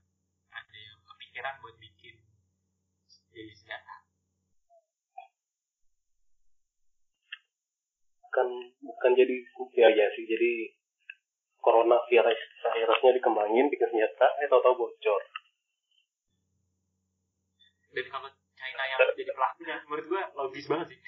ada 0.53 0.77
yang 0.77 0.99
kepikiran 1.01 1.53
buat 1.65 1.75
bikin 1.81 2.15
jadi 3.33 3.53
senjata. 3.57 3.95
Bukan 8.29 8.47
bukan 8.85 9.11
jadi 9.17 9.35
ya 9.73 9.89
ya 9.89 10.05
sih. 10.13 10.25
Jadi 10.29 10.77
corona 11.57 11.97
virus 12.05 12.41
virusnya 12.61 13.17
dikembangin 13.17 13.73
bikin 13.73 13.89
senjata 13.89 14.27
eh 14.45 14.47
tahu-tahu 14.53 14.85
bocor. 14.85 15.21
Dan 17.97 18.05
kalau 18.13 18.29
China 18.53 18.83
yang 18.85 18.99
jadi 19.17 19.33
pelakunya 19.33 19.75
menurut 19.89 20.05
gue 20.05 20.21
logis 20.37 20.65
banget 20.69 20.93
sih. 20.93 20.99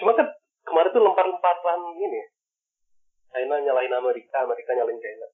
Cuma 0.00 0.16
kan 0.16 0.32
kemarin 0.64 0.92
tuh 0.96 1.04
lempar-lemparan 1.04 1.80
ini 2.00 2.35
China 3.36 3.60
nyalahin 3.60 3.92
Amerika 3.92 4.48
Amerika 4.48 4.72
nyalahin 4.72 4.96
China. 4.96 5.28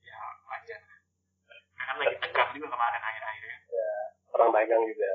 Ya 0.00 0.20
wajar. 0.48 0.80
Kan 1.76 1.96
lagi 2.00 2.16
tegang 2.16 2.48
juga 2.56 2.72
kemarin 2.72 3.02
akhir-akhir 3.04 3.44
ya. 3.68 3.90
Perang 4.32 4.50
dagang 4.56 4.82
juga. 4.88 5.10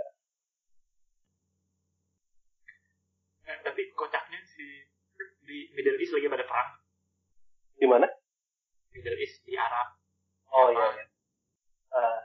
Eh, 3.50 3.58
tapi 3.66 3.82
kocaknya 3.98 4.38
si 4.54 4.86
di 5.50 5.74
Middle 5.74 5.98
East 5.98 6.14
lagi 6.14 6.30
pada 6.30 6.46
perang. 6.46 6.70
Di 7.74 7.90
mana? 7.90 8.06
Middle 8.94 9.18
East 9.18 9.42
di 9.50 9.58
Arab. 9.58 9.98
Oh 10.54 10.70
iya 10.70 10.86
iya. 10.94 11.06
Ah, 11.90 12.22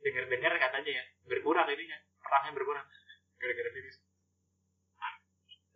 dengar-dengar 0.00 0.56
katanya 0.56 0.88
ya 0.88 1.04
berkurang 1.28 1.68
ininya 1.68 2.00
perangnya 2.24 2.56
berkurang. 2.56 2.86
Gara-gara 3.36 3.70
virus 3.76 4.00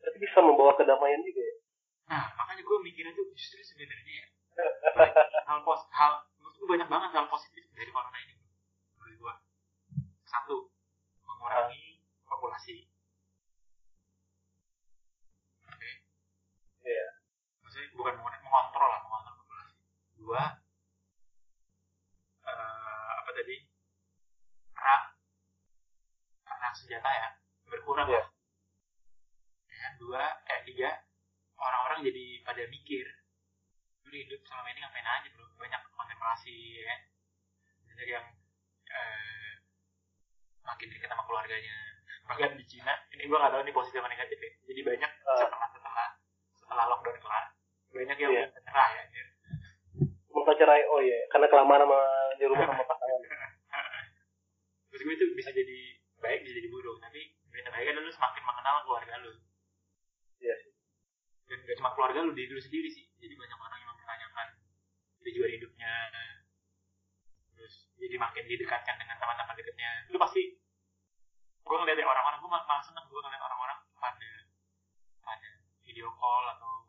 tapi 0.07 0.23
bisa 0.23 0.39
membawa 0.39 0.71
kedamaian 0.79 1.19
juga 1.27 1.43
ya 1.43 1.56
nah 2.07 2.31
makanya 2.39 2.63
gue 2.63 2.79
mikirnya 2.87 3.13
tuh 3.13 3.27
justru 3.35 3.59
sebenarnya 3.63 4.15
ya 4.23 4.27
hal 5.47 5.59
pos 5.67 5.83
hal 5.91 6.23
menurut 6.39 6.55
gue 6.57 6.69
banyak 6.71 6.89
banget 6.89 7.11
hal 7.13 7.27
positif 7.27 7.67
dari 7.75 7.91
corona 7.91 8.19
ini 8.23 8.35
menurut 8.97 9.17
gue 9.19 9.35
satu 10.27 10.71
mengurangi 11.23 12.03
populasi. 12.27 12.91
Oke. 15.67 15.91
Iya. 16.83 17.07
maksudnya 17.63 17.91
bukan 17.95 18.15
mengurangi 18.19 18.43
mengontrol 18.43 18.89
lah 18.91 19.01
mengontrol 19.07 19.35
populasi. 19.39 19.75
Dua 20.19 20.43
eh, 22.43 23.13
apa 23.23 23.31
tadi? 23.31 23.57
Perang 24.75 25.05
perang 26.43 26.75
senjata 26.75 27.11
ya 27.11 27.29
berkurang 27.67 28.07
Iya. 28.11 28.23
lah. 28.23 28.29
Ya, 29.71 29.89
dua 30.01 30.23
eh 30.49 30.61
tiga 30.67 30.91
orang-orang 31.67 32.07
jadi 32.07 32.27
pada 32.43 32.63
mikir 32.71 33.07
lu 34.07 34.15
hidup 34.15 34.41
selama 34.47 34.71
ini 34.71 34.79
ngapain 34.81 35.03
aja 35.05 35.29
bro 35.35 35.47
banyak 35.59 35.83
relasi 36.27 36.83
ya 36.83 36.95
banyak 37.87 38.09
yang 38.11 38.27
eh, 38.87 39.53
makin 40.63 40.87
dekat 40.91 41.07
sama 41.07 41.23
keluarganya 41.27 41.77
bahkan 42.27 42.59
di 42.59 42.65
Cina 42.67 42.95
ini 43.15 43.31
gue 43.31 43.39
gak 43.39 43.51
tahu 43.55 43.63
ini 43.63 43.71
positif 43.71 44.03
atau 44.03 44.11
negatif 44.11 44.39
ya 44.39 44.51
jadi 44.67 44.81
banyak 44.83 45.11
Ah. 45.27 45.39
setelah 45.39 45.69
setelah 45.71 46.07
setelah 46.59 46.85
lockdown 46.91 47.19
kelar 47.23 47.45
banyak 47.95 48.17
yang 48.19 48.31
Iya. 48.35 48.43
udah 48.51 48.63
nyerah 48.67 48.89
ya. 48.93 49.05
Mau 50.37 50.45
cerai, 50.53 50.85
oh 50.93 51.01
iya, 51.01 51.27
karena 51.33 51.49
kelamaan 51.49 51.81
sama 51.81 51.99
di 52.37 52.45
rumah 52.45 52.69
sama 52.69 52.85
pasangan. 52.85 53.21
terus 54.93 55.01
gue 55.03 55.15
itu 55.17 55.27
bisa 55.33 55.49
jadi 55.49 55.79
baik 56.21 56.45
bisa 56.45 56.55
jadi 56.61 56.69
buruk 56.69 57.01
tapi 57.01 57.33
berita 57.49 57.73
baik 57.73 57.89
adalah 57.89 58.05
lu 58.05 58.13
semakin 58.13 58.43
mengenal 58.45 58.75
keluarga 58.85 59.15
lu 59.25 59.33
Iya 59.33 59.46
gak 61.77 61.85
cuma 61.85 61.93
keluarga 61.93 62.25
lu 62.25 62.33
diri 62.33 62.49
lu 62.49 62.57
sendiri 62.57 62.89
sih. 62.89 63.05
Jadi 63.21 63.37
banyak 63.37 63.59
orang 63.61 63.79
yang 63.85 63.93
mempertanyakan 63.93 64.47
tujuan 65.29 65.51
hidupnya. 65.61 65.93
Terus 67.53 67.93
jadi 68.01 68.17
makin 68.17 68.45
didekatkan 68.49 68.97
dengan 68.97 69.21
teman-teman 69.21 69.53
dekatnya 69.61 70.09
lu 70.09 70.17
pasti 70.17 70.57
gue 71.67 71.77
ngeliat 71.77 72.01
ya 72.01 72.09
orang-orang 72.09 72.41
gue 72.41 72.49
malah 72.49 72.81
seneng 72.81 73.05
gue 73.13 73.21
ngeliat 73.21 73.43
orang-orang 73.45 73.79
pada 74.01 74.33
pada 75.21 75.51
video 75.85 76.09
call 76.17 76.49
atau 76.57 76.89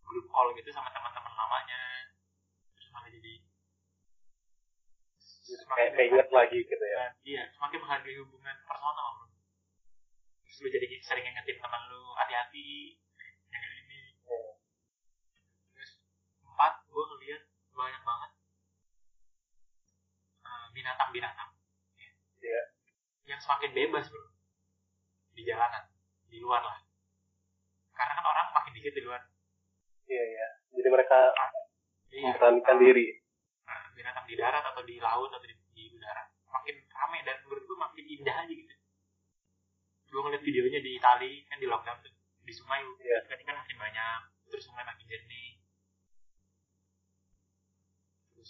grup 0.00 0.24
call 0.32 0.56
gitu 0.56 0.72
sama 0.72 0.88
teman-teman 0.88 1.36
lamanya. 1.36 2.08
Terus 2.72 2.88
malah 2.88 3.12
jadi 3.12 3.44
Kayak 5.50 5.98
kayak 5.98 6.30
lagi 6.30 6.62
gitu 6.62 6.86
ya. 6.86 7.10
iya 7.26 7.42
semakin 7.50 7.82
menghargai 7.82 8.22
hubungan 8.22 8.54
personal 8.70 9.26
terus 10.46 10.62
lu 10.62 10.68
jadi 10.70 10.86
sering 11.02 11.26
ngingetin 11.26 11.58
teman 11.58 11.82
lu 11.90 12.14
hati-hati 12.14 12.94
gue 16.90 17.04
ngeliat 17.06 17.42
banyak 17.70 18.02
banget 18.02 18.30
eh, 20.44 20.66
binatang-binatang 20.74 21.50
ya. 21.96 22.10
Iya. 22.42 22.62
yang 23.30 23.40
semakin 23.40 23.70
bebas 23.70 24.10
bro 24.10 24.26
di 25.32 25.42
jalanan 25.46 25.86
di 26.26 26.38
luar 26.42 26.60
lah 26.60 26.78
karena 27.94 28.12
kan 28.18 28.26
orang 28.26 28.46
makin 28.52 28.72
dikit 28.74 28.94
di 28.94 29.04
luar 29.06 29.22
Iya, 30.10 30.24
iya. 30.26 30.48
Jadi 30.74 30.88
mereka 30.90 31.30
iya 32.10 32.34
memberanikan 32.34 32.82
diri. 32.82 33.22
Nah, 33.62 33.94
binatang 33.94 34.26
di 34.26 34.34
darat 34.34 34.66
atau 34.74 34.82
di 34.82 34.98
laut 34.98 35.30
atau 35.30 35.46
di, 35.46 35.54
di 35.70 35.86
udara 35.94 36.26
makin 36.50 36.76
rame 36.90 37.18
dan 37.22 37.38
menurut 37.46 37.62
gue 37.62 37.78
makin 37.78 38.04
indah 38.10 38.36
aja 38.42 38.50
gitu 38.50 38.74
gue 40.10 40.20
ngeliat 40.26 40.42
videonya 40.42 40.80
di 40.82 40.98
Itali 40.98 41.46
kan 41.46 41.62
di 41.62 41.66
lockdown 41.70 42.02
tuh 42.02 42.10
di 42.42 42.50
sungai 42.50 42.82
Iya. 42.98 43.22
ikan 43.30 43.38
ikan 43.46 43.56
makin 43.62 43.76
banyak 43.78 44.20
terus 44.50 44.66
sungai 44.66 44.82
makin 44.82 45.06
jernih 45.06 45.49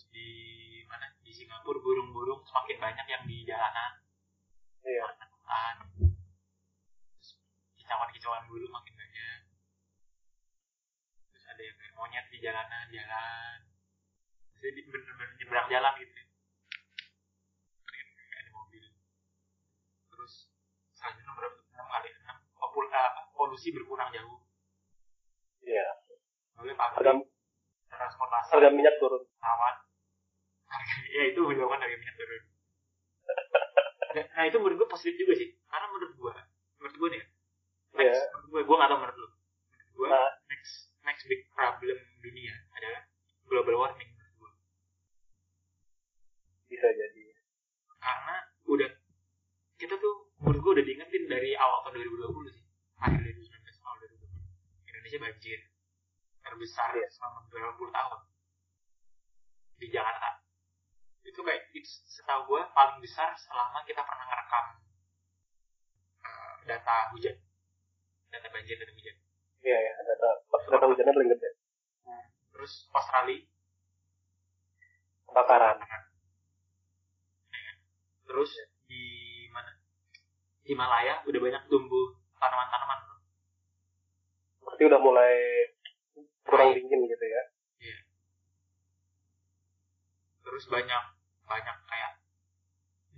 terus 0.01 0.17
di 0.17 0.33
mana? 0.89 1.13
Di 1.21 1.29
Singapura 1.29 1.77
burung-burung 1.77 2.41
semakin 2.41 2.81
banyak 2.81 3.05
yang 3.05 3.23
di 3.29 3.45
jalanan. 3.45 4.01
Iya. 4.81 5.05
Terus 7.21 7.37
kicauan-kicauan 7.77 8.49
burung 8.49 8.73
makin 8.73 8.97
banyak. 8.97 9.41
Terus 11.29 11.45
ada 11.53 11.61
yang 11.61 11.77
kayak 11.77 11.93
monyet 12.01 12.27
di 12.33 12.39
jalanan 12.41 12.89
jalan. 12.89 13.59
Jadi 14.57 14.81
bener-bener 14.89 15.29
nyebrang 15.37 15.69
jalan 15.69 15.93
gitu 16.01 16.13
kayak 17.85 18.41
ada 18.41 18.51
mobil. 18.57 18.85
Terus 20.17 20.33
selanjutnya 20.97 21.29
nomor 21.29 21.45
berapa 21.45 21.61
enam 21.77 21.87
kali 21.93 22.09
enam. 22.25 22.37
Popul 22.57 22.89
eh, 22.89 22.97
apa, 22.97 23.21
polusi 23.37 23.69
berkurang 23.69 24.09
jauh. 24.17 24.49
Iya. 25.61 26.09
oleh 26.57 26.77
pabrik 26.77 27.29
transportasi. 27.89 28.53
harga 28.53 28.69
minyak 28.73 28.97
turun. 29.01 29.25
pesawat 29.29 29.90
harga 30.71 30.97
ya 31.17 31.23
itu 31.29 31.41
menyebabkan 31.41 31.81
harga 31.81 31.97
minyak 31.97 32.17
turun. 32.17 32.43
Nah, 34.11 34.43
itu 34.43 34.59
menurut 34.59 34.75
gue 34.75 34.89
positif 34.91 35.15
juga 35.17 35.39
sih. 35.39 35.55
Karena 35.71 35.87
menurut 35.87 36.13
gue 36.13 36.33
menurut 36.81 36.95
gue 36.97 37.09
nih 37.11 37.21
ya, 37.21 37.27
next 38.11 38.23
menurut 38.35 38.49
gue 38.49 38.61
gue 38.67 38.77
gak 38.77 38.89
tau 38.91 38.99
menurut 38.99 39.17
lu. 39.17 39.29
Menurut 39.71 39.93
gue 39.95 40.09
Nah. 40.11 40.31
next 40.49 40.73
next 41.01 41.23
big 41.27 41.47
problem 41.49 41.95
dunia 42.19 42.51
adalah 42.75 43.07
global 43.47 43.75
warming 43.79 44.11
menurut 44.11 44.35
gue 44.37 44.51
Bisa 46.67 46.87
jadi. 46.89 47.23
karena 48.01 48.35
udah 48.65 48.91
kita 49.77 49.95
tuh 49.95 50.15
menurut 50.41 50.59
gue 50.59 50.73
udah 50.75 50.85
diingetin 50.85 51.25
dari 51.27 51.55
awal 51.55 51.85
tahun 51.85 52.01
2020 52.03 52.51
sih. 52.51 52.65
Akhir 52.99 53.21
2019 53.21 53.47
awal 53.79 53.97
2020 54.01 54.91
Indonesia 54.91 55.19
banjir. 55.21 55.59
Terbesar 56.41 56.91
Iya. 56.93 57.07
selama 57.07 57.39
beberapa 57.47 57.73
puluh 57.77 57.93
tahun. 57.93 58.21
Di 59.77 59.87
Jakarta 59.87 60.40
itu 61.31 61.41
kayak 61.41 61.63
itu 61.71 61.87
setahu 62.11 62.51
gue 62.51 62.63
paling 62.75 62.99
besar 62.99 63.31
selama 63.39 63.81
kita 63.87 64.03
pernah 64.03 64.27
ngerekam 64.27 64.67
eh, 66.21 66.55
data 66.67 66.97
hujan 67.15 67.37
data 68.29 68.47
banjir 68.51 68.77
dan 68.77 68.91
hujan 68.91 69.17
Iya, 69.61 69.77
iya. 69.77 69.93
Data, 69.93 70.29
data 70.73 70.85
hujannya 70.89 71.13
paling 71.13 71.31
gede. 71.37 71.51
terus 72.51 72.89
Australia 72.91 73.45
Kebakaran. 75.29 75.79
terus 78.27 78.51
di 78.87 79.05
mana 79.51 79.71
Himalaya 80.65 81.23
udah 81.27 81.41
banyak 81.41 81.63
tumbuh 81.67 82.15
tanaman-tanaman. 82.39 83.01
Berarti 84.65 84.83
udah 84.87 85.01
mulai 85.03 85.35
kurang 86.43 86.75
dingin 86.75 87.01
gitu 87.07 87.27
ya. 87.27 87.43
terus 90.41 90.67
banyak 90.67 91.05
banyak 91.51 91.77
kayak 91.91 92.13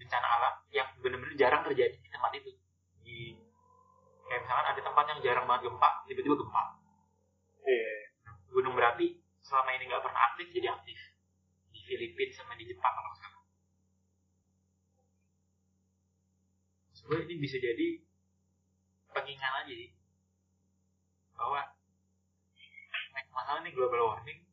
bencana 0.00 0.26
alam 0.40 0.54
yang 0.72 0.88
benar-benar 1.04 1.36
jarang 1.36 1.62
terjadi 1.68 1.96
di 2.00 2.08
tempat 2.08 2.32
itu. 2.40 2.50
Di 3.04 3.36
kayak 4.24 4.40
misalkan 4.48 4.66
ada 4.72 4.80
tempat 4.80 5.04
yang 5.12 5.20
jarang 5.20 5.44
banget 5.44 5.68
gempa 5.68 5.90
tiba-tiba 6.08 6.36
gempa. 6.40 6.64
Iya. 7.62 7.92
gunung 8.52 8.74
berapi 8.76 9.16
selama 9.40 9.70
ini 9.76 9.88
nggak 9.88 10.02
pernah 10.04 10.22
aktif 10.32 10.48
jadi 10.56 10.72
aktif. 10.72 10.98
Di 11.72 11.80
Filipina 11.84 12.32
sama 12.32 12.56
di 12.56 12.64
Jepang 12.68 12.92
kalau 12.92 13.12
salah. 13.16 13.44
Sebenarnya 16.96 17.24
ini 17.28 17.36
bisa 17.40 17.56
jadi 17.60 17.88
pengingat 19.12 19.52
aja 19.64 19.72
sih. 19.72 19.90
Bahwa 21.36 21.60
masalah 23.32 23.60
ini 23.64 23.72
global 23.72 24.12
warming 24.12 24.44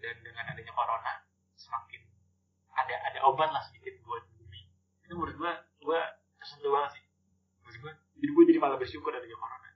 dan 0.00 0.16
dengan 0.24 0.48
adanya 0.48 0.72
corona 0.72 1.21
ada 2.74 2.94
ada 3.06 3.18
obat 3.24 3.48
lah 3.48 3.62
sedikit 3.62 3.96
buat 4.02 4.24
bumi 4.34 4.60
itu 5.02 5.12
menurut 5.12 5.36
gua 5.36 5.52
gua 5.80 6.00
tersentuh 6.36 6.70
banget 6.70 6.90
sih 6.96 7.04
menurut 7.60 7.78
gua 7.80 7.92
jadi 8.16 8.30
gua 8.30 8.44
jadi 8.46 8.58
malah 8.58 8.78
bersyukur 8.78 9.10
adanya 9.10 9.36
corona 9.36 9.70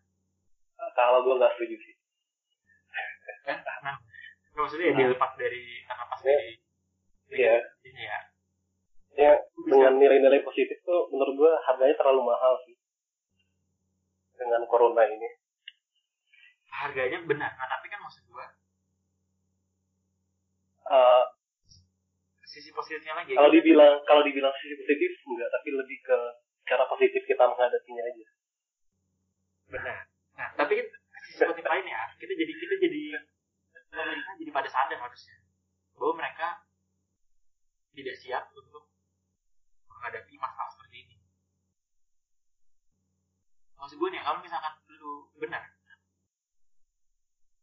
Kalau 0.93 1.19
gue 1.21 1.35
nggak 1.35 1.53
setuju 1.57 1.77
sih. 1.77 1.95
kan 3.45 3.59
nah 3.83 3.97
nggak 4.53 4.61
maksudnya 4.61 4.87
ya 4.87 4.93
Nah. 4.93 5.01
dilepas 5.03 5.33
dari 5.35 5.65
terlepas 5.83 6.21
Ya. 6.21 6.29
dari 6.31 6.53
Iya. 7.33 7.55
ini 7.85 8.03
ya 8.03 8.19
Ya, 9.17 9.33
dengan 9.57 9.97
nilai-nilai 9.97 10.45
positif 10.45 10.77
tuh 10.85 11.09
menurut 11.09 11.35
gue 11.35 11.53
harganya 11.65 11.97
terlalu 11.97 12.21
mahal 12.29 12.53
sih. 12.65 12.77
Dengan 14.37 14.69
corona 14.69 15.05
ini. 15.05 15.25
harganya 16.69 17.25
benar 17.25 17.49
nah 17.51 17.67
tapi 17.67 17.89
kan 17.89 18.01
maksud 18.01 18.25
gua 18.29 18.45
Eh, 20.87 21.25
sisi 22.57 22.73
positifnya 22.73 23.13
lagi 23.13 23.37
kalau 23.37 23.53
kita- 23.53 23.57
dibilang 23.61 23.95
kalau 24.09 24.23
dibilang 24.25 24.55
sisi 24.57 24.73
positif 24.75 25.11
enggak, 25.29 25.49
tapi 25.53 25.69
lebih 25.71 25.99
ke 26.01 26.19
cara 26.65 26.89
positif 26.89 27.21
kita 27.23 27.45
menghadapinya 27.45 28.03
aja. 28.03 28.27
benar 29.67 29.99
nah 30.33 30.49
tapi 30.57 30.79
sisi 31.27 31.43
positif 31.43 31.67
lainnya 31.67 32.01
kita 32.17 32.33
jadi 32.33 32.53
kita 32.55 32.75
jadi 32.81 33.03
pemerintah 33.91 34.35
jadi 34.39 34.51
pada 34.51 34.69
sadar 34.71 34.99
harusnya 34.99 35.37
bahwa 35.93 36.13
mereka 36.17 36.49
tidak 37.93 38.17
siap 38.17 38.45
untuk 38.53 38.89
menghadapi 39.87 40.35
masalah 40.37 40.71
seperti 40.71 40.97
ini 41.03 41.17
maksud 43.77 43.97
gue 43.97 44.09
nih 44.09 44.23
kalau 44.23 44.39
misalkan 44.41 44.73
lu 44.97 45.29
benar 45.37 45.65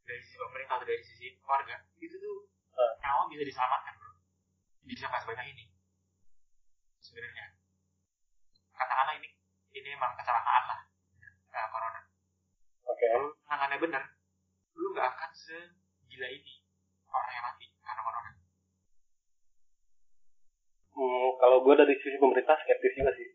dari 0.03 0.19
sisi 0.19 0.37
pemerintah 0.37 0.75
atau 0.77 0.85
dari 0.85 1.01
sisi 1.01 1.27
keluarga 1.39 1.81
itu 1.97 2.13
tuh 2.13 2.37
Eh. 2.73 2.93
nyawa 2.99 3.29
bisa 3.29 3.45
diselamatkan 3.45 3.93
bisa 4.83 5.07
nggak 5.07 5.21
sebanyak 5.23 5.47
ini 5.55 5.63
sebenarnya 6.99 7.45
katakanlah 8.73 9.15
ini 9.19 9.29
ini 9.73 9.87
emang 9.95 10.13
kecelakaan 10.15 10.63
lah 10.69 10.79
eh, 11.51 11.67
corona 11.71 12.01
Oke. 12.87 13.05
kalau 13.07 13.29
nangannya 13.47 13.77
benar 13.79 14.03
lu 14.75 14.87
nggak 14.91 15.07
akan 15.13 15.31
segila 15.31 16.27
ini 16.27 16.53
orang 17.07 17.31
yang 17.31 17.45
mati 17.45 17.65
karena 17.79 18.01
corona 18.03 18.31
Hmm, 20.93 21.29
kalau 21.41 21.65
gue 21.65 21.73
dari 21.73 21.97
sisi 21.97 22.21
pemerintah 22.21 22.53
skeptis 22.61 22.93
juga 22.93 23.09
sih. 23.17 23.25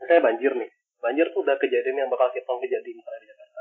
Misalnya 0.00 0.32
banjir 0.32 0.52
nih. 0.56 0.70
Banjir 0.96 1.28
tuh 1.28 1.44
udah 1.44 1.60
kejadian 1.60 2.00
yang 2.00 2.08
bakal 2.08 2.32
kita 2.32 2.48
kejadian 2.48 2.96
misalnya 2.96 3.20
di 3.20 3.28
Jakarta. 3.28 3.60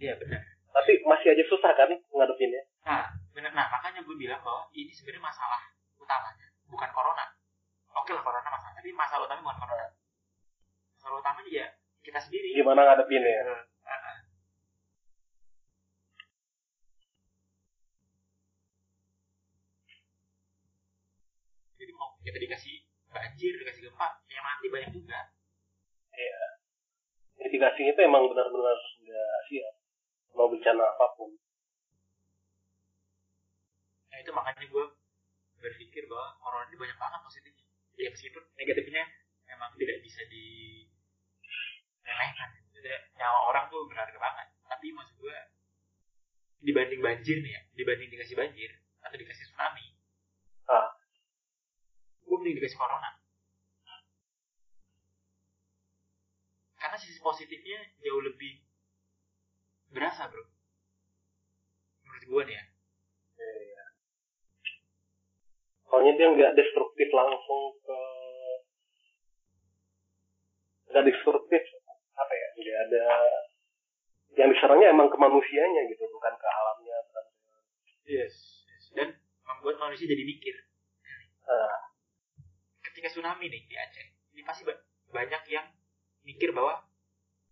iya 0.00 0.12
benar 0.16 0.40
Tapi 0.72 1.04
masih 1.04 1.36
aja 1.36 1.44
susah 1.52 1.68
kan 1.76 1.92
ngadepinnya. 1.92 2.64
Nah, 2.88 3.12
bener. 3.36 3.52
Nah, 3.52 3.68
makanya 3.68 4.00
gue 4.00 4.16
bilang 4.16 4.40
bahwa 4.40 4.72
ini 4.72 4.88
sebenarnya 4.88 5.20
masalah 5.20 5.60
utamanya 6.08 6.48
bukan 6.72 6.88
corona. 6.96 7.24
Oke 8.00 8.16
lah 8.16 8.24
corona 8.24 8.48
masalah, 8.48 8.72
tapi 8.72 8.88
masalah 8.96 9.28
utamanya 9.28 9.44
bukan 9.44 9.60
corona. 9.60 9.86
Masalah 10.96 11.16
utamanya 11.20 11.52
ya 11.52 11.66
kita 12.00 12.18
sendiri. 12.24 12.56
Gimana 12.56 12.88
ngadepinnya? 12.88 13.44
Uh, 13.44 13.60
uh, 13.84 13.92
uh. 13.92 14.18
Jadi 21.76 21.92
mau 21.92 22.16
kita 22.24 22.40
dikasih 22.40 22.88
banjir, 23.12 23.52
dikasih 23.60 23.92
gempa, 23.92 24.08
yang 24.32 24.44
mati 24.48 24.66
banyak 24.72 24.90
juga. 24.96 25.20
Iya. 26.16 26.40
Mitigasinya 27.44 27.92
itu 27.92 28.00
emang 28.00 28.24
benar-benar 28.32 28.80
nggak 29.04 29.32
siap. 29.52 29.74
Mau 30.32 30.48
bencana 30.48 30.88
apa 30.88 31.06
pun. 31.20 31.36
Nah 34.08 34.18
itu 34.18 34.30
makanya 34.32 34.64
gue 34.64 34.97
berpikir 35.58 36.06
bahwa 36.06 36.38
corona 36.42 36.64
ini 36.70 36.76
banyak 36.78 36.98
banget 36.98 37.20
positifnya. 37.22 37.66
Ya 37.98 38.08
meskipun 38.14 38.42
negatifnya 38.54 39.04
memang 39.50 39.70
tidak 39.78 39.98
bisa 40.06 40.22
di 40.30 40.46
remehkan. 42.06 42.50
Jadi 42.74 42.90
nyawa 43.18 43.40
orang 43.50 43.64
tuh 43.68 43.82
berharga 43.90 44.18
banget. 44.18 44.48
Tapi 44.66 44.86
maksud 44.94 45.16
gue 45.18 45.38
dibanding 46.62 47.00
banjir 47.02 47.38
nih 47.42 47.52
ya, 47.54 47.62
dibanding 47.74 48.08
dikasih 48.10 48.34
banjir 48.34 48.70
atau 49.02 49.14
dikasih 49.14 49.46
tsunami, 49.46 49.98
Ah, 50.68 50.92
gue 52.28 52.36
mending 52.36 52.60
dikasih 52.60 52.76
corona. 52.76 53.08
Karena 56.76 56.96
sisi 57.00 57.16
positifnya 57.24 57.80
jauh 58.04 58.20
lebih 58.20 58.60
berasa 59.88 60.28
bro. 60.28 60.44
Menurut 62.04 62.24
gue 62.28 62.42
nih 62.52 62.56
ya. 62.60 62.64
iya. 63.40 63.84
Soalnya 65.98 66.14
dia 66.14 66.30
nggak 66.30 66.54
destruktif 66.54 67.10
langsung 67.10 67.74
ke 67.82 67.98
nggak 70.94 71.04
destruktif 71.10 71.58
apa 72.14 72.32
ya 72.38 72.48
nggak 72.54 72.78
ada 72.86 73.04
yang 74.38 74.48
diserangnya 74.54 74.94
emang 74.94 75.10
ke 75.10 75.18
manusianya 75.18 75.90
gitu 75.90 76.06
bukan 76.06 76.38
ke 76.38 76.46
alamnya 76.46 76.96
bukan 77.10 77.24
Yes. 78.06 78.62
yes. 78.62 78.84
Dan 78.94 79.10
membuat 79.42 79.82
manusia 79.82 80.06
jadi 80.06 80.22
mikir. 80.22 80.54
Ah, 81.42 81.90
Ketika 82.78 83.10
tsunami 83.10 83.50
nih 83.50 83.66
di 83.66 83.74
Aceh, 83.74 84.06
ini 84.38 84.46
pasti 84.46 84.62
ba- 84.62 84.78
banyak 85.10 85.50
yang 85.50 85.66
mikir 86.22 86.54
bahwa 86.54 86.78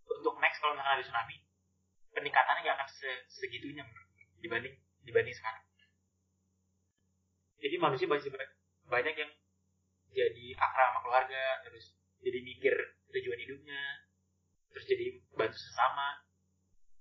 untuk 0.07 0.39
next 0.39 0.63
kalau 0.63 0.79
misalnya 0.79 0.97
ada 0.97 1.03
tsunami, 1.03 1.43
peningkatannya 2.15 2.63
nggak 2.63 2.77
akan 2.79 2.89
se- 2.95 3.27
segitunya 3.27 3.83
dibanding 4.39 4.79
dibanding 5.03 5.35
sekarang. 5.35 5.66
Jadi 7.57 7.77
manusia 7.81 8.07
masih 8.07 8.31
ba- 8.33 8.55
banyak 8.87 9.15
yang 9.17 9.33
jadi 10.13 10.45
akrab 10.57 10.89
sama 10.93 11.01
keluarga, 11.05 11.45
terus 11.67 11.97
jadi 12.25 12.39
mikir 12.41 12.75
tujuan 13.13 13.39
hidupnya, 13.41 13.83
terus 14.73 14.85
jadi 14.89 15.05
bantu 15.37 15.57
sesama, 15.57 16.25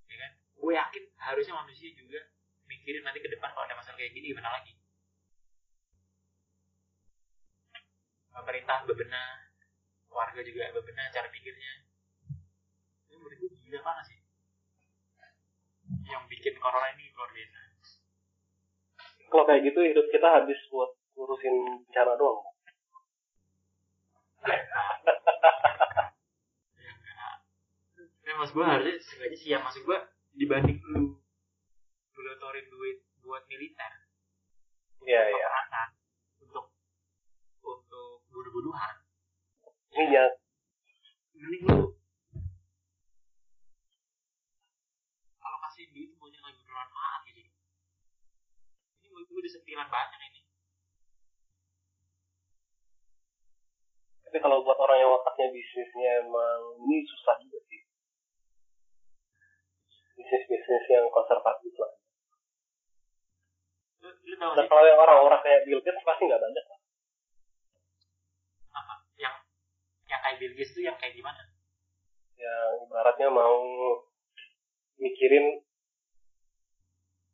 ya 0.08 0.16
kan? 0.20 0.32
Gue 0.56 0.74
yakin 0.76 1.04
harusnya 1.20 1.56
manusia 1.56 1.92
juga 1.96 2.20
mikirin 2.66 3.06
nanti 3.06 3.22
ke 3.22 3.30
depan 3.30 3.54
kalau 3.54 3.66
ada 3.68 3.78
masalah 3.78 3.98
kayak 4.00 4.12
gini 4.16 4.34
gimana 4.34 4.50
lagi. 4.52 4.74
Pemerintah 8.36 8.84
bebenah, 8.84 9.48
warga 10.12 10.42
juga 10.44 10.72
bebenah 10.76 11.08
cara 11.12 11.28
pikirnya. 11.32 11.74
Ini 13.08 13.16
menurut 13.16 13.38
gue 13.40 13.50
gila 13.64 13.80
banget 13.80 14.06
sih. 14.12 14.20
Yang 16.10 16.24
bikin 16.30 16.56
corona 16.60 16.92
ini 16.94 17.12
luar 17.16 17.32
biasa. 17.32 17.65
Kalau 19.32 19.44
kayak 19.50 19.62
gitu 19.68 19.80
hidup 19.82 20.06
kita 20.14 20.28
habis 20.28 20.60
buat 20.70 20.92
ngurusin 21.16 21.56
bencana 21.88 22.14
doang. 22.20 22.42
Enggak. 24.42 24.62
Ya, 28.26 28.34
maksud 28.42 28.54
gue 28.58 28.66
harusnya 28.66 28.96
sengaja 29.02 29.36
sih 29.38 29.50
ya. 29.54 29.62
Maksud 29.62 29.86
gue 29.86 29.98
dibanding 30.36 30.80
lu 30.92 31.16
gelontorin 32.12 32.68
duit 32.68 32.98
buat 33.24 33.44
militer 33.48 33.92
iya 35.08 35.22
iya. 35.32 35.50
untuk 36.44 36.76
untuk 37.64 38.28
bunuh-bunuhan 38.28 38.96
minyak 39.96 40.44
mending 41.40 41.64
lu 41.72 41.88
kalau 45.40 45.58
kasih 45.70 45.88
duit 45.96 46.12
mau 46.20 46.28
yang 46.28 46.44
lebih 46.52 46.64
bermanfaat 46.68 47.22
gue 49.24 49.38
udah 49.40 49.52
sentilan 49.52 49.88
banyak 49.88 50.20
ini. 50.28 50.42
Tapi 54.28 54.38
kalau 54.44 54.68
buat 54.68 54.76
orang 54.76 55.00
yang 55.00 55.12
otaknya 55.16 55.48
bisnisnya 55.56 56.28
emang 56.28 56.60
ini 56.84 57.08
susah 57.08 57.40
juga 57.40 57.60
sih. 57.72 57.82
Bisnis 60.20 60.44
bisnis 60.44 60.86
yang 60.92 61.08
konservatif 61.08 61.72
lah. 61.80 61.92
Lu, 64.04 64.10
lu 64.12 64.36
tau 64.36 64.52
dan 64.60 64.68
sih? 64.68 64.72
kalau 64.76 64.84
yang 64.84 65.00
orang-orang 65.00 65.40
kayak 65.40 65.64
Bill 65.64 65.80
Gates 65.80 66.04
pasti 66.04 66.28
nggak 66.28 66.44
banyak 66.44 66.66
lah. 66.68 66.80
Apa? 68.76 68.94
Yang 69.16 69.36
yang 70.12 70.20
kayak 70.20 70.38
Bill 70.44 70.54
Gates 70.60 70.72
tuh 70.76 70.84
yang 70.84 70.98
kayak 71.00 71.16
gimana? 71.16 71.42
Yang 72.36 72.92
ibaratnya 72.92 73.28
mau 73.32 73.64
mikirin 75.00 75.64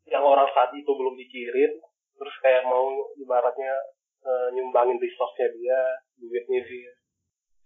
yang 0.10 0.24
orang 0.26 0.50
saat 0.54 0.74
itu 0.74 0.88
belum 0.88 1.14
mikirin 1.14 1.78
terus 2.18 2.36
kayak 2.42 2.66
mau 2.66 3.10
ibaratnya 3.18 3.74
eh, 4.22 4.48
nyumbangin 4.54 4.98
resource-nya 5.02 5.48
dia 5.58 5.80
duitnya 6.18 6.62
dia. 6.66 6.94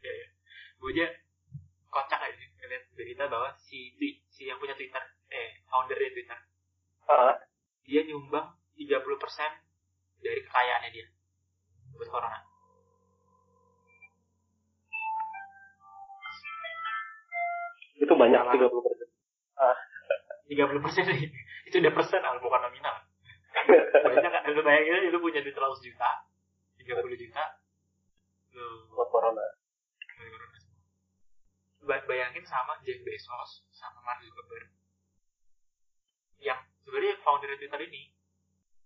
Ya 0.04 0.12
ya 0.12 0.28
gue 0.76 0.92
aja 0.92 1.08
kocak 1.88 2.20
aja 2.20 2.46
ngeliat 2.60 2.84
berita 2.94 3.24
bahwa 3.32 3.56
si 3.56 3.96
si 3.96 4.20
si 4.28 4.52
yang 4.52 4.60
punya 4.60 4.76
Twitter 4.76 5.02
eh 5.32 5.64
foundernya 5.72 6.12
Twitter. 6.12 6.40
Ah 7.08 7.36
dia 7.88 8.02
nyumbang 8.04 8.52
30% 8.76 8.92
dari 10.20 10.40
kekayaannya 10.44 10.90
dia 10.92 11.08
buat 11.96 12.10
corona. 12.12 12.40
Itu 17.96 18.12
banyak 18.12 18.42
Salah. 18.44 18.68
30 18.68 18.84
persen. 18.84 19.08
30% 20.46 21.10
nih 21.10 21.45
itu 21.76 21.84
udah 21.84 21.92
persen 21.92 22.24
al 22.24 22.40
bukan 22.40 22.62
nominal. 22.64 22.96
Banyak 24.08 24.32
kan 24.32 24.48
lu 24.48 24.64
bayangin 24.64 24.96
aja 24.96 25.10
lu 25.12 25.20
punya 25.20 25.44
duit 25.44 25.52
100 25.52 25.84
juta 25.84 26.10
30 26.80 27.20
juta. 27.20 27.44
Lu 28.56 28.96
buat 28.96 29.12
corona. 29.12 29.44
Bayangin 31.84 32.48
sama 32.48 32.80
Jeff 32.88 33.04
Bezos 33.04 33.68
sama 33.76 34.00
Mark 34.08 34.24
Zuckerberg. 34.24 34.72
Yang 36.40 36.64
sebenarnya 36.88 37.20
founder 37.20 37.52
Twitter 37.60 37.84
ini 37.92 38.16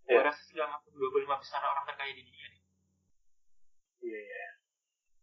Iya. 0.10 0.26
gue 0.26 0.26
rasa 0.26 0.42
sudah 0.42 0.66
masuk 0.74 0.90
25 0.98 1.38
besar 1.38 1.62
orang 1.62 1.86
terkaya 1.86 2.10
di 2.18 2.26
dunia 2.26 2.50
nih 2.50 2.62
iya 4.02 4.20
iya. 4.26 4.50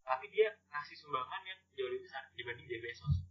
Tapi 0.07 0.31
dia 0.31 0.55
ngasih 0.71 0.95
sumbangan 0.95 1.43
yang 1.43 1.59
jauh 1.75 1.91
lebih 1.91 2.07
besar 2.07 2.31
dibanding 2.39 2.71
Jeff 2.71 2.79
Bezos. 2.87 3.27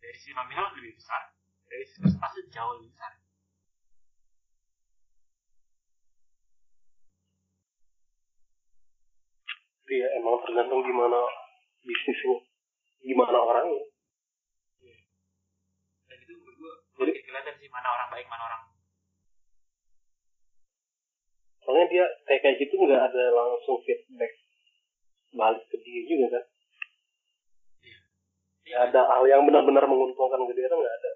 Dari 0.00 0.16
sisi 0.16 0.32
nominal 0.32 0.72
lebih 0.72 0.96
besar 0.96 1.36
dari 1.68 1.84
sisi 1.84 2.00
persentase 2.00 2.48
jauh 2.48 2.80
lebih 2.80 2.88
besar 2.88 3.15
iya 9.86 10.06
emang 10.18 10.42
tergantung 10.42 10.82
gimana 10.82 11.20
bisnisnya 11.86 12.36
gimana 13.06 13.38
orangnya 13.38 13.86
dan 16.06 16.18
itu 16.22 16.32
menurut 16.38 16.56
gue 16.94 17.04
makin 17.06 17.22
kelihatan 17.26 17.54
sih 17.58 17.68
mana 17.70 17.88
orang 17.90 18.08
baik 18.14 18.26
mana 18.30 18.42
orang. 18.46 18.62
Soalnya 21.66 21.86
dia 21.90 22.04
kayak 22.30 22.40
kayak 22.46 22.56
gitu 22.62 22.74
nggak 22.78 23.02
ada 23.10 23.22
langsung 23.34 23.82
feedback 23.82 24.32
balik 25.34 25.66
ke 25.66 25.76
dia 25.82 26.02
juga 26.06 26.26
kan? 26.38 26.44
Iya. 28.66 28.76
ada 28.90 29.00
hal 29.06 29.22
yang 29.30 29.42
benar-benar 29.46 29.86
menguntungkan 29.86 30.46
ke 30.46 30.54
dia 30.54 30.70
kan 30.70 30.78
nggak 30.78 30.96
ada. 31.02 31.10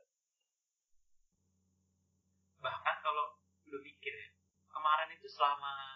Bahkan 2.60 2.96
kalau 3.00 3.24
lu 3.70 3.78
mikir 3.80 4.12
ya 4.12 4.28
kemarin 4.74 5.08
itu 5.14 5.26
selama 5.30 5.70
sel- 5.70 5.89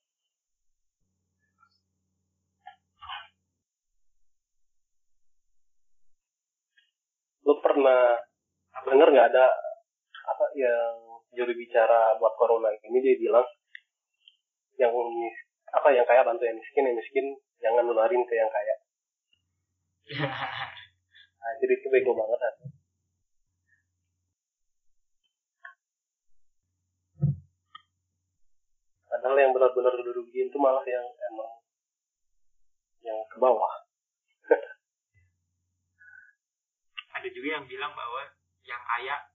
Lu 7.46 7.54
pernah 7.62 8.18
dengar 8.90 9.08
nggak 9.12 9.28
ada 9.30 9.46
apa 10.26 10.46
yang 10.58 11.20
juru 11.36 11.52
bicara 11.54 12.16
buat 12.18 12.34
corona 12.40 12.72
ini 12.72 12.98
dia 12.98 13.14
bilang 13.20 13.46
yang 14.80 14.90
apa 15.70 15.88
yang 15.92 16.08
kaya 16.08 16.24
bantu 16.24 16.42
yang 16.48 16.56
miskin 16.56 16.90
yang 16.90 16.96
miskin 16.96 17.26
jangan 17.60 17.84
nularin 17.84 18.24
ke 18.24 18.34
yang 18.34 18.50
kaya. 18.50 18.74
Nah, 21.46 21.54
jadi 21.62 21.78
itu 21.78 21.86
bego 21.86 22.10
banget 22.10 22.42
kan. 22.42 22.54
Padahal 29.06 29.38
yang 29.38 29.54
benar-benar 29.54 29.94
dirugiin 29.94 30.50
itu 30.50 30.58
malah 30.58 30.82
yang 30.82 31.06
emang 31.06 31.62
yang 33.06 33.22
ke 33.30 33.38
bawah. 33.38 33.86
ada 37.14 37.28
juga 37.30 37.62
yang 37.62 37.70
bilang 37.70 37.94
bahwa 37.94 38.26
yang 38.66 38.82
kaya 38.82 39.30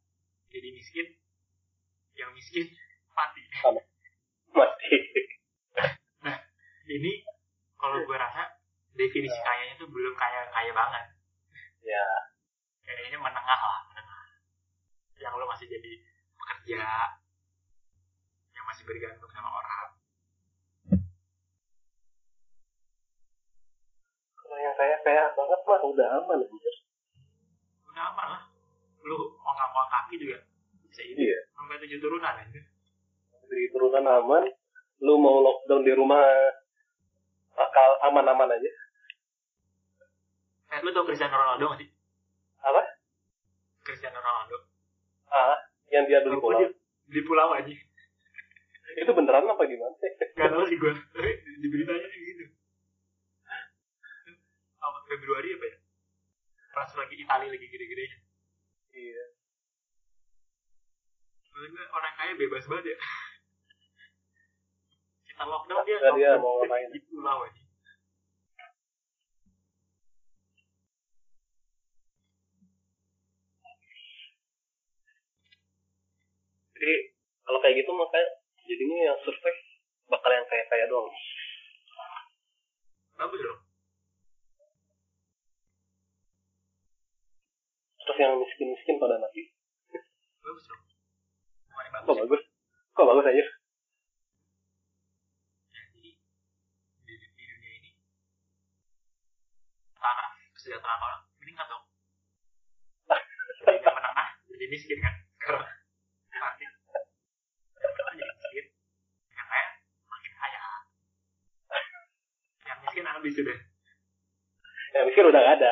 jadi 0.51 0.67
miskin 0.75 1.15
yang 2.19 2.35
miskin 2.35 2.67
mati 3.15 3.39
Mati. 4.51 4.91
ini 6.91 7.23
kalau 7.79 8.03
gue 8.03 8.17
rasa 8.19 8.59
definisi 8.99 9.39
kayanya 9.39 9.79
tuh 9.79 9.87
belum 9.87 10.11
kaya 10.19 10.51
kaya 10.51 10.75
banget 10.75 11.20
ya, 11.81 12.05
kayaknya 12.85 13.17
menengah 13.17 13.59
lah 13.61 13.79
menengah 13.89 14.23
yang 15.17 15.33
lo 15.37 15.45
masih 15.49 15.69
jadi 15.69 15.91
pekerja 16.37 16.81
yang 18.51 18.65
masih 18.65 18.83
bergantung 18.85 19.31
sama 19.31 19.49
orang 19.49 19.89
kalau 24.35 24.57
yang 24.57 24.75
kaya-kaya 24.75 25.23
banget 25.33 25.59
mah 25.63 25.81
udah 25.85 26.07
aman 26.21 26.39
anjir. 26.43 26.75
udah 27.87 28.03
aman 28.13 28.27
lah 28.37 28.43
lu 29.01 29.17
ongkang-ongkang 29.41 29.89
kaki 29.89 30.15
juga 30.21 30.37
bisa 30.85 31.01
hidup 31.05 31.23
Iya. 31.23 31.39
sampai 31.55 31.75
tujuh 31.85 31.99
turunan 32.03 32.35
aja 32.35 32.61
Di 33.51 33.67
turunan 33.75 34.05
aman, 34.07 34.43
lu 35.03 35.19
mau 35.19 35.43
lockdown 35.43 35.83
di 35.83 35.91
rumah 35.91 36.23
bakal 37.51 37.99
aman-aman 38.07 38.47
aja. 38.47 38.71
Eh 40.71 40.79
lu 40.79 40.89
tau 40.95 41.03
Cristiano 41.03 41.35
Ronaldo 41.35 41.75
gak 41.75 41.79
sih? 41.83 41.89
Apa? 42.63 42.81
Cristiano 43.83 44.23
Ronaldo. 44.23 44.57
Ah, 45.27 45.59
yang 45.91 46.07
dia 46.07 46.23
beli 46.23 46.39
pulau. 46.39 46.59
dia? 46.63 46.71
Beli 47.11 47.21
pulau 47.27 47.51
aja 47.51 47.71
Itu 48.91 49.11
beneran 49.11 49.51
apa 49.51 49.63
gimana 49.67 49.95
sih? 49.99 50.11
Gak 50.35 50.47
tau 50.47 50.63
sih 50.67 50.79
gue 50.79 50.91
Tapi 50.95 51.31
di 51.59 51.67
beritanya 51.67 52.07
gitu. 52.07 52.45
Awal 54.79 55.01
Februari 55.11 55.49
apa 55.59 55.65
ya? 55.67 55.75
Pas 56.71 56.91
lagi 56.95 57.15
Itali 57.19 57.47
lagi 57.51 57.67
gede-gedenya 57.67 58.17
Iya. 58.91 59.23
Gue 61.51 61.83
orang 61.91 62.13
kaya 62.15 62.33
bebas 62.39 62.63
banget 62.67 62.95
ya. 62.95 62.97
Kita 65.27 65.43
lockdown 65.47 65.83
dia 65.83 65.99
dia 66.15 66.31
mau 66.39 66.63
ngapain. 66.63 66.91
di 66.95 66.99
pulau 67.11 67.43
aja 67.43 67.60
Jadi 76.81 76.95
kalau 77.45 77.59
kayak 77.61 77.75
gitu 77.77 77.91
makanya 77.93 78.27
jadinya 78.65 78.97
yang 79.13 79.17
survive 79.21 79.59
bakal 80.09 80.29
yang 80.29 80.45
kaya-kaya 80.45 80.85
doang. 80.89 81.07
bagus 83.13 83.41
loh 83.45 83.59
Terus 88.01 88.17
yang 88.17 88.33
miskin-miskin 88.35 88.97
pada 88.97 89.21
mati. 89.21 89.53
bagus 90.41 90.65
bukan 91.69 91.85
yang 91.85 91.93
Kok 92.01 92.17
bagus 92.17 92.17
bagus? 92.17 92.41
Kok 92.91 93.05
bagus 93.07 93.25
aja? 93.29 93.45
Ya, 95.69 95.81
jadi 95.93 96.11
di, 97.05 97.13
di 97.29 97.43
dunia 97.45 97.71
ini 97.77 97.91
tanah 99.95 100.27
kesejahteraan 100.51 100.97
orang 100.97 101.21
meningkat 101.39 101.67
dong 101.69 101.83
jadi 103.61 103.77
yang 103.79 103.95
menengah 103.95 104.27
jadi 104.49 104.65
miskin 104.67 104.97
kan 104.97 105.13
sekarang 105.37 105.69
nanti 106.33 106.61
yang 106.65 106.73
menengah 106.73 107.05
jadi 108.11 108.33
miskin 108.33 108.65
yang 109.31 109.47
kaya 109.47 109.67
makin 110.09 110.33
kaya 110.35 110.61
yang 112.61 112.80
miskin 112.91 113.07
habis 113.07 113.31
sudah 113.33 113.57
Yang 114.91 115.03
miskin 115.07 115.23
udah 115.31 115.39
gak 115.39 115.55
ada. 115.55 115.71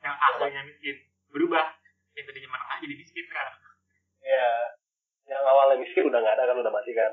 yang 0.00 0.14
aslinya 0.14 0.62
miskin 0.62 0.96
berubah. 1.28 1.66
Yang 2.14 2.24
tadinya 2.30 2.48
menengah 2.48 2.78
jadi 2.78 2.94
miskin 2.94 3.24
sekarang 3.26 3.56
Ya, 4.20 4.46
yang 5.26 5.42
awalnya 5.42 5.82
miskin 5.82 6.06
udah 6.06 6.22
gak 6.22 6.38
ada 6.38 6.46
kan 6.46 6.56
udah 6.56 6.70
mati 6.70 6.94
kan. 6.94 7.10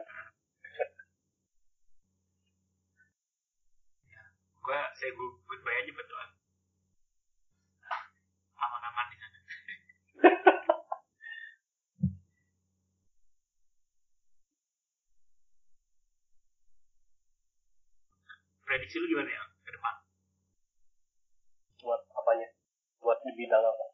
gue 4.59 4.79
saya 4.93 5.11
good- 5.15 5.39
goodbye 5.47 5.79
aja 5.79 5.91
betul. 5.95 6.19
Aman-aman 8.57 9.05
di 9.07 9.15
sana 9.15 9.37
prediksi 18.67 18.99
lu 18.99 19.07
gimana 19.07 19.31
ya 19.31 19.43
ke 19.63 19.71
depan 19.71 19.95
Buat 21.79 22.01
apanya? 22.11 22.49
Buat 22.99 23.23
di 23.23 23.31
bidang 23.39 23.63
apa? 23.63 23.85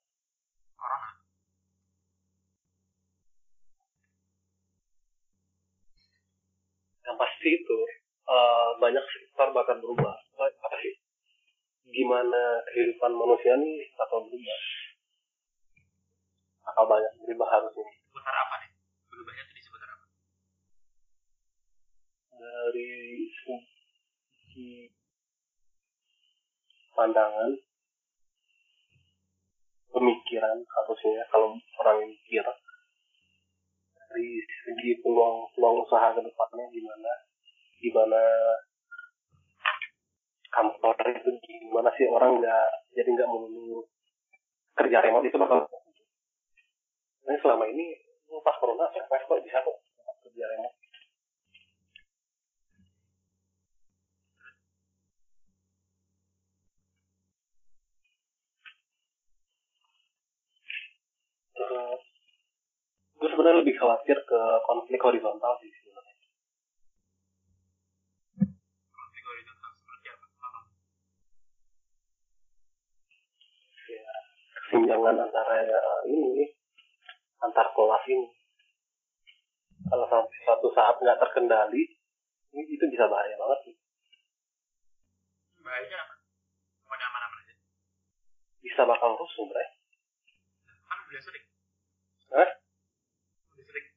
corona 0.74 1.10
Yang 7.06 7.18
pasti 7.20 7.50
itu 7.54 7.80
eh, 8.26 8.70
banyak 8.82 9.06
sektor 9.14 9.52
bakal 9.54 9.78
berubah. 9.78 10.16
Apa, 10.40 10.78
sih? 10.82 10.96
Gimana 11.94 12.64
kehidupan 12.74 13.14
manusia 13.14 13.54
nih 13.60 13.94
bakal 13.94 14.26
berubah? 14.26 14.60
Bakal 16.64 16.84
banyak 16.90 17.14
berubah 17.22 17.48
harusnya. 17.52 17.88
seputar 18.14 18.36
apa 18.40 18.56
nih 18.62 18.72
berubahnya 19.10 19.44
tuh 19.50 19.56
di 19.58 19.64
seputar 19.66 19.90
apa 19.90 20.06
Dari 22.40 22.90
segi 24.54 24.86
pandangan, 26.94 27.58
pemikiran 29.90 30.62
harusnya 30.62 31.26
kalau 31.34 31.58
orang 31.82 32.06
mikir 32.06 32.46
dari 33.98 34.30
segi 34.46 35.02
peluang 35.02 35.50
peluang 35.58 35.82
usaha 35.82 36.14
ke 36.14 36.22
depannya 36.22 36.70
gimana 36.70 37.14
gimana 37.82 38.24
kantor 40.54 41.02
itu 41.02 41.34
gimana 41.50 41.90
sih 41.98 42.06
orang 42.06 42.38
nggak 42.38 42.70
jadi 42.94 43.10
nggak 43.10 43.30
melulu 43.34 43.90
kerja 44.78 45.02
remote 45.02 45.26
itu 45.26 45.38
bakal 45.42 45.66
ini 47.26 47.42
selama 47.42 47.66
ini 47.74 47.98
pas 48.46 48.54
corona 48.62 48.86
survive 48.94 49.26
kok 49.26 49.42
bisa 49.50 49.66
kok 49.66 49.78
kerja 50.30 50.46
remote 50.46 50.83
gue 63.14 63.30
sebenarnya 63.32 63.62
lebih 63.64 63.76
khawatir 63.80 64.18
ke 64.28 64.40
konflik 64.68 65.00
horizontal 65.00 65.56
sih 65.64 65.72
sebenarnya. 65.72 66.16
Konflik 68.92 69.24
horizontal 69.24 69.72
seperti 69.80 70.08
apa? 70.12 70.26
Apa 70.28 70.60
kesenjangan 74.74 75.16
antara 75.22 75.56
ya, 75.62 75.82
ini 76.10 76.50
antar 77.46 77.70
kelas 77.78 78.04
ini. 78.10 78.28
Kalau 79.84 80.06
sampai 80.10 80.38
suatu 80.48 80.68
saat 80.74 80.96
nggak 80.98 81.20
terkendali 81.22 81.84
ini 82.54 82.64
itu 82.70 82.86
bisa 82.90 83.06
bahaya 83.06 83.36
banget 83.38 83.60
sih. 83.70 83.76
Bahayanya 85.64 85.98
apa? 86.04 86.14
Pokoknya 86.84 87.06
aman-aman 87.08 87.38
aja? 87.46 87.54
Bisa 88.64 88.82
bakal 88.84 89.16
rusuh 89.16 89.46
bre. 89.48 89.66
Kan 90.90 90.98
udah 91.08 91.22
sering 91.22 91.43
Hah? 92.34 92.50
sering 93.54 93.88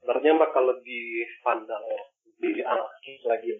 sebenarnya 0.00 0.32
bakal 0.40 0.64
lebih 0.64 1.28
vandal 1.44 1.84
lebih 2.24 2.64
anarkis 2.64 3.20
lagi 3.28 3.52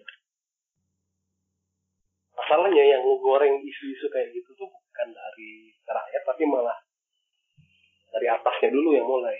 masalahnya 2.33 2.83
yang 2.83 3.05
ngegoreng 3.05 3.61
isu-isu 3.61 4.09
kayak 4.09 4.33
gitu 4.33 4.49
tuh 4.57 4.67
bukan 4.67 5.07
dari 5.13 5.69
rakyat 5.85 6.23
tapi 6.25 6.43
malah 6.49 6.75
dari 8.11 8.27
atasnya 8.27 8.69
dulu 8.75 8.91
yang 8.91 9.07
mulai. 9.07 9.39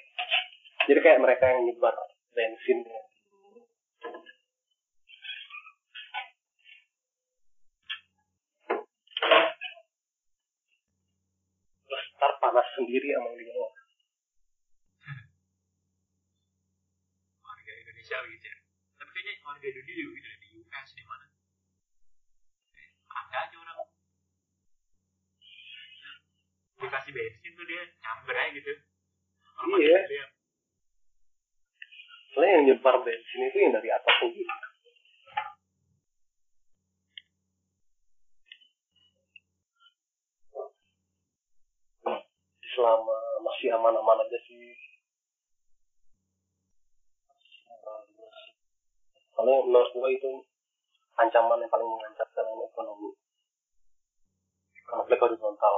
Jadi 0.88 1.00
kayak 1.04 1.22
mereka 1.22 1.46
yang 1.52 1.68
nyebar 1.68 1.96
bensin 2.32 2.88
terus 11.86 12.06
ntar 12.22 12.38
panas 12.38 12.68
sendiri 12.78 13.10
sama 13.18 13.34
dia 13.34 13.50
warga 17.42 17.72
Indonesia 17.82 18.18
gitu 18.30 18.46
ya. 18.46 18.56
Tapi 19.02 19.10
kayaknya 19.10 19.34
warga 19.42 19.68
dunia 19.74 19.96
juga 19.98 20.14
gitu 20.14 20.28
deh, 20.30 20.38
di 20.38 20.48
US 20.62 20.90
di 20.94 21.04
mana? 21.10 21.26
Eh, 22.78 22.88
ada 23.10 23.38
aja 23.42 23.56
orang. 23.58 23.78
Dikasih 26.78 27.12
bensin 27.14 27.52
tuh 27.58 27.66
dia 27.66 27.82
nyamber 28.06 28.36
aja 28.38 28.50
gitu. 28.54 28.74
Orang 29.58 29.82
Iya. 29.82 30.30
soalnya 32.32 32.52
yang 32.54 32.64
nyebar 32.70 32.96
bensin 33.04 33.50
itu 33.50 33.58
yang 33.60 33.74
dari 33.76 33.90
atas 33.92 34.14
sendiri 34.22 34.46
selama 42.72 43.18
masih 43.44 43.76
aman-aman 43.76 44.24
aja 44.24 44.40
sih. 44.48 44.72
Soalnya 49.36 49.56
menurut 49.68 49.92
gue 49.92 50.10
itu 50.16 50.32
ancaman 51.20 51.60
yang 51.60 51.72
paling 51.72 51.88
mengancam 51.88 52.28
dalam 52.32 52.64
ekonomi. 52.64 53.12
Konflik 54.88 55.20
horizontal. 55.20 55.76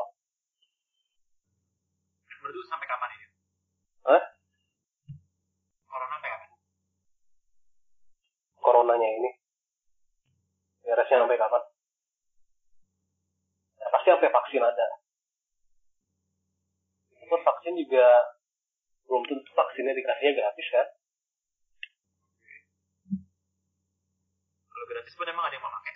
Menurut 2.41 2.53
lu 2.59 2.63
sampai 2.67 2.87
kapan 2.89 3.09
ini? 3.13 3.27
Hah? 4.03 4.23
corona 5.87 6.13
sampai 6.17 6.29
kapan? 6.33 6.49
Coronanya 8.59 9.09
ini. 9.21 9.31
Beresnya 10.83 11.23
sampai 11.23 11.39
kapan? 11.39 11.63
Ya, 13.79 13.87
pasti 13.93 14.07
sampai 14.11 14.33
vaksin 14.33 14.65
ada 14.65 15.02
itu 17.33 17.41
vaksin 17.41 17.73
juga 17.81 18.05
belum 19.09 19.25
tentu 19.25 19.49
vaksinnya 19.57 19.97
dikasihnya 19.97 20.37
gratis 20.37 20.67
kan 20.69 20.87
kalau 24.69 24.85
gratis 24.85 25.17
pun 25.17 25.25
emang 25.25 25.49
ada 25.49 25.57
yang 25.57 25.65
mau 25.65 25.73
pakai 25.73 25.95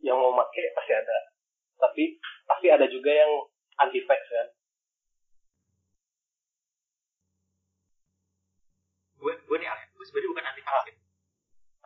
yang 0.00 0.16
mau 0.16 0.32
pakai 0.32 0.64
pasti 0.80 0.92
ada 0.96 1.18
tapi 1.76 2.04
pasti 2.48 2.66
ada 2.72 2.88
juga 2.88 3.12
yang 3.12 3.32
anti 3.84 4.00
vax 4.08 4.20
kan 4.32 4.48
gue 9.20 9.32
gue 9.44 9.56
nih 9.60 9.68
gue 9.68 10.04
sebenarnya 10.08 10.32
bukan 10.32 10.48
anti 10.48 10.62
vaksin 10.64 10.96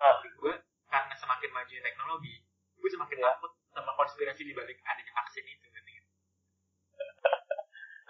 Ah. 0.03 0.19
tapi 0.19 0.31
gue 0.35 0.55
karena 0.91 1.15
semakin 1.19 1.51
maju 1.51 1.75
teknologi 1.75 2.35
gue 2.79 2.91
semakin 2.91 3.19
Ya. 3.19 3.35
takut 3.35 3.53
sama 3.73 3.93
konspirasi 3.97 4.45
di 4.45 4.53
balik 4.53 4.77
adanya 4.85 5.13
vaksin? 5.17 5.32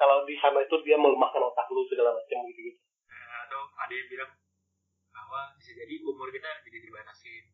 Kalau 0.02 0.26
di 0.26 0.34
sana 0.42 0.58
itu 0.58 0.74
dia 0.82 0.98
melemahkan 0.98 1.38
otak 1.38 1.70
lu 1.70 1.86
segala 1.86 2.10
macam 2.10 2.42
gitu 2.50 2.74
gitu 2.74 2.78
Eh, 3.06 3.34
atau 3.46 3.70
ada 3.78 3.94
yang 3.94 4.08
bilang 4.10 4.34
bahwa 5.14 5.54
bisa 5.54 5.78
jadi 5.78 5.94
umur 6.02 6.26
kita 6.34 6.50
jadi 6.66 6.78
dibatasin 6.82 7.44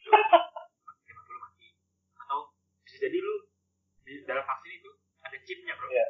50 0.00 1.44
mati. 1.44 1.68
Atau 2.16 2.56
bisa 2.80 2.96
jadi 3.04 3.18
lu 3.20 3.34
di 4.08 4.24
dalam 4.24 4.40
vaksin 4.40 4.72
itu 4.72 4.90
ada 5.20 5.36
chipnya 5.44 5.76
bro. 5.76 5.92
Iya. 5.92 6.08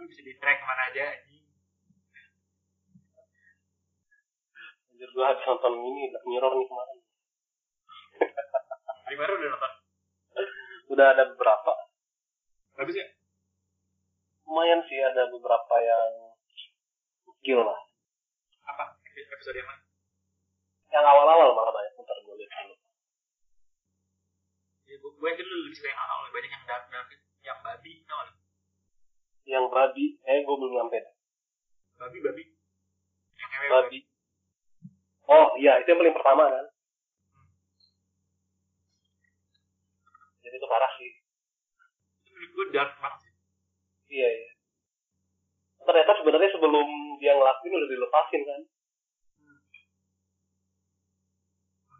lu 0.00 0.06
bisa 0.08 0.24
di 0.24 0.32
track 0.40 0.64
ke 0.64 0.66
mana 0.66 0.82
aja 0.88 1.06
Anjir 4.96 5.12
gua 5.12 5.28
habis 5.28 5.44
nonton 5.44 5.76
ini 5.92 6.08
Black 6.08 6.24
Mirror 6.24 6.52
nih 6.56 6.68
kemarin. 6.72 6.98
Di 9.12 9.14
baru 9.20 9.32
udah 9.36 9.50
nonton? 9.52 9.72
Udah 10.88 11.06
ada 11.12 11.22
beberapa. 11.36 11.72
Bagus 12.80 12.96
ya 12.96 13.06
lumayan 14.46 14.80
sih 14.86 15.02
ada 15.02 15.26
beberapa 15.28 15.74
yang 15.82 16.10
gokil 17.26 17.60
lah. 17.66 17.80
Apa? 18.70 18.94
Episode 19.16 19.58
yang 19.58 19.68
mana? 19.68 19.82
Yang 20.94 21.04
awal-awal 21.04 21.48
malah 21.52 21.72
banyak 21.74 21.92
ntar 21.98 22.18
gue 22.22 22.34
lihat 22.38 22.50
dulu. 22.62 22.74
Ya, 24.86 24.94
gue, 25.02 25.10
gue 25.18 25.28
yakin 25.34 25.46
lu 25.50 25.56
lebih 25.66 25.76
suka 25.82 25.90
yang 25.90 25.98
awal 25.98 26.30
banyak 26.30 26.50
yang 26.54 26.64
dark 26.64 26.84
dark 26.94 27.10
yang 27.42 27.58
babi 27.62 28.02
tau 28.06 28.26
gak 28.26 28.38
yang 29.46 29.66
babi 29.70 30.18
eh 30.26 30.42
gue 30.42 30.56
belum 30.58 30.72
nyampe. 30.74 30.98
Babi 31.98 32.18
babi. 32.22 32.44
Yang 33.38 33.50
hewe 33.50 33.68
babi. 33.70 33.98
Oh 35.26 35.54
iya 35.58 35.82
itu 35.82 35.90
yang 35.90 35.98
paling 36.02 36.16
pertama 36.16 36.44
kan? 36.50 36.66
Jadi 40.46 40.54
itu 40.54 40.66
parah 40.70 40.92
sih. 40.98 41.12
Itu 42.22 42.30
menurut 42.30 42.50
gue 42.54 42.66
dark 42.74 42.94
banget 43.02 43.25
iya 44.10 44.28
iya. 44.28 44.50
Ternyata 45.86 46.12
sebenarnya 46.18 46.50
sebelum 46.50 46.88
dia 47.22 47.32
ngelakuin 47.38 47.78
udah 47.78 47.90
dilepasin 47.90 48.42
kan? 48.42 48.60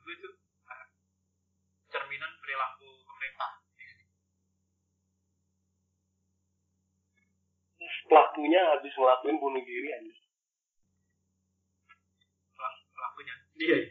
Gue 0.03 0.13
itu 0.15 0.29
ah, 0.67 0.87
cerminan 1.91 2.31
perilaku 2.43 2.89
pemerintah. 3.07 3.51
Pelakunya 8.07 8.61
habis 8.71 8.95
ngelakuin 8.95 9.39
bunuh 9.39 9.63
diri 9.63 9.89
aja 9.91 10.15
Pel- 12.55 12.83
pelakunya. 12.95 13.35
Dia 13.59 13.77
ya? 13.83 13.89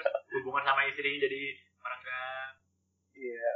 terus 0.00 0.40
hubungan 0.40 0.64
sama 0.64 0.88
istrinya 0.88 1.26
jadi 1.28 1.42
orang 1.84 2.00
gak 2.00 2.48
iya 3.18 3.50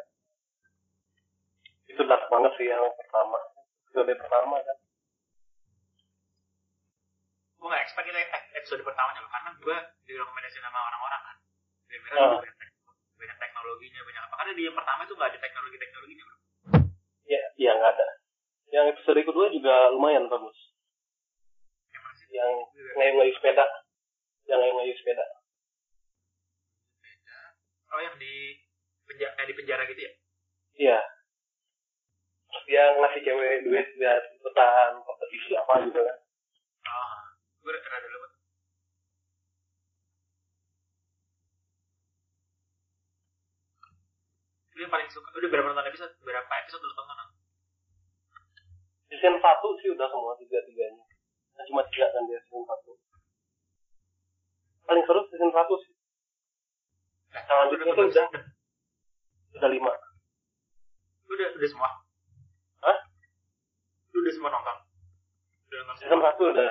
itu 1.95 2.03
dark 2.05 2.27
banget 2.27 2.53
sih 2.59 2.66
yang 2.66 2.83
pertama. 2.99 3.39
Episode 3.87 4.12
pertama 4.19 4.59
kan. 4.59 4.77
Gue 7.62 7.69
gak 7.71 7.85
expect 7.87 8.11
itu 8.11 8.19
episode 8.61 8.83
pertamanya 8.83 9.25
karena 9.31 9.51
gue 9.57 9.77
direkomendasi 10.05 10.59
sama 10.59 10.79
orang-orang 10.83 11.23
kan. 11.23 11.37
Dan 11.89 11.99
mereka 12.03 12.19
Ah. 12.19 12.31
lebih 12.37 12.53
banyak, 12.53 12.71
banyak 13.16 13.39
teknologinya 13.39 14.01
banyak 14.03 14.23
apa. 14.27 14.35
Karena 14.37 14.53
di 14.53 14.62
yang 14.66 14.77
pertama 14.77 15.01
itu 15.07 15.15
gak 15.15 15.31
ada 15.31 15.39
teknologi 15.41 15.77
teknologinya 15.79 16.25
bro. 16.27 16.39
Ya 17.25 17.41
iya 17.57 17.71
nggak 17.73 17.93
ada. 17.97 18.07
Yang 18.69 18.87
episode 18.99 19.21
kedua 19.25 19.47
juga 19.49 19.75
lumayan 19.95 20.29
bagus. 20.29 20.59
Yang 21.89 22.05
yang 22.35 22.53
ngayu-ngayu 22.99 23.33
sepeda. 23.39 23.65
Yang 24.45 24.59
ngayu-ngayu 24.61 24.95
sepeda. 25.01 25.25
Beda 27.01 27.39
oh 27.95 28.01
yang 28.03 28.16
di 28.19 28.61
penjara 29.07 29.33
kayak 29.39 29.49
di 29.49 29.57
penjara 29.57 29.83
gitu 29.89 30.01
ya? 30.05 30.12
Iya 30.75 30.99
dia 32.64 32.85
ngasih 32.97 33.20
cewek 33.26 33.66
duit 33.66 33.86
biar 33.98 34.22
ikutan 34.39 34.90
kompetisi 35.02 35.52
apa 35.59 35.72
gitu 35.86 36.01
kan. 36.01 36.18
Oh 36.85 37.16
gue 37.64 37.72
yang 44.82 44.90
paling 44.90 45.06
suka. 45.06 45.31
Udah 45.39 45.48
berapa 45.48 45.70
nonton 45.70 45.86
episode? 45.86 46.12
Berapa 46.26 46.51
episode 46.66 46.82
lu 46.82 46.94
tonton 46.98 47.18
season 49.14 49.39
satu 49.39 49.78
sih 49.78 49.94
udah 49.94 50.10
semua 50.10 50.35
tiga 50.43 50.59
tiganya 50.66 50.98
nah, 51.55 51.62
cuma 51.70 51.86
tiga 51.89 52.10
kan 52.10 52.26
dia 52.26 52.43
season 52.44 52.66
satu. 52.66 52.93
Paling 54.85 55.05
seru 55.06 55.22
season 55.31 55.51
satu 55.55 55.74
sih. 55.86 55.94
Nah, 57.31 57.43
Selanjutnya 57.47 57.85
lu 57.89 57.94
tuh 57.94 58.06
udah. 58.10 58.26
udah. 58.26 58.44
Udah 59.55 59.70
lima. 59.70 59.93
Udah 61.31 61.48
udah 61.56 61.68
semua 61.70 62.03
Hah? 62.85 62.98
lu 64.15 64.23
udah 64.23 64.32
semua 64.36 64.51
nonton 64.55 64.77
udah 65.73 65.78
nonton 65.82 65.94
season 65.98 66.11
semua 66.15 66.27
satu 66.31 66.43
udah 66.55 66.70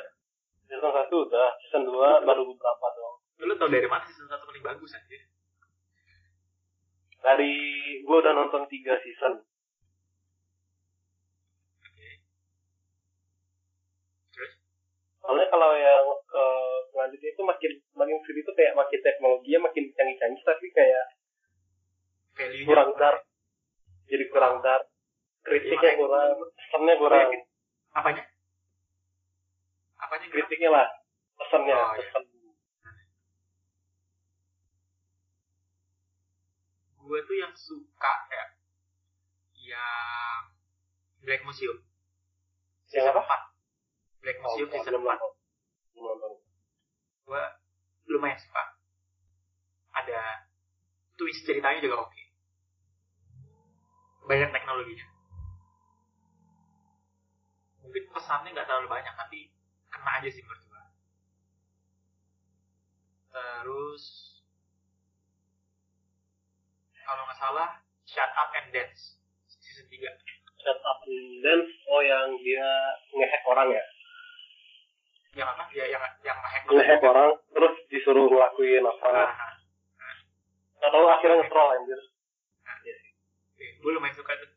season 0.63 0.91
satu 0.95 1.15
udah 1.27 1.47
season 1.59 1.83
dua 1.83 2.09
baru 2.23 2.41
beberapa 2.47 2.85
dong 2.95 3.15
lu 3.43 3.53
tau 3.59 3.67
dari 3.67 3.87
mana 3.91 4.07
season 4.07 4.31
satu 4.31 4.47
paling 4.47 4.63
bagus 4.63 4.95
aja 4.95 5.19
Dari 7.23 7.55
gue 8.03 8.17
udah 8.19 8.35
nonton 8.35 8.67
tiga 8.67 8.99
season. 8.99 9.39
Oke. 11.79 12.09
Terus? 14.35 14.59
Soalnya 15.23 15.47
kalau 15.47 15.71
yang 15.71 16.03
uh, 16.11 16.83
selanjutnya 16.91 17.31
itu 17.31 17.43
makin 17.47 17.71
makin 17.95 18.19
sini 18.27 18.43
tuh 18.43 18.51
kayak 18.51 18.75
makin 18.75 18.99
teknologinya 18.99 19.71
makin 19.71 19.87
canggih-canggih 19.95 20.43
tapi 20.43 20.67
kayak 20.75 21.05
Value-nya 22.35 22.67
kurang 22.67 22.91
dark. 22.99 23.23
Jadi 24.11 24.23
kurang 24.27 24.55
dark. 24.59 24.92
Kritiknya 25.43 25.91
kurang, 25.99 26.39
pesannya 26.55 26.93
kurang. 26.97 27.27
Apanya? 27.93 28.23
Apanya? 29.99 30.25
Kritiknya 30.31 30.69
lah, 30.71 30.87
pesannya, 31.37 31.75
Oh, 31.75 31.93
iya. 31.95 32.07
pesan. 32.09 32.23
gue 37.03 37.19
tuh 37.27 37.35
yang 37.35 37.51
suka 37.51 38.13
ya 38.31 38.45
yang 39.59 40.41
Black 41.19 41.43
Museum 41.43 41.75
Yang 42.89 43.11
apa? 43.11 43.21
4 43.21 44.23
Black 44.23 44.37
Oh, 44.39 44.43
Museum 44.47 44.67
oh, 44.67 44.73
season 44.73 44.91
belum 44.95 45.03
4 45.03 45.11
nonton. 45.11 45.31
Belum 45.93 46.15
nonton. 46.15 46.33
gue 47.23 47.43
lumayan 48.07 48.39
suka 48.39 48.63
ada 49.93 50.47
twist 51.15 51.43
ceritanya 51.43 51.83
juga 51.83 52.07
oke 52.07 52.21
banyak 54.25 54.49
teknologinya 54.49 55.05
mungkin 57.93 58.09
pesannya 58.09 58.49
nggak 58.57 58.65
terlalu 58.65 58.89
banyak 58.89 59.13
tapi 59.13 59.53
kena 59.93 60.17
aja 60.17 60.29
sih 60.33 60.41
menurut 60.41 60.65
gue 60.65 60.83
terus 63.29 64.03
kalau 67.05 67.21
nggak 67.29 67.37
salah 67.37 67.69
Shut 68.09 68.31
Up 68.33 68.49
and 68.57 68.73
Dance 68.73 69.21
season 69.45 69.85
3 69.93 70.33
Shut 70.63 70.79
up 70.79 71.03
and 71.03 71.43
dance, 71.43 71.67
oh 71.91 71.99
yang 71.99 72.39
dia 72.39 72.63
ngehack 73.11 73.43
orang 73.51 73.67
ya? 73.67 73.83
yang 75.35 75.49
apa? 75.51 75.67
Ya 75.75 75.91
yang 75.91 75.99
yang 76.23 76.39
ngehack 76.39 76.63
Ngehack 76.71 77.03
orang, 77.03 77.35
terus 77.51 77.73
disuruh 77.91 78.31
ngelakuin 78.31 78.79
apa? 78.87 79.11
Nah, 79.11 79.51
Gak 80.79 80.91
tau 80.95 81.03
akhirnya 81.11 81.43
nge-troll 81.43 81.69
anjir. 81.75 81.99
gue 83.59 83.91
lumayan 83.91 84.15
suka 84.15 84.31
tuh. 84.39 84.51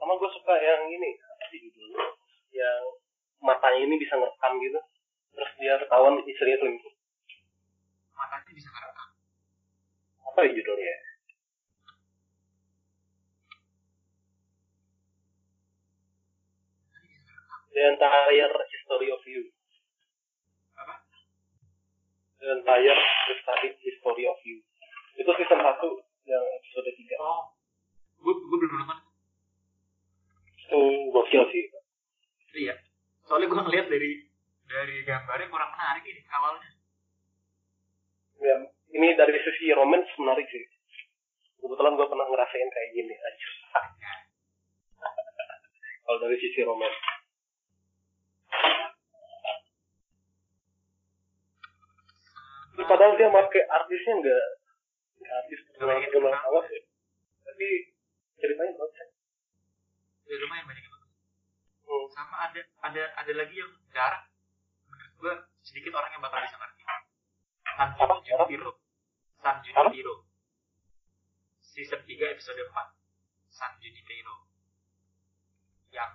Sama 0.00 0.16
gue 0.16 0.30
suka 0.32 0.54
yang 0.56 0.88
ini, 0.96 1.20
apa 1.38 1.44
sih 1.54 1.62
judulnya? 1.70 2.02
Yang 2.50 2.82
matanya 3.38 3.86
ini 3.86 3.94
bisa 3.94 4.18
ngerekam 4.18 4.58
gitu. 4.58 4.80
Terus 5.38 5.50
dia 5.62 5.78
ketahuan 5.78 6.18
istrinya 6.26 6.58
selingkuh. 6.58 6.94
matanya 8.18 8.50
bisa 8.50 8.68
ngerekam 8.74 9.08
Apa 10.26 10.38
ya 10.42 10.50
judulnya? 10.50 10.96
The 17.70 17.82
Entire 17.94 18.54
History 18.58 19.08
of 19.14 19.22
You. 19.22 19.42
apa 20.74 20.94
The 22.42 22.46
Entire 22.58 22.98
History 23.78 24.24
of 24.26 24.38
You. 24.42 24.58
Itu 25.14 25.30
season 25.38 25.62
1 25.62 25.78
yang 26.26 26.44
episode 26.58 26.90
3. 26.90 27.22
oh 27.22 27.54
gue 28.18 28.34
gue 28.34 28.58
belum 28.58 28.82
nonton 28.82 29.07
Itu 30.68 30.80
gokil 31.08 31.44
sih. 31.48 31.64
iya 32.58 32.74
soalnya 33.28 33.48
gue 33.48 33.60
ngeliat 33.60 33.86
dari 33.92 34.24
dari 34.68 35.04
gambarnya 35.04 35.52
kurang 35.52 35.68
menarik 35.72 36.04
ini 36.04 36.20
awalnya 36.32 36.78
Ya, 38.38 38.54
ini 38.94 39.18
dari 39.18 39.34
sisi 39.42 39.74
romance 39.74 40.06
menarik 40.14 40.46
sih. 40.46 40.62
Kebetulan 41.58 41.98
gue 41.98 42.06
pernah 42.06 42.22
ngerasain 42.30 42.70
kayak 42.70 42.90
gini 42.94 43.14
aja. 43.18 43.48
Kalau 46.06 46.18
dari 46.22 46.38
sisi 46.38 46.62
romance. 46.62 46.94
Terus 52.78 52.86
padahal 52.86 53.18
dia 53.18 53.26
pakai 53.26 53.62
artisnya 53.66 54.14
enggak 54.22 54.44
nggak 55.18 55.34
artis 55.34 55.58
terkenal 55.66 55.98
terkenal. 55.98 56.30
awas 56.30 56.66
ya. 56.70 56.82
Tapi 57.42 57.68
ceritanya 58.38 58.72
bagus. 58.78 59.07
Ya 60.28 60.36
lumayan 60.38 60.64
banyak 60.68 60.84
yang 60.84 60.92
bagus 60.92 61.06
Hmm. 61.88 62.04
sama 62.12 62.36
ada 62.52 62.60
ada 62.84 63.02
ada 63.16 63.32
lagi 63.32 63.56
yang 63.56 63.72
jarang. 63.96 64.28
Menurut 64.92 65.12
gue 65.16 65.34
sedikit 65.64 65.96
orang 65.96 66.12
yang 66.12 66.20
bakal 66.20 66.36
bisa 66.44 66.60
ngerti. 66.60 66.82
San? 66.84 67.00
Junipero 68.28 68.70
San 69.40 69.56
Apa? 69.56 69.88
Junipero 69.88 70.14
season 71.64 72.00
3 72.04 72.34
episode 72.34 72.60
4 72.60 72.92
San 73.48 73.72
Junipero 73.80 74.34
yang 75.88 76.12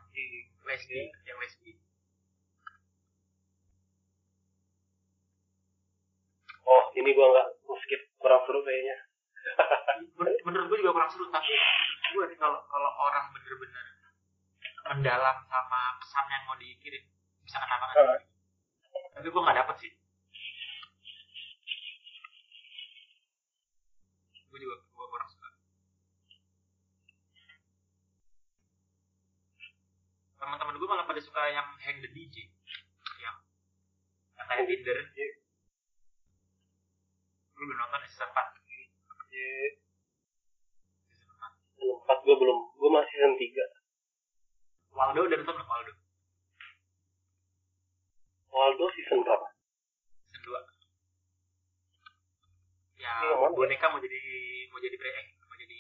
lesbi 0.61 1.09
yang 1.25 1.37
lesbi 1.41 1.73
Oh, 6.63 6.83
ini 6.95 7.11
gue 7.11 7.27
nggak 7.27 7.47
skip. 7.83 8.01
Kurang 8.15 8.39
seru 8.47 8.63
kayaknya. 8.63 8.95
menurut, 10.47 10.71
gue 10.71 10.77
juga 10.79 10.95
kurang 10.95 11.11
seru 11.11 11.27
tapi 11.27 11.51
gue 12.15 12.23
nih 12.31 12.37
kalau 12.39 12.63
kalau 12.71 12.91
orang 13.03 13.27
bener-bener 13.35 13.85
mendalam 14.83 15.37
sama 15.47 15.81
pesan 16.03 16.25
yang 16.27 16.43
mau 16.43 16.57
dikirim. 16.59 17.03
Bisa 17.43 17.57
kena 17.59 17.77
banget. 17.79 17.97
Ah. 18.03 18.19
tapi 19.13 19.27
gue 19.29 19.41
nggak 19.41 19.57
dapet 19.63 19.75
sih. 19.79 19.91
Gue 24.49 24.59
juga 24.59 24.75
gue 24.83 25.05
kurang 25.07 25.29
suka. 25.31 25.49
Teman-teman 30.37 30.75
gue 30.75 30.89
malah 30.89 31.05
pada 31.07 31.21
suka 31.23 31.41
yang 31.47 31.67
hang 31.79 32.03
the 32.03 32.09
DJ 32.11 32.51
yang 33.23 33.35
yang 34.35 34.45
kayak 34.45 34.67
Tinder. 34.67 34.97
gue 37.53 37.63
belum 37.63 37.79
nonton 37.79 38.01
season 38.09 38.27
4 38.27 38.35
Iya. 39.31 39.79
season 41.07 41.31
4 41.31 41.53
Season 41.71 41.95
4 42.03 42.25
gue 42.27 42.35
belum, 42.35 42.59
gue 42.75 42.89
masih 42.91 43.13
season 43.13 43.33
3. 43.39 43.82
Waldo 44.93 45.25
udah 45.25 45.37
nonton 45.41 45.55
belum 45.57 45.67
Waldo 45.67 45.93
Waldo 48.53 48.85
season 48.93 49.25
berapa? 49.25 49.47
season 50.29 50.41
2 50.45 53.01
ya 53.01 53.13
mana? 53.35 53.51
boneka 53.51 53.89
mau 53.89 53.99
jadi 53.99 54.21
mau 54.69 54.79
jadi 54.79 54.95
pre 54.95 55.09
eh, 55.11 55.27
mau 55.43 55.57
jadi 55.57 55.79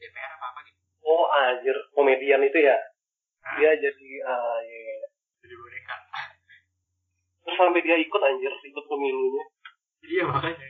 DPR 0.00 0.32
apa 0.34 0.46
apa 0.50 0.60
gitu 0.66 0.78
Oh 1.00 1.24
anjir, 1.30 1.72
komedian 1.94 2.42
itu 2.42 2.58
ya? 2.58 2.74
Nah, 3.40 3.56
Dia 3.56 3.70
jadi, 3.80 4.08
ah 4.28 4.58
iya. 4.60 4.80
iya. 4.92 5.08
jadi 5.40 5.54
boneka 5.54 5.96
Terus 7.46 7.56
sampai 7.56 7.80
dia 7.80 7.96
ikut 7.96 8.20
anjir, 8.20 8.52
ikut 8.52 8.84
pemilunya. 8.84 9.44
iya 10.04 10.22
makanya 10.26 10.68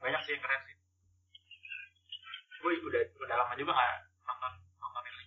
banyak 0.00 0.20
sih 0.24 0.32
yang 0.34 0.42
keren 0.42 0.60
sih 0.64 0.76
gue 2.60 2.72
udah 2.84 3.02
udah 3.24 3.36
lama 3.36 3.54
juga 3.56 3.72
nggak 3.72 3.96
nonton 4.24 4.52
nonton 4.80 5.02
ini 5.08 5.24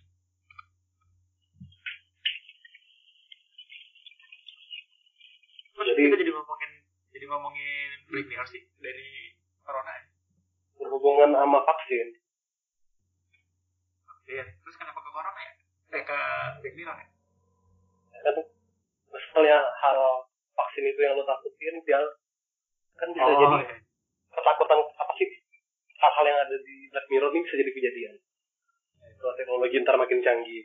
Terus 5.73 5.87
Jadi- 5.89 6.03
kita 6.05 6.15
jadi 6.21 6.31
ngomongin 6.33 6.71
jadi 7.13 7.25
ngomongin 7.29 7.89
Black 8.09 8.25
Mirror 8.25 8.47
sih 8.49 8.61
dari 8.77 9.37
corona 9.61 9.89
ya. 9.89 10.03
Berhubungan 10.81 11.29
sama 11.33 11.61
vaksin. 11.61 12.07
Iya. 14.23 14.45
Terus 14.49 14.75
kenapa 14.77 14.99
ke 15.01 15.09
corona 15.13 15.39
ya? 15.41 15.53
Eh 15.93 16.01
ke 16.01 16.19
Black 16.61 16.75
Mirror 16.77 16.97
ya? 16.97 17.07
Kan, 18.23 18.35
misalnya 19.09 19.57
hal 19.81 19.97
vaksin 20.53 20.83
itu 20.87 20.99
yang 21.01 21.17
lo 21.17 21.25
takutin, 21.25 21.75
dia 21.83 21.99
kan 22.93 23.07
bisa 23.09 23.25
jadi 23.25 23.45
iya. 23.65 23.77
Ketakutan 24.33 24.79
apa 24.81 25.13
sih? 25.17 25.29
Hal-hal 26.01 26.25
yang 26.27 26.39
ada 26.43 26.57
di 26.59 26.75
Black 26.91 27.07
Mirror 27.07 27.31
ini 27.31 27.45
bisa 27.45 27.55
jadi 27.55 27.71
kejadian. 27.71 28.15
Kalau 29.23 29.33
teknologi 29.39 29.79
ntar 29.79 29.95
makin 29.95 30.19
canggih, 30.19 30.63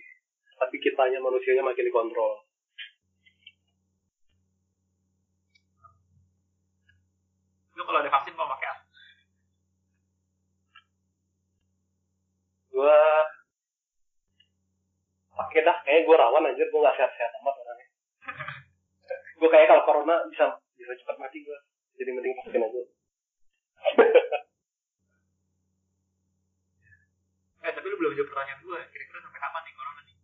tapi 0.59 0.77
kitanya 0.83 1.23
manusianya 1.23 1.63
makin 1.63 1.87
dikontrol. 1.87 2.43
Lu 7.79 7.83
kalau 7.87 8.03
ada 8.03 8.11
vaksin 8.11 8.35
mau 8.35 8.51
pakai 8.51 8.67
apa? 8.67 8.83
Gua 12.75 12.99
pakai 15.39 15.63
dah, 15.63 15.79
kayak 15.87 16.03
gue 16.03 16.17
rawan 16.19 16.51
anjir, 16.51 16.67
gue 16.67 16.83
gak 16.83 16.99
sehat-sehat 16.99 17.31
amat 17.39 17.55
orangnya. 17.63 17.87
gue 19.39 19.49
kayak 19.55 19.71
kalau 19.71 19.87
corona 19.87 20.27
bisa 20.27 20.59
bisa 20.75 20.99
cepat 20.99 21.15
mati 21.23 21.47
gue. 21.47 21.59
Jadi 22.03 22.11
mending 22.11 22.35
vaksin 22.43 22.67
aja. 22.67 22.83
eh 27.69 27.73
tapi 27.75 27.87
lu 27.91 27.97
belum 28.01 28.17
jawab 28.17 28.29
pertanyaan 28.33 28.61
gue 28.65 28.79
kira-kira 28.95 29.21
sampai 29.21 29.41
kapan 29.41 29.63
nih 29.67 29.75
corona 29.77 30.03
nih? 30.07 30.17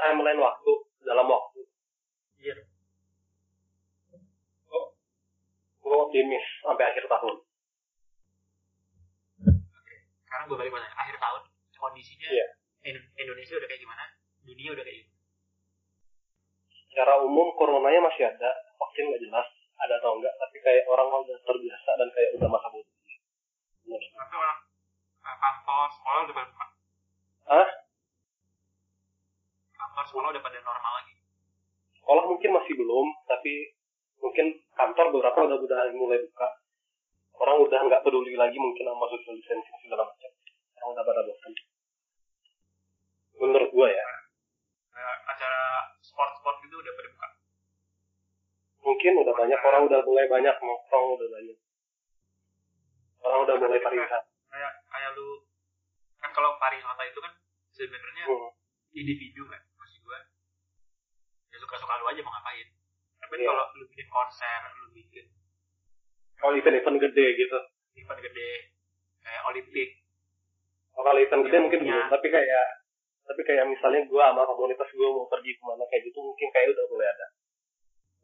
Timeline 0.00 0.40
waktu 0.40 0.72
dalam 1.04 1.28
waktu. 1.28 1.60
Iya. 2.40 2.56
Oh. 4.72 4.96
gue 5.84 5.92
optimis 5.92 6.46
sampai 6.64 6.88
akhir 6.88 7.04
tahun. 7.04 7.36
Okay. 9.44 9.98
sekarang 10.24 10.48
gue 10.48 10.56
balik 10.56 10.72
tanya 10.72 10.88
akhir 10.96 11.20
tahun. 11.20 11.42
Kondisinya 11.80 12.28
yeah. 12.28 12.48
Indonesia 13.16 13.56
udah 13.56 13.68
kayak 13.68 13.80
gimana? 13.80 14.04
Dunia 14.44 14.72
udah 14.72 14.84
kayak 14.84 14.98
gimana? 15.04 15.20
Secara 16.88 17.12
umum 17.24 17.56
coronanya 17.56 18.00
masih 18.08 18.24
ada 18.28 18.50
vaksin 18.80 19.04
nggak 19.12 19.22
jelas 19.28 19.46
ada 19.80 19.94
atau 19.96 20.12
enggak, 20.20 20.34
tapi 20.36 20.56
kayak 20.60 20.84
orang 20.92 21.08
udah 21.08 21.38
terbiasa 21.44 21.90
dan 21.96 22.08
kayak 22.12 22.30
udah 22.36 22.48
masa 22.52 22.68
bodoh. 22.68 22.96
Tapi 23.90 24.34
orang 24.36 24.58
eh, 25.24 25.36
kantor 25.40 25.86
sekolah 25.96 26.20
udah 26.28 26.34
pada. 26.36 26.52
Hah? 27.48 27.68
Kantor 29.72 30.04
sekolah 30.04 30.28
udah 30.36 30.42
pada 30.44 30.58
normal 30.60 30.92
lagi. 31.00 31.14
Sekolah 31.96 32.24
mungkin 32.28 32.50
masih 32.52 32.74
belum, 32.76 33.06
tapi 33.24 33.52
mungkin 34.20 34.46
kantor 34.76 35.06
beberapa 35.16 35.38
udah 35.48 35.56
udah 35.64 35.78
mulai 35.96 36.20
buka. 36.28 36.48
Orang 37.40 37.64
udah 37.64 37.80
nggak 37.88 38.04
peduli 38.04 38.36
lagi 38.36 38.60
mungkin 38.60 38.84
sama 38.84 39.08
social 39.08 39.32
distancing 39.32 39.78
segala 39.80 40.04
macam. 40.04 40.30
Orang 40.76 40.88
udah 40.92 41.04
pada 41.08 41.20
bosan. 41.24 41.52
Menurut 43.40 43.70
gua 43.72 43.88
ya, 43.88 44.08
Kayak 44.92 45.16
acara 45.32 45.64
sport-sport 46.04 46.60
gitu 46.68 46.76
udah 46.76 46.92
pada 46.92 47.08
buka. 47.16 47.28
Mungkin 48.90 49.12
udah 49.22 49.34
banyak 49.34 49.60
orang 49.60 49.82
udah 49.86 50.00
mulai 50.02 50.26
banyak 50.26 50.56
nongkrong 50.58 51.06
udah 51.14 51.28
banyak. 51.30 51.58
Orang 53.20 53.38
udah 53.44 53.54
mulai 53.56 53.78
pariwisata. 53.78 54.26
Kayak 54.50 54.72
kayak 54.84 55.10
lu 55.14 55.46
kan 56.18 56.30
kalau 56.32 56.58
pariwisata 56.58 57.02
itu 57.06 57.18
kan 57.18 57.32
sebenarnya 57.70 58.24
Hmm. 58.26 58.50
individu 58.92 59.46
kan 59.46 59.62
maksud 59.72 60.02
gua 60.02 60.18
ya 61.48 61.56
suka-suka 61.56 61.94
lu 61.96 62.06
aja 62.06 62.20
mau 62.20 62.34
ngapain 62.34 62.68
tapi 63.16 63.32
Iya. 63.38 63.48
kalau 63.48 63.64
lu 63.72 63.84
bikin 63.86 64.08
konser 64.10 64.60
lu 64.76 64.86
bikin 64.90 65.26
Kalau 66.36 66.56
event-event 66.56 66.98
gede 66.98 67.26
gitu. 67.36 67.58
event 67.96 68.20
gede 68.20 68.50
kayak 69.20 69.42
olimpik 69.46 69.90
Oh, 70.92 71.06
kalau 71.06 71.22
event 71.22 71.46
gede 71.46 71.58
mungkin 71.62 71.80
belum, 71.86 72.10
tapi 72.10 72.26
kayak 72.28 72.66
tapi 73.22 73.40
kayak 73.46 73.64
misalnya 73.64 74.02
gua 74.04 74.34
sama 74.34 74.42
komunitas 74.44 74.90
gua 74.90 75.08
mau 75.14 75.30
pergi 75.30 75.54
ke 75.54 75.62
mana 75.62 75.86
kayak 75.86 76.02
gitu 76.04 76.18
mungkin 76.18 76.48
kayak 76.50 76.74
udah 76.74 76.84
mulai 76.90 77.08
ada. 77.08 77.26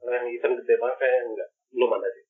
Yang 0.04 0.24
event 0.38 0.54
gede 0.62 0.74
banget 0.76 0.96
kayak 1.00 1.20
enggak, 1.24 1.48
belum 1.72 1.90
ada 1.96 2.08
sih. 2.12 2.24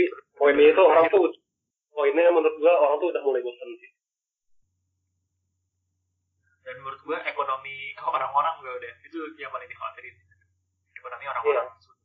Tapi 0.00 0.04
poinnya 0.40 0.66
itu 0.72 0.82
orang 0.82 1.06
tuh 1.12 1.28
poinnya 1.92 2.32
menurut 2.32 2.56
gua 2.56 2.74
orang 2.80 2.96
tuh 2.96 3.08
udah 3.12 3.22
mulai 3.24 3.44
bosan 3.44 3.70
sih. 3.76 3.90
dan 6.60 6.76
menurut 6.86 7.00
gua 7.02 7.18
ekonomi 7.26 7.92
orang-orang 7.98 8.54
juga 8.62 8.78
udah 8.78 8.92
itu 9.02 9.18
yang 9.42 9.50
paling 9.50 9.66
dikhawatirin 9.66 10.14
ekonomi 10.94 11.24
orang-orang 11.26 11.66
sudah. 11.82 11.98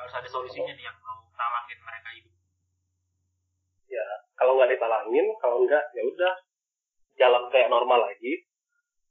harus 0.00 0.14
ada 0.16 0.28
solusinya 0.30 0.72
nih 0.72 0.88
yang 0.88 0.96
mau 1.04 1.20
nalangin 1.36 1.78
mereka 1.84 2.08
hidup 2.16 2.34
Kalau 4.40 4.56
nggak 4.56 4.72
ditalangin, 4.72 5.26
kalau 5.36 5.56
enggak 5.60 5.84
ya 5.92 6.00
udah 6.00 6.32
jalan 7.20 7.44
kayak 7.52 7.68
normal 7.68 8.08
lagi. 8.08 8.48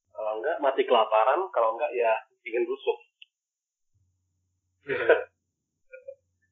Kalau 0.10 0.32
enggak 0.38 0.58
mati 0.60 0.82
kelaparan, 0.84 1.48
kalau 1.50 1.76
enggak 1.76 1.92
ya 1.92 2.12
ingin 2.44 2.64
rusuk. 2.64 2.98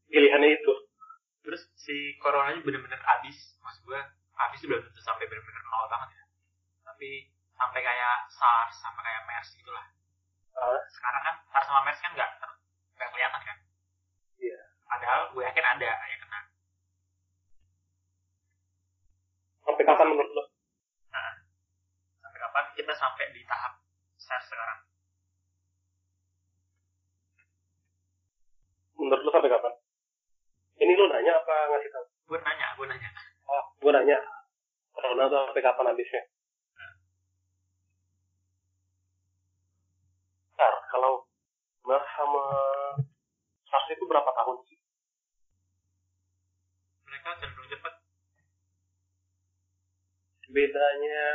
Pilihannya 0.08 0.52
itu. 0.54 0.74
terus 1.42 1.64
si 1.80 1.96
coronanya 2.20 2.60
bener-bener 2.60 3.00
habis 3.00 3.56
maksud 3.64 3.80
gua 3.88 4.04
habis 4.36 4.60
itu 4.60 4.68
belum 4.68 4.84
tentu 4.84 5.00
sampai 5.00 5.32
bener-bener 5.32 5.64
nol 5.64 5.88
banget 5.88 6.20
ya 6.20 6.24
tapi 6.84 7.32
sampai 7.56 7.80
kayak 7.80 8.28
SARS 8.28 8.76
sampai 8.84 9.00
kayak 9.00 9.24
MERS 9.24 9.56
gitulah 9.56 9.88
Ah. 10.52 10.76
sekarang 10.92 11.24
kan 11.24 11.36
SARS 11.48 11.68
sama 11.72 11.88
MERS 11.88 12.04
kan 12.04 12.12
nggak 12.12 12.30
ter- 12.36 12.60
nggak 13.00 13.10
kelihatan 13.16 13.42
kan 13.48 13.58
Iya. 14.38 14.60
padahal 14.84 15.22
gue 15.32 15.44
yakin 15.48 15.66
ada 15.72 15.88
yang 15.88 16.20
kena 16.20 16.40
Sampai 19.64 19.84
kapan 19.84 20.08
menurut 20.12 20.32
lo? 20.36 20.44
Kita 22.88 23.04
sampai 23.04 23.36
di 23.36 23.44
tahap 23.44 23.84
SARS 24.16 24.48
sekarang 24.48 24.80
Menurut 28.96 29.28
lo 29.28 29.32
sampai 29.36 29.52
kapan? 29.52 29.76
Ini 30.80 30.96
lo 30.96 31.12
nanya 31.12 31.36
apa 31.36 31.56
ngasih 31.68 31.92
tahu? 31.92 32.06
gue 32.32 32.40
nanya 32.48 32.68
gue 32.80 32.88
nanya 32.88 33.10
Oh, 33.44 33.64
gue 33.84 33.92
nanya. 33.92 34.20
Corona 34.96 35.28
tuh 35.28 35.52
sampai 35.52 35.64
kapan 35.68 35.92
habisnya? 35.92 36.24
Ntar, 40.56 40.74
kalau 40.88 41.28
MERS 41.84 42.08
sama 42.16 42.44
SARS 43.68 43.88
itu 43.92 44.04
berapa 44.08 44.32
tahun 44.32 44.58
sih? 44.64 44.80
mereka 47.04 47.36
cenderung 47.44 47.68
cepat 47.68 47.94
Bedanya 50.48 51.28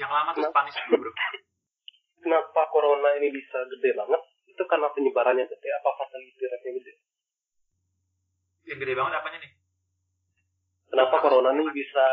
yang 0.00 0.08
lama 0.08 0.32
tuh? 0.32 0.48
Spanish 0.48 0.80
flu 0.88 0.96
bro 0.96 1.12
kenapa 2.20 2.62
corona 2.72 3.16
ini 3.20 3.32
bisa 3.32 3.64
gede 3.68 3.96
banget? 3.96 4.22
Itu 4.48 4.62
karena 4.68 4.88
penyebarannya 4.92 5.44
gede 5.44 5.68
apa 5.76 5.88
fatality 6.00 6.44
rate-nya 6.48 6.72
gede? 6.80 6.92
yang 8.68 8.78
gede 8.78 8.94
banget 8.94 9.12
apanya 9.18 9.38
nih 9.42 9.52
Kenapa 10.90 11.16
corona 11.22 11.50
ini 11.54 11.64
bisa 11.70 12.06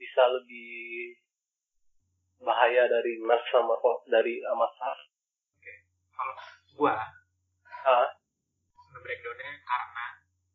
bisa 0.00 0.22
lebih 0.32 1.12
bahaya 2.40 2.88
dari 2.88 3.20
MERS 3.20 3.44
sama 3.52 3.76
dari 4.08 4.40
sama 4.40 4.66
SARS? 4.78 5.02
kalau 6.14 6.34
gua 6.78 6.94
Ah, 7.84 8.08
nge-breakdownnya 8.96 9.60
karena 9.60 10.06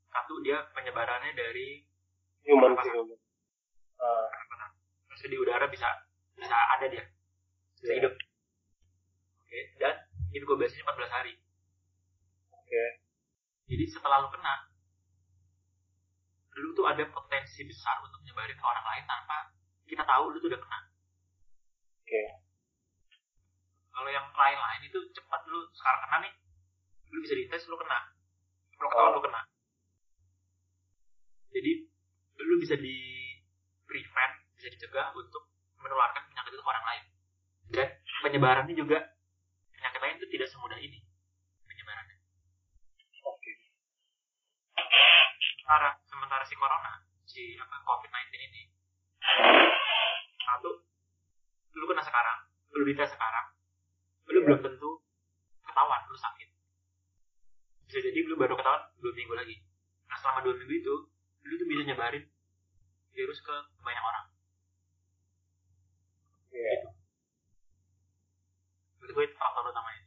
satu 0.09 0.41
dia 0.41 0.65
penyebarannya 0.73 1.37
dari 1.37 1.85
human 2.41 2.73
to 2.73 2.89
human. 2.89 3.19
Mana 4.49 4.65
maksudnya 5.05 5.37
di 5.37 5.37
udara 5.37 5.69
bisa 5.69 6.08
bisa 6.39 6.55
ada 6.55 6.85
dia 6.87 7.03
bisa 7.79 7.93
hidup 7.95 8.13
oke 9.43 9.59
dan 9.79 9.95
inkubasinya 10.31 10.95
14 10.95 11.09
hari 11.11 11.33
Oke. 12.55 12.83
jadi 13.67 13.83
setelah 13.89 14.23
lu 14.23 14.29
kena 14.31 14.55
lu 16.59 16.75
tuh 16.75 16.85
ada 16.87 17.03
potensi 17.07 17.63
besar 17.63 18.03
untuk 18.03 18.19
nyebarin 18.23 18.55
ke 18.55 18.65
orang 18.65 18.85
lain 18.85 19.05
tanpa 19.07 19.37
kita 19.87 20.03
tahu 20.03 20.31
lu 20.31 20.37
tuh 20.39 20.49
udah 20.51 20.61
kena 20.61 20.79
Oke. 22.03 22.23
kalau 23.89 24.09
yang 24.09 24.27
lain-lain 24.31 24.81
itu 24.85 24.99
cepat 25.11 25.41
lu 25.47 25.59
sekarang 25.75 26.01
kena 26.07 26.17
nih 26.23 26.33
lu 27.09 27.19
bisa 27.25 27.33
dites 27.35 27.63
lu 27.67 27.75
kena 27.75 27.99
lu 28.79 28.85
ketahuan 28.87 29.11
Oh. 29.11 29.15
lu 29.17 29.21
kena 29.25 29.41
jadi 31.49 31.71
lu 32.39 32.55
bisa 32.61 32.77
di 32.77 32.95
prevent 33.89 34.33
bisa 34.53 34.69
dicegah 34.69 35.09
untuk 35.17 35.48
menularkan 35.79 36.23
penyakit 36.27 36.51
itu 36.53 36.61
ke 36.63 36.69
orang 36.69 36.85
lain. 36.85 37.03
Dan 37.69 37.87
penyebarannya 38.23 38.75
juga 38.75 38.99
penyakit 39.73 39.99
lain 40.01 40.15
itu 40.19 40.27
tidak 40.33 40.47
semudah 40.51 40.79
ini 40.79 40.99
penyebarannya. 41.65 42.17
Oke. 43.23 43.51
sementara 45.59 45.89
sementara 46.09 46.43
si 46.49 46.55
corona 46.57 46.93
si 47.29 47.53
apa 47.61 47.75
covid 47.85 48.09
19 48.09 48.41
ini 48.41 48.63
satu 50.41 50.81
lu 51.77 51.85
kena 51.85 52.01
sekarang 52.01 52.39
lu 52.73 52.83
dites 52.89 53.09
sekarang 53.13 53.45
lu 54.33 54.41
Iya. 54.41 54.45
belum 54.49 54.59
tentu 54.65 54.89
ketahuan 55.61 56.01
lu 56.09 56.17
sakit. 56.17 56.49
Bisa 57.85 57.99
jadi 58.01 58.19
lu 58.25 58.33
baru 58.37 58.57
ketahuan 58.57 58.81
dua 58.97 59.13
minggu 59.13 59.33
lagi. 59.37 59.55
Nah 60.09 60.17
selama 60.17 60.41
dua 60.41 60.57
minggu 60.57 60.73
itu 60.73 60.95
lu 61.45 61.53
tuh 61.53 61.67
bisa 61.69 61.81
nyebarin 61.85 62.25
virus 63.13 63.39
ke 63.41 63.55
banyak 63.85 64.03
orang 64.03 64.25
Iya. 66.49 66.73
menurut 68.99 69.11
gue 69.13 69.23
itu 69.25 69.35
faktor 69.37 69.69
utamanya 69.69 70.03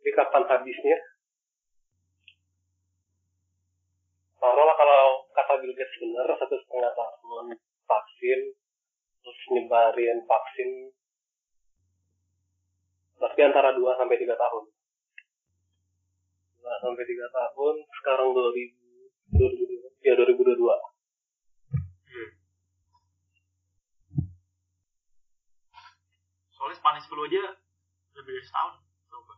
Jadi 0.00 0.10
kapan 0.16 0.44
habisnya? 0.48 0.98
Taruhlah 4.40 4.72
kalau 4.72 5.28
kata 5.36 5.60
Bill 5.60 5.76
Gates 5.76 6.00
benar 6.00 6.32
satu 6.40 6.56
setengah 6.56 6.88
tahun 6.96 7.52
vaksin 7.84 8.40
terus 9.20 9.40
nyebarin 9.52 10.24
vaksin 10.24 10.96
berarti 13.20 13.40
antara 13.44 13.76
2 13.76 14.00
sampai 14.00 14.16
3 14.16 14.32
tahun. 14.32 14.64
2 16.64 16.84
sampai 16.88 17.04
3 17.04 17.36
tahun 17.36 17.74
sekarang 18.00 18.28
2000 18.32 18.80
2022 19.36 20.08
ya 20.08 20.16
2022. 20.16 20.89
soalnya 26.60 26.76
Spanish 26.76 27.08
flu 27.08 27.24
aja 27.24 27.56
lebih 28.20 28.36
dari 28.36 28.44
setahun 28.44 28.76
coba. 29.08 29.34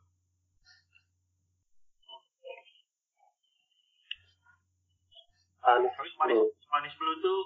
Spanish, 5.62 5.94
Spanish, 6.18 6.42
Spanish 6.66 6.94
flu 6.98 7.10
tuh 7.22 7.40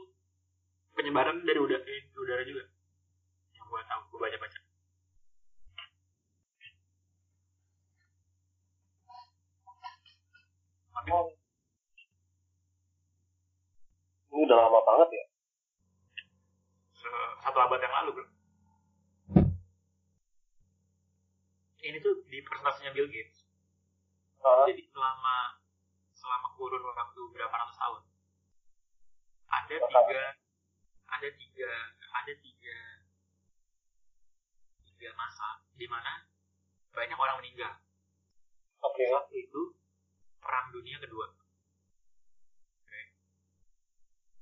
penyebaran 0.97 1.45
dari 1.45 1.61
udara, 1.61 1.85
eh, 1.85 2.09
udara 2.17 2.41
juga. 2.49 2.65
Yang 3.53 3.67
gue 3.69 3.81
tahu 3.85 4.01
gue 4.17 4.21
baca 4.25 4.39
baca 4.41 4.59
oh. 11.13 11.29
ini 14.33 14.41
udah 14.43 14.57
lama 14.57 14.81
banget 14.89 15.09
ya? 15.21 15.25
Satu 17.45 17.59
abad 17.61 17.79
yang 17.79 17.95
lalu 18.03 18.11
bro. 18.17 18.36
Ini 21.87 21.99
tuh 21.99 22.23
di 22.27 22.39
presentasinya 22.43 22.91
Bill 22.91 23.09
Gates 23.09 23.47
Ah, 24.39 24.63
jadi 24.71 24.79
selama 24.87 25.59
selama 26.13 26.49
kurun 26.55 26.79
waktu 26.81 27.21
berapa 27.31 27.51
ratus 27.51 27.77
tahun 27.77 28.03
ada 29.49 29.77
tiga 29.81 30.23
ada 31.07 31.29
tiga 31.35 31.71
ada 32.15 32.33
tiga 32.37 32.79
tiga 34.81 35.09
masa 35.15 35.61
di 35.75 35.87
mana 35.87 36.27
banyak 36.91 37.15
orang 37.15 37.37
meninggal 37.39 37.75
Oke. 38.81 39.03
satu 39.03 39.35
itu 39.35 39.63
perang 40.39 40.71
dunia 40.71 40.97
kedua 40.99 41.27
Oke. 42.81 43.01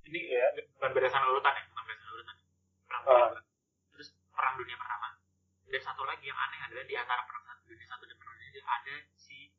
ini 0.04 0.20
Iya. 0.30 0.52
bukan 0.76 0.90
berdasarkan 0.92 1.32
urutan 1.32 1.54
ya 1.54 1.64
bukan 1.68 1.82
berdasarkan 1.82 2.12
urutan 2.12 2.36
perang 2.84 3.02
dunia 3.02 3.24
kedua. 3.24 3.42
terus 3.90 4.08
perang 4.30 4.54
dunia 4.56 4.76
pertama 4.76 5.03
dan 5.74 5.90
satu 5.90 6.06
lagi 6.06 6.30
yang 6.30 6.38
aneh 6.38 6.70
adalah 6.70 6.86
di 6.86 6.94
antara 6.94 7.26
satu 7.26 7.66
dunia 7.66 7.82
satu 7.90 8.06
dan 8.06 8.14
perang 8.14 8.38
dunia 8.38 8.62
ada 8.62 8.94
si 9.18 9.50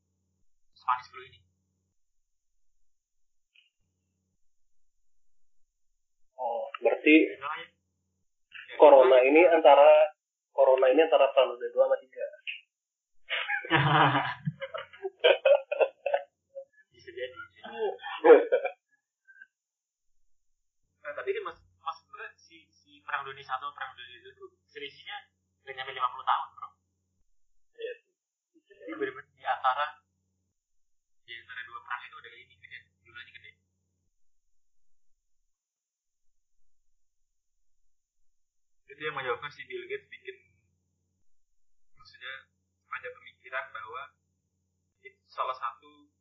Spanish 0.72 1.12
flu 1.12 1.20
ini 1.28 1.44
Oh, 6.40 6.72
berarti 6.80 7.36
Ya, 8.66 8.80
corona 8.80 9.20
ini 9.28 9.44
antara 9.44 10.16
corona 10.56 10.88
ini 10.88 11.04
antara 11.04 11.28
dunia 11.36 11.68
dua 11.72 11.88
sama 11.88 11.98
tiga. 12.00 12.26
bisa 16.96 17.10
jadi 17.12 17.36
nah, 21.04 21.12
tapi 21.12 21.30
kan 21.36 21.44
mas 21.44 21.60
mas 21.84 21.98
sebenarnya 22.04 22.32
si 22.40 22.64
si 22.72 23.04
perang 23.04 23.28
dunia 23.28 23.44
satu 23.44 23.68
perang 23.76 23.92
dunia 24.00 24.24
dua 24.24 24.32
itu 24.32 24.48
selisihnya 24.70 25.28
gak 25.66 25.74
nyampe 25.74 25.98
50 25.98 26.30
tahun 26.30 26.48
bro 26.54 26.70
Iya 27.82 27.94
jadi 28.70 28.92
benar-benar 28.94 29.34
di 29.34 29.46
antara 29.50 29.86
di 31.26 31.34
antara 31.42 31.62
dua 31.66 31.80
perang 31.82 32.02
itu 32.06 32.16
udah 32.22 32.32
ini 32.38 32.54
gede 32.62 32.78
jumlahnya 33.02 33.34
gede 33.34 33.52
itu 38.94 39.02
yang 39.02 39.18
menyebabkan 39.18 39.45
si 39.56 39.64
Bill 39.72 39.88
Gates 39.88 40.12
bikin 40.12 40.36
maksudnya 41.96 42.52
ada 42.92 43.08
pemikiran 43.16 43.66
bahwa 43.72 44.02
itu 45.00 45.24
salah 45.32 45.56
satu 45.56 46.12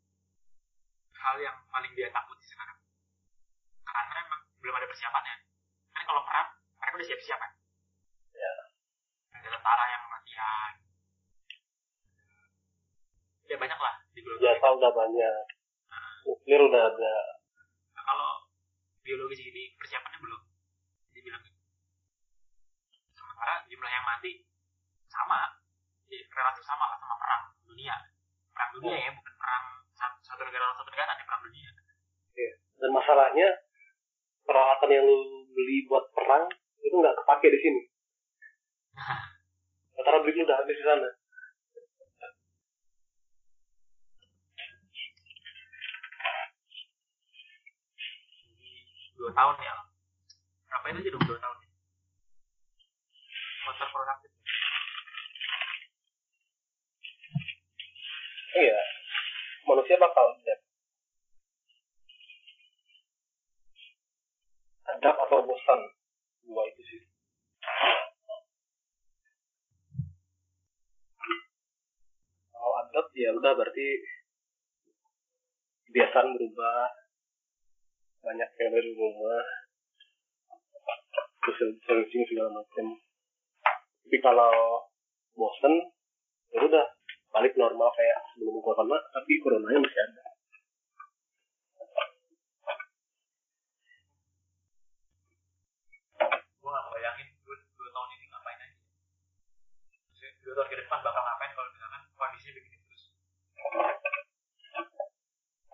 hal 1.19 1.37
yang 1.41 1.57
paling 1.73 1.91
dia 1.97 2.13
takuti 2.15 2.45
sekarang. 2.47 2.79
Karena 3.83 4.23
emang 4.23 4.43
belum 4.61 4.75
ada 4.77 4.87
persiapannya. 4.87 5.37
Kan 5.97 6.03
kalau 6.05 6.23
perang 6.23 6.49
mereka 6.79 6.95
udah 7.01 7.09
siap-siap 7.09 7.39
kan? 7.41 7.53
Ya. 8.35 8.55
ada 9.35 9.49
tentara 9.51 9.85
yang 9.89 10.05
latihan. 10.11 10.73
Ya 13.51 13.57
banyak 13.57 13.79
lah 13.81 13.95
di 14.13 14.21
global 14.21 14.43
Jasa 14.45 14.69
udah 14.79 14.93
banyak. 14.93 15.45
Nuklir 16.25 16.61
udah 16.71 16.83
ada. 16.93 17.17
Nah, 17.99 18.03
kalau 18.05 18.31
biologis 19.05 19.41
ini 19.45 19.73
persiapannya 19.77 20.19
belum 20.21 20.43
dibilang 21.13 21.43
gitu. 21.45 21.61
sementara 23.15 23.63
jumlah 23.69 23.91
yang 23.93 24.05
mati 24.09 24.43
sama 25.07 25.61
ya, 26.11 26.19
relatif 26.27 26.65
sama 26.67 26.85
lah 26.91 26.99
sama 26.99 27.15
perang 27.21 27.43
dunia 27.69 27.95
perang 28.51 28.71
dunia 28.85 29.01
ya 29.01 29.11
bukan 29.17 29.35
perang 29.41 29.65
satu, 29.97 30.17
satu 30.29 30.43
negara 30.45 30.63
lawan 30.69 30.77
satu 30.77 30.91
negara 30.93 31.13
ini 31.17 31.25
perang 31.25 31.43
dunia. 31.49 31.71
Dan 32.75 32.91
masalahnya 32.93 33.49
peralatan 34.45 34.91
yang 34.93 35.05
lu 35.09 35.17
beli 35.57 35.89
buat 35.89 36.05
perang 36.13 36.45
itu 36.85 36.93
nggak 36.93 37.17
kepake 37.25 37.49
di 37.49 37.59
sini. 37.65 37.83
Antara 39.97 40.21
duit 40.21 40.37
lu 40.37 40.45
udah 40.45 40.59
habis 40.61 40.77
di 40.77 40.85
sana. 40.85 41.09
dua 49.15 49.33
tahun 49.33 49.57
ya. 49.57 49.75
Ngapain 50.69 51.01
aja 51.01 51.09
dong 51.09 51.25
dua 51.25 51.39
tahun 51.41 51.57
nih 51.65 51.75
motor 53.65 53.89
produktif 53.89 54.31
Iya. 58.55 58.81
Manusia 59.85 60.01
bakal 60.01 60.33
adapt. 60.33 60.65
Adapt 64.97 65.19
atau 65.29 65.45
bosan. 65.45 65.81
Dua 66.49 66.65
itu 66.73 66.83
sih. 66.89 67.01
Kalau 72.49 72.75
adapt 72.81 73.13
ya 73.13 73.29
udah 73.37 73.53
berarti 73.53 73.89
kebiasaan 75.93 76.33
berubah. 76.33 76.89
Banyak 78.25 78.51
yang 78.57 78.71
dari 78.73 78.89
rumah. 78.97 79.45
Social 81.45 81.77
distancing 81.77 82.25
segala 82.33 82.57
macam. 82.57 82.87
Tapi 84.01 84.17
kalau 84.25 84.89
bosen, 85.37 85.93
ya 86.57 86.73
udah 86.73 86.89
balik 87.35 87.59
normal 87.59 87.91
kayak 87.99 88.23
sebelum 88.31 88.63
corona 88.63 88.95
tapi 89.11 89.43
coronanya 89.43 89.83
masih 89.83 90.01
ada. 90.07 90.23
Gue 96.63 96.71
gak 96.71 96.87
bayangin 96.95 97.27
gue 97.43 97.57
dua 97.75 97.89
tahun 97.91 98.09
ini 98.15 98.27
ngapain 98.31 98.59
aja. 98.63 98.79
Dua 100.47 100.55
tahun 100.55 100.69
ke 100.71 100.77
depan 100.87 100.99
bakal 101.03 101.23
ngapain 101.27 101.51
kalau 101.59 101.69
misalkan 101.75 102.03
kondisinya 102.15 102.53
begini 102.55 102.77
terus? 102.87 103.05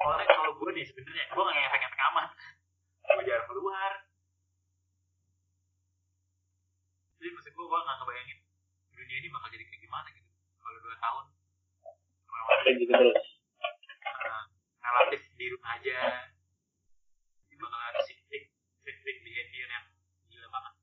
Soalnya 0.00 0.26
kalau 0.32 0.50
gue 0.56 0.70
nih 0.72 0.84
sebenarnya 0.88 1.24
gue 1.28 1.42
gak 1.44 1.56
ngefek-ngefek 1.60 2.00
amat. 2.08 2.28
Gue 3.04 3.24
jarang 3.28 3.48
keluar. 3.52 3.92
Jadi 7.20 7.28
maksud 7.36 7.52
gue 7.52 7.66
gue 7.68 7.80
gak 7.84 7.96
ngebayangin 8.00 8.38
dunia 8.96 9.16
ini 9.20 9.28
bakal 9.28 9.48
jadi 9.52 9.64
kayak 9.68 9.82
gimana 9.84 10.08
gitu. 10.08 10.30
Kalau 10.64 10.78
dua 10.80 10.96
tahun 10.96 11.24
kayak 12.48 12.74
gitu 12.80 12.92
terus. 12.92 13.20
Uh, 14.04 14.44
relatif 14.80 15.20
di 15.36 15.46
rumah 15.52 15.76
aja. 15.76 15.98
Ini 17.48 17.54
bakal 17.56 17.80
ada 17.92 18.00
shifting 18.04 18.44
shifting 18.80 19.18
behavior 19.24 19.68
yang 19.68 19.86
gila 20.28 20.48
banget. 20.48 20.74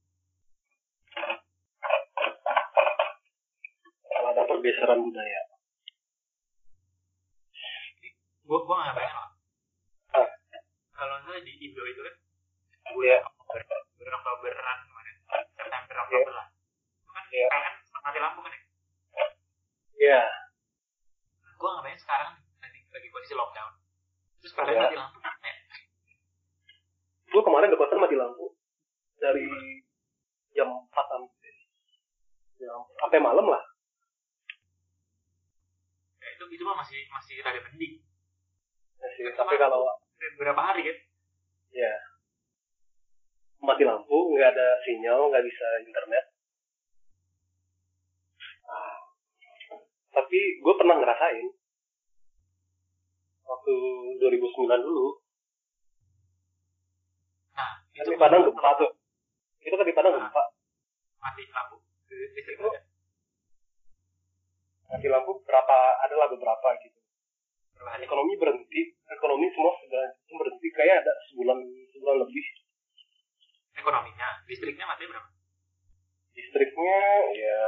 Kalau 4.07 4.27
ada 4.33 4.41
pergeseran 4.45 4.99
budaya. 5.01 5.41
Gue 8.47 8.59
gue 8.63 8.75
nggak 8.75 8.95
bayangin 8.95 9.17
lah. 9.19 9.31
Ah. 10.15 10.29
kalau 10.95 11.19
misalnya 11.19 11.43
di 11.43 11.53
Indo 11.67 11.83
itu 11.83 11.99
kan 11.99 12.15
Iya. 12.87 13.19
Oktober 13.19 13.59
bulan 13.99 14.13
Oktoberan 14.17 14.77
kemarin. 14.87 15.15
September 15.51 15.95
Oktober 16.07 16.31
lah 16.31 16.47
itu 17.03 17.11
kan 17.11 17.23
Iya. 17.27 17.47
kan 17.51 17.73
mati 18.07 18.19
lampu 18.23 18.39
kan 18.39 18.51
ya? 18.55 18.61
Ya 19.97 20.21
gue 20.23 20.23
nggak 20.23 20.23
bayangin 20.23 20.36
sekarang 22.07 22.39
lagi 22.63 22.79
lagi 22.87 23.07
kondisi 23.11 23.35
lockdown. 23.35 23.71
Terus 24.39 24.53
Iya. 24.55 24.63
mati 24.63 24.95
lampu 24.95 25.17
kan 25.19 25.35
ya 25.43 25.55
gue 27.27 27.41
kemarin 27.43 27.67
di 27.67 27.75
kosan 27.75 27.99
mati 27.99 28.15
lampu. 28.15 28.55
Dari 29.19 29.43
jam 30.55 30.71
4 30.71 30.87
sampai 31.11 31.51
jam 32.63 32.79
sampai 32.95 33.19
malam 33.19 33.43
lah. 33.51 33.59
Ya, 36.23 36.27
itu 36.31 36.43
itu 36.47 36.63
mah 36.63 36.79
masih 36.79 37.03
masih 37.11 37.43
rada 37.43 37.59
mending. 37.59 37.99
Masih, 39.03 39.35
tapi 39.35 39.59
kalau 39.59 39.83
berapa 40.39 40.61
hari 40.63 40.87
kan? 40.87 40.97
Ya 41.75 41.91
mati 43.59 43.83
lampu 43.83 44.31
nggak 44.31 44.55
ada 44.55 44.67
sinyal 44.87 45.27
nggak 45.27 45.43
bisa 45.43 45.67
internet. 45.83 46.25
Tapi 50.15 50.39
gue 50.63 50.73
pernah 50.79 50.95
ngerasain 50.97 51.56
waktu 53.47 53.73
2009 54.19 54.83
dulu. 54.83 55.07
Nah 57.55 57.71
kan 57.81 58.03
itu 58.03 58.11
di 58.13 58.19
Padang 58.19 58.43
gempa 58.45 58.69
tuh. 58.77 58.91
Itu 59.63 59.73
kan 59.73 59.87
di 59.87 59.95
Padang 59.95 60.13
Ah. 60.15 60.21
gempa. 60.27 60.43
mati 61.17 61.43
lampu. 61.49 61.81
Listrik 62.07 62.55
Itu- 62.55 62.69
ada 62.69 62.81
mati 64.87 65.07
lampu 65.09 65.31
berapa 65.43 65.77
adalah 66.05 66.29
beberapa 66.29 66.67
gitu. 66.85 66.99
Berapa 67.73 67.99
ekonomi 67.99 68.37
berhenti. 68.37 68.95
Ekonomi 69.09 69.49
semua 69.51 69.73
sudah 69.81 70.03
berhenti. 70.29 70.67
Kayak 70.71 71.03
ada 71.03 71.13
sebulan 71.31 71.57
sebulan 71.91 72.17
lebih. 72.21 72.45
Ekonominya 73.77 74.27
listriknya 74.45 74.85
mati 74.85 75.03
berapa? 75.09 75.29
Listriknya 76.37 76.99
ya 77.33 77.61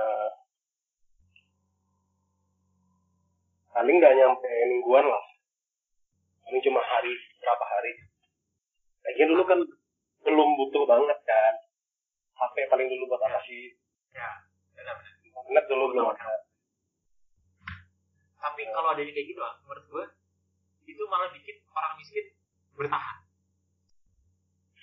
paling 3.70 3.96
nggak 4.02 4.16
nyampe 4.18 4.50
mingguan 4.70 5.06
lah 5.06 5.24
paling 6.50 6.66
cuma 6.66 6.82
hari 6.82 7.14
berapa 7.38 7.62
hari? 7.62 7.94
Lagian 9.06 9.30
dulu 9.30 9.44
kan 9.46 9.60
belum 10.26 10.50
butuh 10.58 10.84
banget 10.90 11.20
kan. 11.22 11.54
HP 12.34 12.66
paling 12.74 12.90
dulu 12.90 13.14
buat 13.14 13.22
apa 13.22 13.38
sih? 13.46 13.78
Ya 14.18 14.50
benar-benar 14.74 15.14
internet 15.22 15.66
dulu 15.70 15.94
belum 15.94 16.10
ada. 16.10 16.50
Tapi 18.42 18.62
kalau 18.74 18.90
ada 18.98 19.02
yang 19.06 19.14
kayak 19.14 19.30
gitu 19.30 19.42
ah, 19.46 19.62
menurut 19.62 19.86
gue 19.86 20.06
itu 20.90 21.04
malah 21.06 21.30
bikin 21.30 21.62
orang 21.70 21.94
miskin 22.02 22.26
bertahan. 22.74 23.18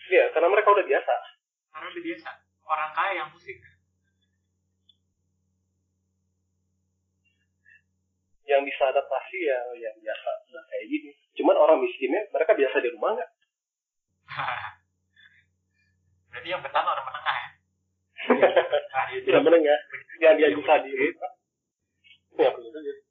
Iya 0.07 0.31
karena 0.31 0.49
mereka 0.55 0.71
udah 0.71 0.87
biasa. 0.87 1.15
Karena 1.75 1.87
udah 1.91 2.05
biasa. 2.07 2.31
Orang 2.63 2.91
kaya 2.95 3.13
yang 3.19 3.29
pusing. 3.35 3.59
Yang 8.47 8.63
bisa 8.71 8.83
adaptasi 8.95 9.39
ya 9.43 9.59
yang 9.83 9.97
biasa 9.99 10.31
udah 10.47 10.63
kayak 10.71 10.87
gini 10.87 11.26
cuman 11.37 11.57
orang 11.57 11.79
miskinnya 11.85 12.29
mereka 12.33 12.57
biasa 12.57 12.77
di 12.81 12.89
rumah 12.93 13.11
nggak? 13.17 13.31
Berarti 16.33 16.49
yang 16.51 16.63
bertahan 16.65 16.89
orang 16.89 17.07
menengah 17.07 17.37
ya? 17.37 17.49
Itu 19.17 19.29
tidak 19.29 19.43
menengah. 19.45 19.79
Ya 20.21 20.31
dia 20.35 20.49
bisa 20.53 20.73
di 20.83 20.93
rumah. 20.93 21.33
Ya 22.37 22.49
betul 22.53 22.73
saja 22.73 23.07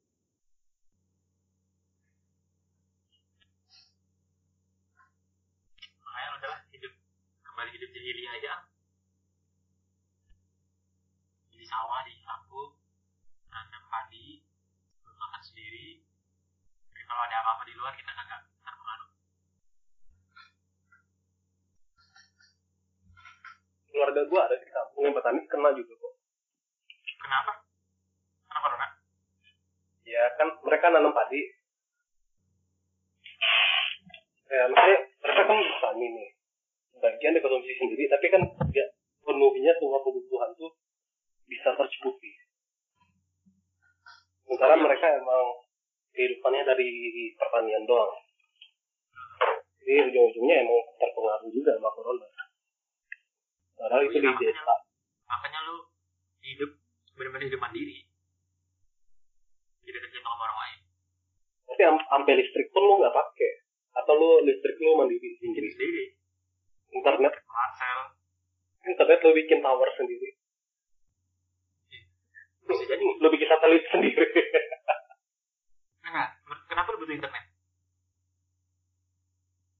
makanya 6.16 6.32
udahlah 6.40 6.60
hidup. 6.72 6.92
Kembali 7.44 7.70
hidup 7.76 7.90
jahiliyah 7.92 8.32
aja. 8.40 8.52
Di 11.52 11.66
sawah 11.68 12.08
di 12.08 12.16
kampung. 12.24 12.72
Nanam 13.52 13.84
padi 13.92 14.40
makan 15.04 15.42
sendiri 15.44 16.00
kalau 17.06 17.22
ada 17.22 17.36
apa-apa 17.40 17.62
di 17.64 17.74
luar 17.78 17.94
kita 17.94 18.10
kagak 18.10 18.40
terpengaruh. 18.60 19.10
Keluarga 23.88 24.22
gua 24.28 24.40
ada 24.50 24.56
di 24.58 24.68
kampung. 24.68 25.02
Yang 25.06 25.14
petani 25.16 25.40
kena 25.46 25.70
juga 25.72 25.92
kok. 25.96 26.14
Kenapa? 27.22 27.52
Karena 28.50 28.58
corona? 28.60 28.88
Ya 30.06 30.22
kan 30.36 30.48
mereka 30.60 30.86
nanam 30.90 31.14
padi. 31.14 31.40
Ya 34.46 34.62
maksudnya 34.70 34.98
mereka 35.22 35.42
kan 35.46 35.58
petani 35.58 36.06
nih. 36.10 36.28
Bagian 36.96 37.36
dikonsumsi 37.38 37.72
sendiri 37.78 38.04
tapi 38.10 38.26
kan 38.28 38.42
ya 38.74 38.86
penuhnya 39.26 39.72
semua 39.78 40.00
kebutuhan 40.00 40.50
tuh 40.58 40.72
bisa 41.46 41.70
tercukupi 41.78 42.30
sementara 44.46 44.78
mereka 44.78 45.06
emang 45.18 45.65
kehidupannya 46.16 46.64
dari 46.64 46.88
pertanian 47.36 47.84
doang. 47.84 48.12
Jadi 49.84 50.10
ujung-ujungnya 50.10 50.66
emang 50.66 50.80
terpengaruh 50.98 51.50
juga 51.52 51.70
sama 51.76 51.90
corona. 51.94 52.26
Padahal 53.76 54.02
itu 54.08 54.18
di 54.18 54.30
desa. 54.40 54.74
makanya 55.28 55.60
lu 55.68 55.76
hidup 56.42 56.70
benar-benar 57.14 57.46
hidup 57.46 57.60
mandiri. 57.60 58.08
Tidak 59.84 60.00
tergantung 60.00 60.32
sama 60.32 60.42
orang 60.48 60.58
lain. 60.64 60.78
Tapi 61.70 61.82
am- 61.86 62.06
sampai 62.08 62.32
listrik 62.40 62.72
pun 62.72 62.82
lu 62.82 62.98
nggak 62.98 63.14
pakai. 63.14 63.52
Atau 63.94 64.16
lu 64.16 64.30
listrik 64.48 64.80
lu 64.80 64.98
mandiri 64.98 65.38
sendiri. 65.38 65.68
Sendiri. 65.70 66.04
Internet. 66.96 67.34
Marcel 67.46 68.00
internet 68.86 69.18
lu 69.26 69.34
bikin 69.34 69.58
tower 69.60 69.90
sendiri. 69.98 70.30
Bisa 72.66 72.84
jadi. 72.86 73.02
Lu 73.02 73.28
bikin 73.30 73.48
satelit 73.50 73.84
sendiri 73.90 74.26
kenapa 76.76 76.92
lu 76.92 77.00
butuh 77.00 77.16
internet? 77.16 77.44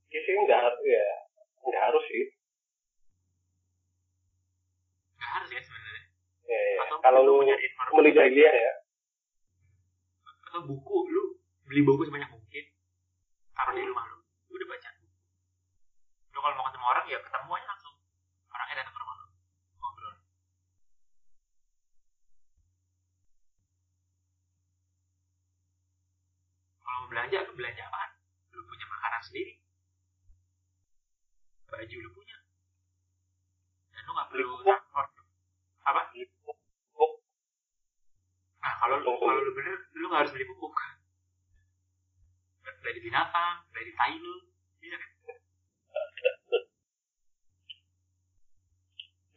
Ya 0.08 0.20
sih 0.24 0.32
nggak 0.32 0.60
harus 0.64 0.80
ya 0.80 1.04
nggak 1.60 1.82
harus 1.92 2.04
sih. 2.08 2.24
Nggak 5.20 5.30
harus 5.36 5.48
ya 5.52 5.60
sebenarnya. 5.60 6.02
Ya, 6.48 6.56
ya. 6.56 6.76
atau 6.88 6.96
kalau 7.04 7.20
lu 7.20 7.44
beli 8.00 8.16
jahiliyah 8.16 8.54
ya. 8.56 8.72
Atau 10.48 10.64
buku 10.64 10.96
lu 11.12 11.36
beli 11.68 11.84
buku 11.84 12.08
sebanyak 12.08 12.32
mungkin. 12.32 12.64
Taruh 13.52 13.76
di 13.76 13.84
rumah 13.84 14.08
lu 14.08 14.16
lu 14.24 14.56
udah 14.56 14.68
baca. 14.72 14.90
Lu 16.32 16.38
kalau 16.40 16.54
mau 16.56 16.64
ketemu 16.72 16.86
orang 16.88 17.04
ya 17.12 17.18
ketemu 17.20 17.50
aja 17.60 17.66
langsung 17.76 17.94
orangnya 18.56 18.74
datang 18.80 18.94
ke 18.96 19.00
rumah 19.04 19.16
lu 19.20 19.26
ngobrol 19.84 20.16
kalau 26.80 26.95
mau 27.06 27.14
belanja 27.14 27.38
lu 27.46 27.54
belanja 27.54 27.86
apaan? 27.86 28.10
Lu 28.50 28.66
punya 28.66 28.86
makanan 28.90 29.22
sendiri? 29.22 29.54
Baju 31.70 31.96
lu 32.02 32.10
punya? 32.10 32.36
Dan 33.94 34.02
lu 34.02 34.10
nggak 34.10 34.28
perlu 34.34 34.50
transport. 34.66 35.10
Apa? 35.86 36.02
Buku 36.10 37.06
Nah, 38.58 38.74
kalau 38.82 38.98
lu, 38.98 39.14
kalau 39.22 39.38
lu 39.38 39.54
bener, 39.54 39.78
lu 39.94 40.10
nggak 40.10 40.26
harus 40.26 40.34
beli 40.34 40.50
pupuk. 40.50 40.74
Dari 42.82 42.98
binatang, 42.98 43.62
dari 43.70 43.94
tai 43.94 44.18
lu, 44.18 44.50
bisa 44.82 44.98
kan? 44.98 45.10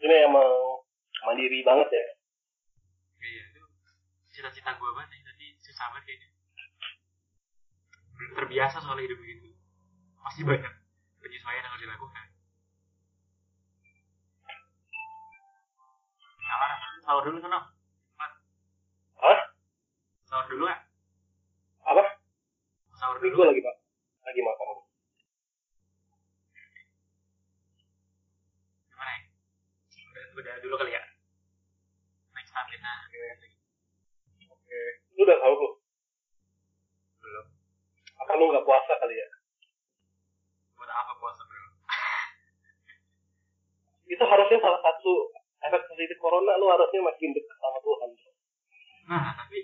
ini 0.09 0.15
emang 0.25 0.49
mandiri 1.21 1.61
banget 1.61 1.93
ya. 1.93 2.05
Iya, 3.21 3.43
itu 3.53 3.61
cita-cita 4.33 4.73
gue 4.73 4.89
banget 4.97 5.13
nih, 5.13 5.21
tapi 5.21 5.45
susah 5.61 5.85
banget 5.93 6.09
kayaknya. 6.09 6.28
Belum 8.19 8.35
terbiasa 8.35 8.83
soal 8.83 8.99
hidup 8.99 9.15
begitu. 9.15 9.47
Pasti 10.19 10.43
banyak 10.43 10.73
penyesuaian 11.23 11.63
yang 11.63 11.71
harus 11.71 11.83
dilakukan. 11.87 12.25
Apa? 16.51 16.67
Sahur 17.07 17.23
dulu 17.23 17.39
kan? 17.39 17.63
Hah? 19.23 19.39
Sahur 20.27 20.45
dulu 20.51 20.67
ya? 20.67 20.77
apa 21.89 22.03
Sahur 22.99 23.17
dulu. 23.23 23.39
gue 23.39 23.45
lagi 23.49 23.61
pak 23.63 23.75
lagi 24.27 24.39
makan 24.43 24.67
Gimana 28.93 29.11
ya? 29.15 29.19
Udah, 30.11 30.23
udah 30.35 30.53
dulu 30.59 30.75
kali 30.75 30.91
ya? 30.91 31.01
Next 32.35 32.51
time 32.51 32.67
kita 32.67 32.91
oke 34.51 34.79
lu 35.15 35.21
udah 35.23 35.37
tahu 35.39 35.53
lu 35.55 35.57
belum. 35.57 35.78
Apa 38.19 38.31
lu 38.37 38.51
nggak 38.51 38.65
puasa 38.67 38.93
kali 38.99 39.15
ya? 39.15 39.27
Buat 40.75 40.89
apa 40.91 41.13
puasa 41.19 41.41
bro? 41.43 41.57
itu 44.09 44.23
harusnya 44.25 44.57
salah 44.57 44.81
satu 44.81 45.11
efek 45.61 45.85
positif 45.85 46.17
corona 46.17 46.57
lu 46.57 46.65
harusnya 46.65 46.97
makin 46.97 47.29
dekat 47.29 47.57
sama 47.61 47.77
Tuhan 47.77 48.09
Nah, 49.09 49.33
tapi 49.41 49.57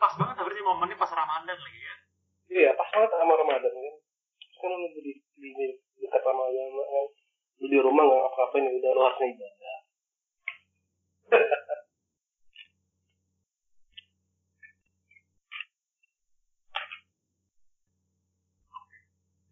pas 0.00 0.12
banget 0.16 0.36
harusnya 0.40 0.64
momennya 0.64 0.96
pas 0.96 1.12
Ramadan 1.12 1.52
lagi 1.52 1.80
ya. 1.80 1.94
iya 2.48 2.70
pas 2.72 2.88
banget 2.88 3.12
sama 3.12 3.36
Ramadan 3.36 3.72
kan. 3.72 3.96
Kan 4.56 4.72
lu 4.72 4.88
di 4.96 5.12
di 5.36 5.48
dekat 6.00 6.22
Ramadan 6.24 6.68
kan. 6.72 7.06
Lu 7.60 7.66
di 7.68 7.78
rumah 7.80 8.02
nggak 8.08 8.24
apa-apain 8.32 8.64
ya 8.64 8.72
udah 8.72 8.90
lu 8.96 9.00
harusnya 9.04 9.26
ibadah 9.32 9.76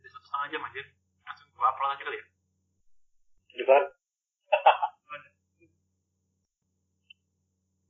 Udah 0.01 0.09
satu 0.09 0.25
setengah 0.25 0.40
jam 0.51 0.63
aja. 0.67 0.83
Langsung 1.25 1.49
gua 1.55 1.71
upload 1.73 1.95
aja 1.95 2.05
kali 2.05 2.19
ya. 2.19 2.27
kan 3.67 3.85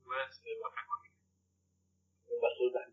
Gua 0.05 0.21
stop 0.29 0.73
recording. 0.73 1.15
bebas 2.29 2.55
udah 2.61 2.85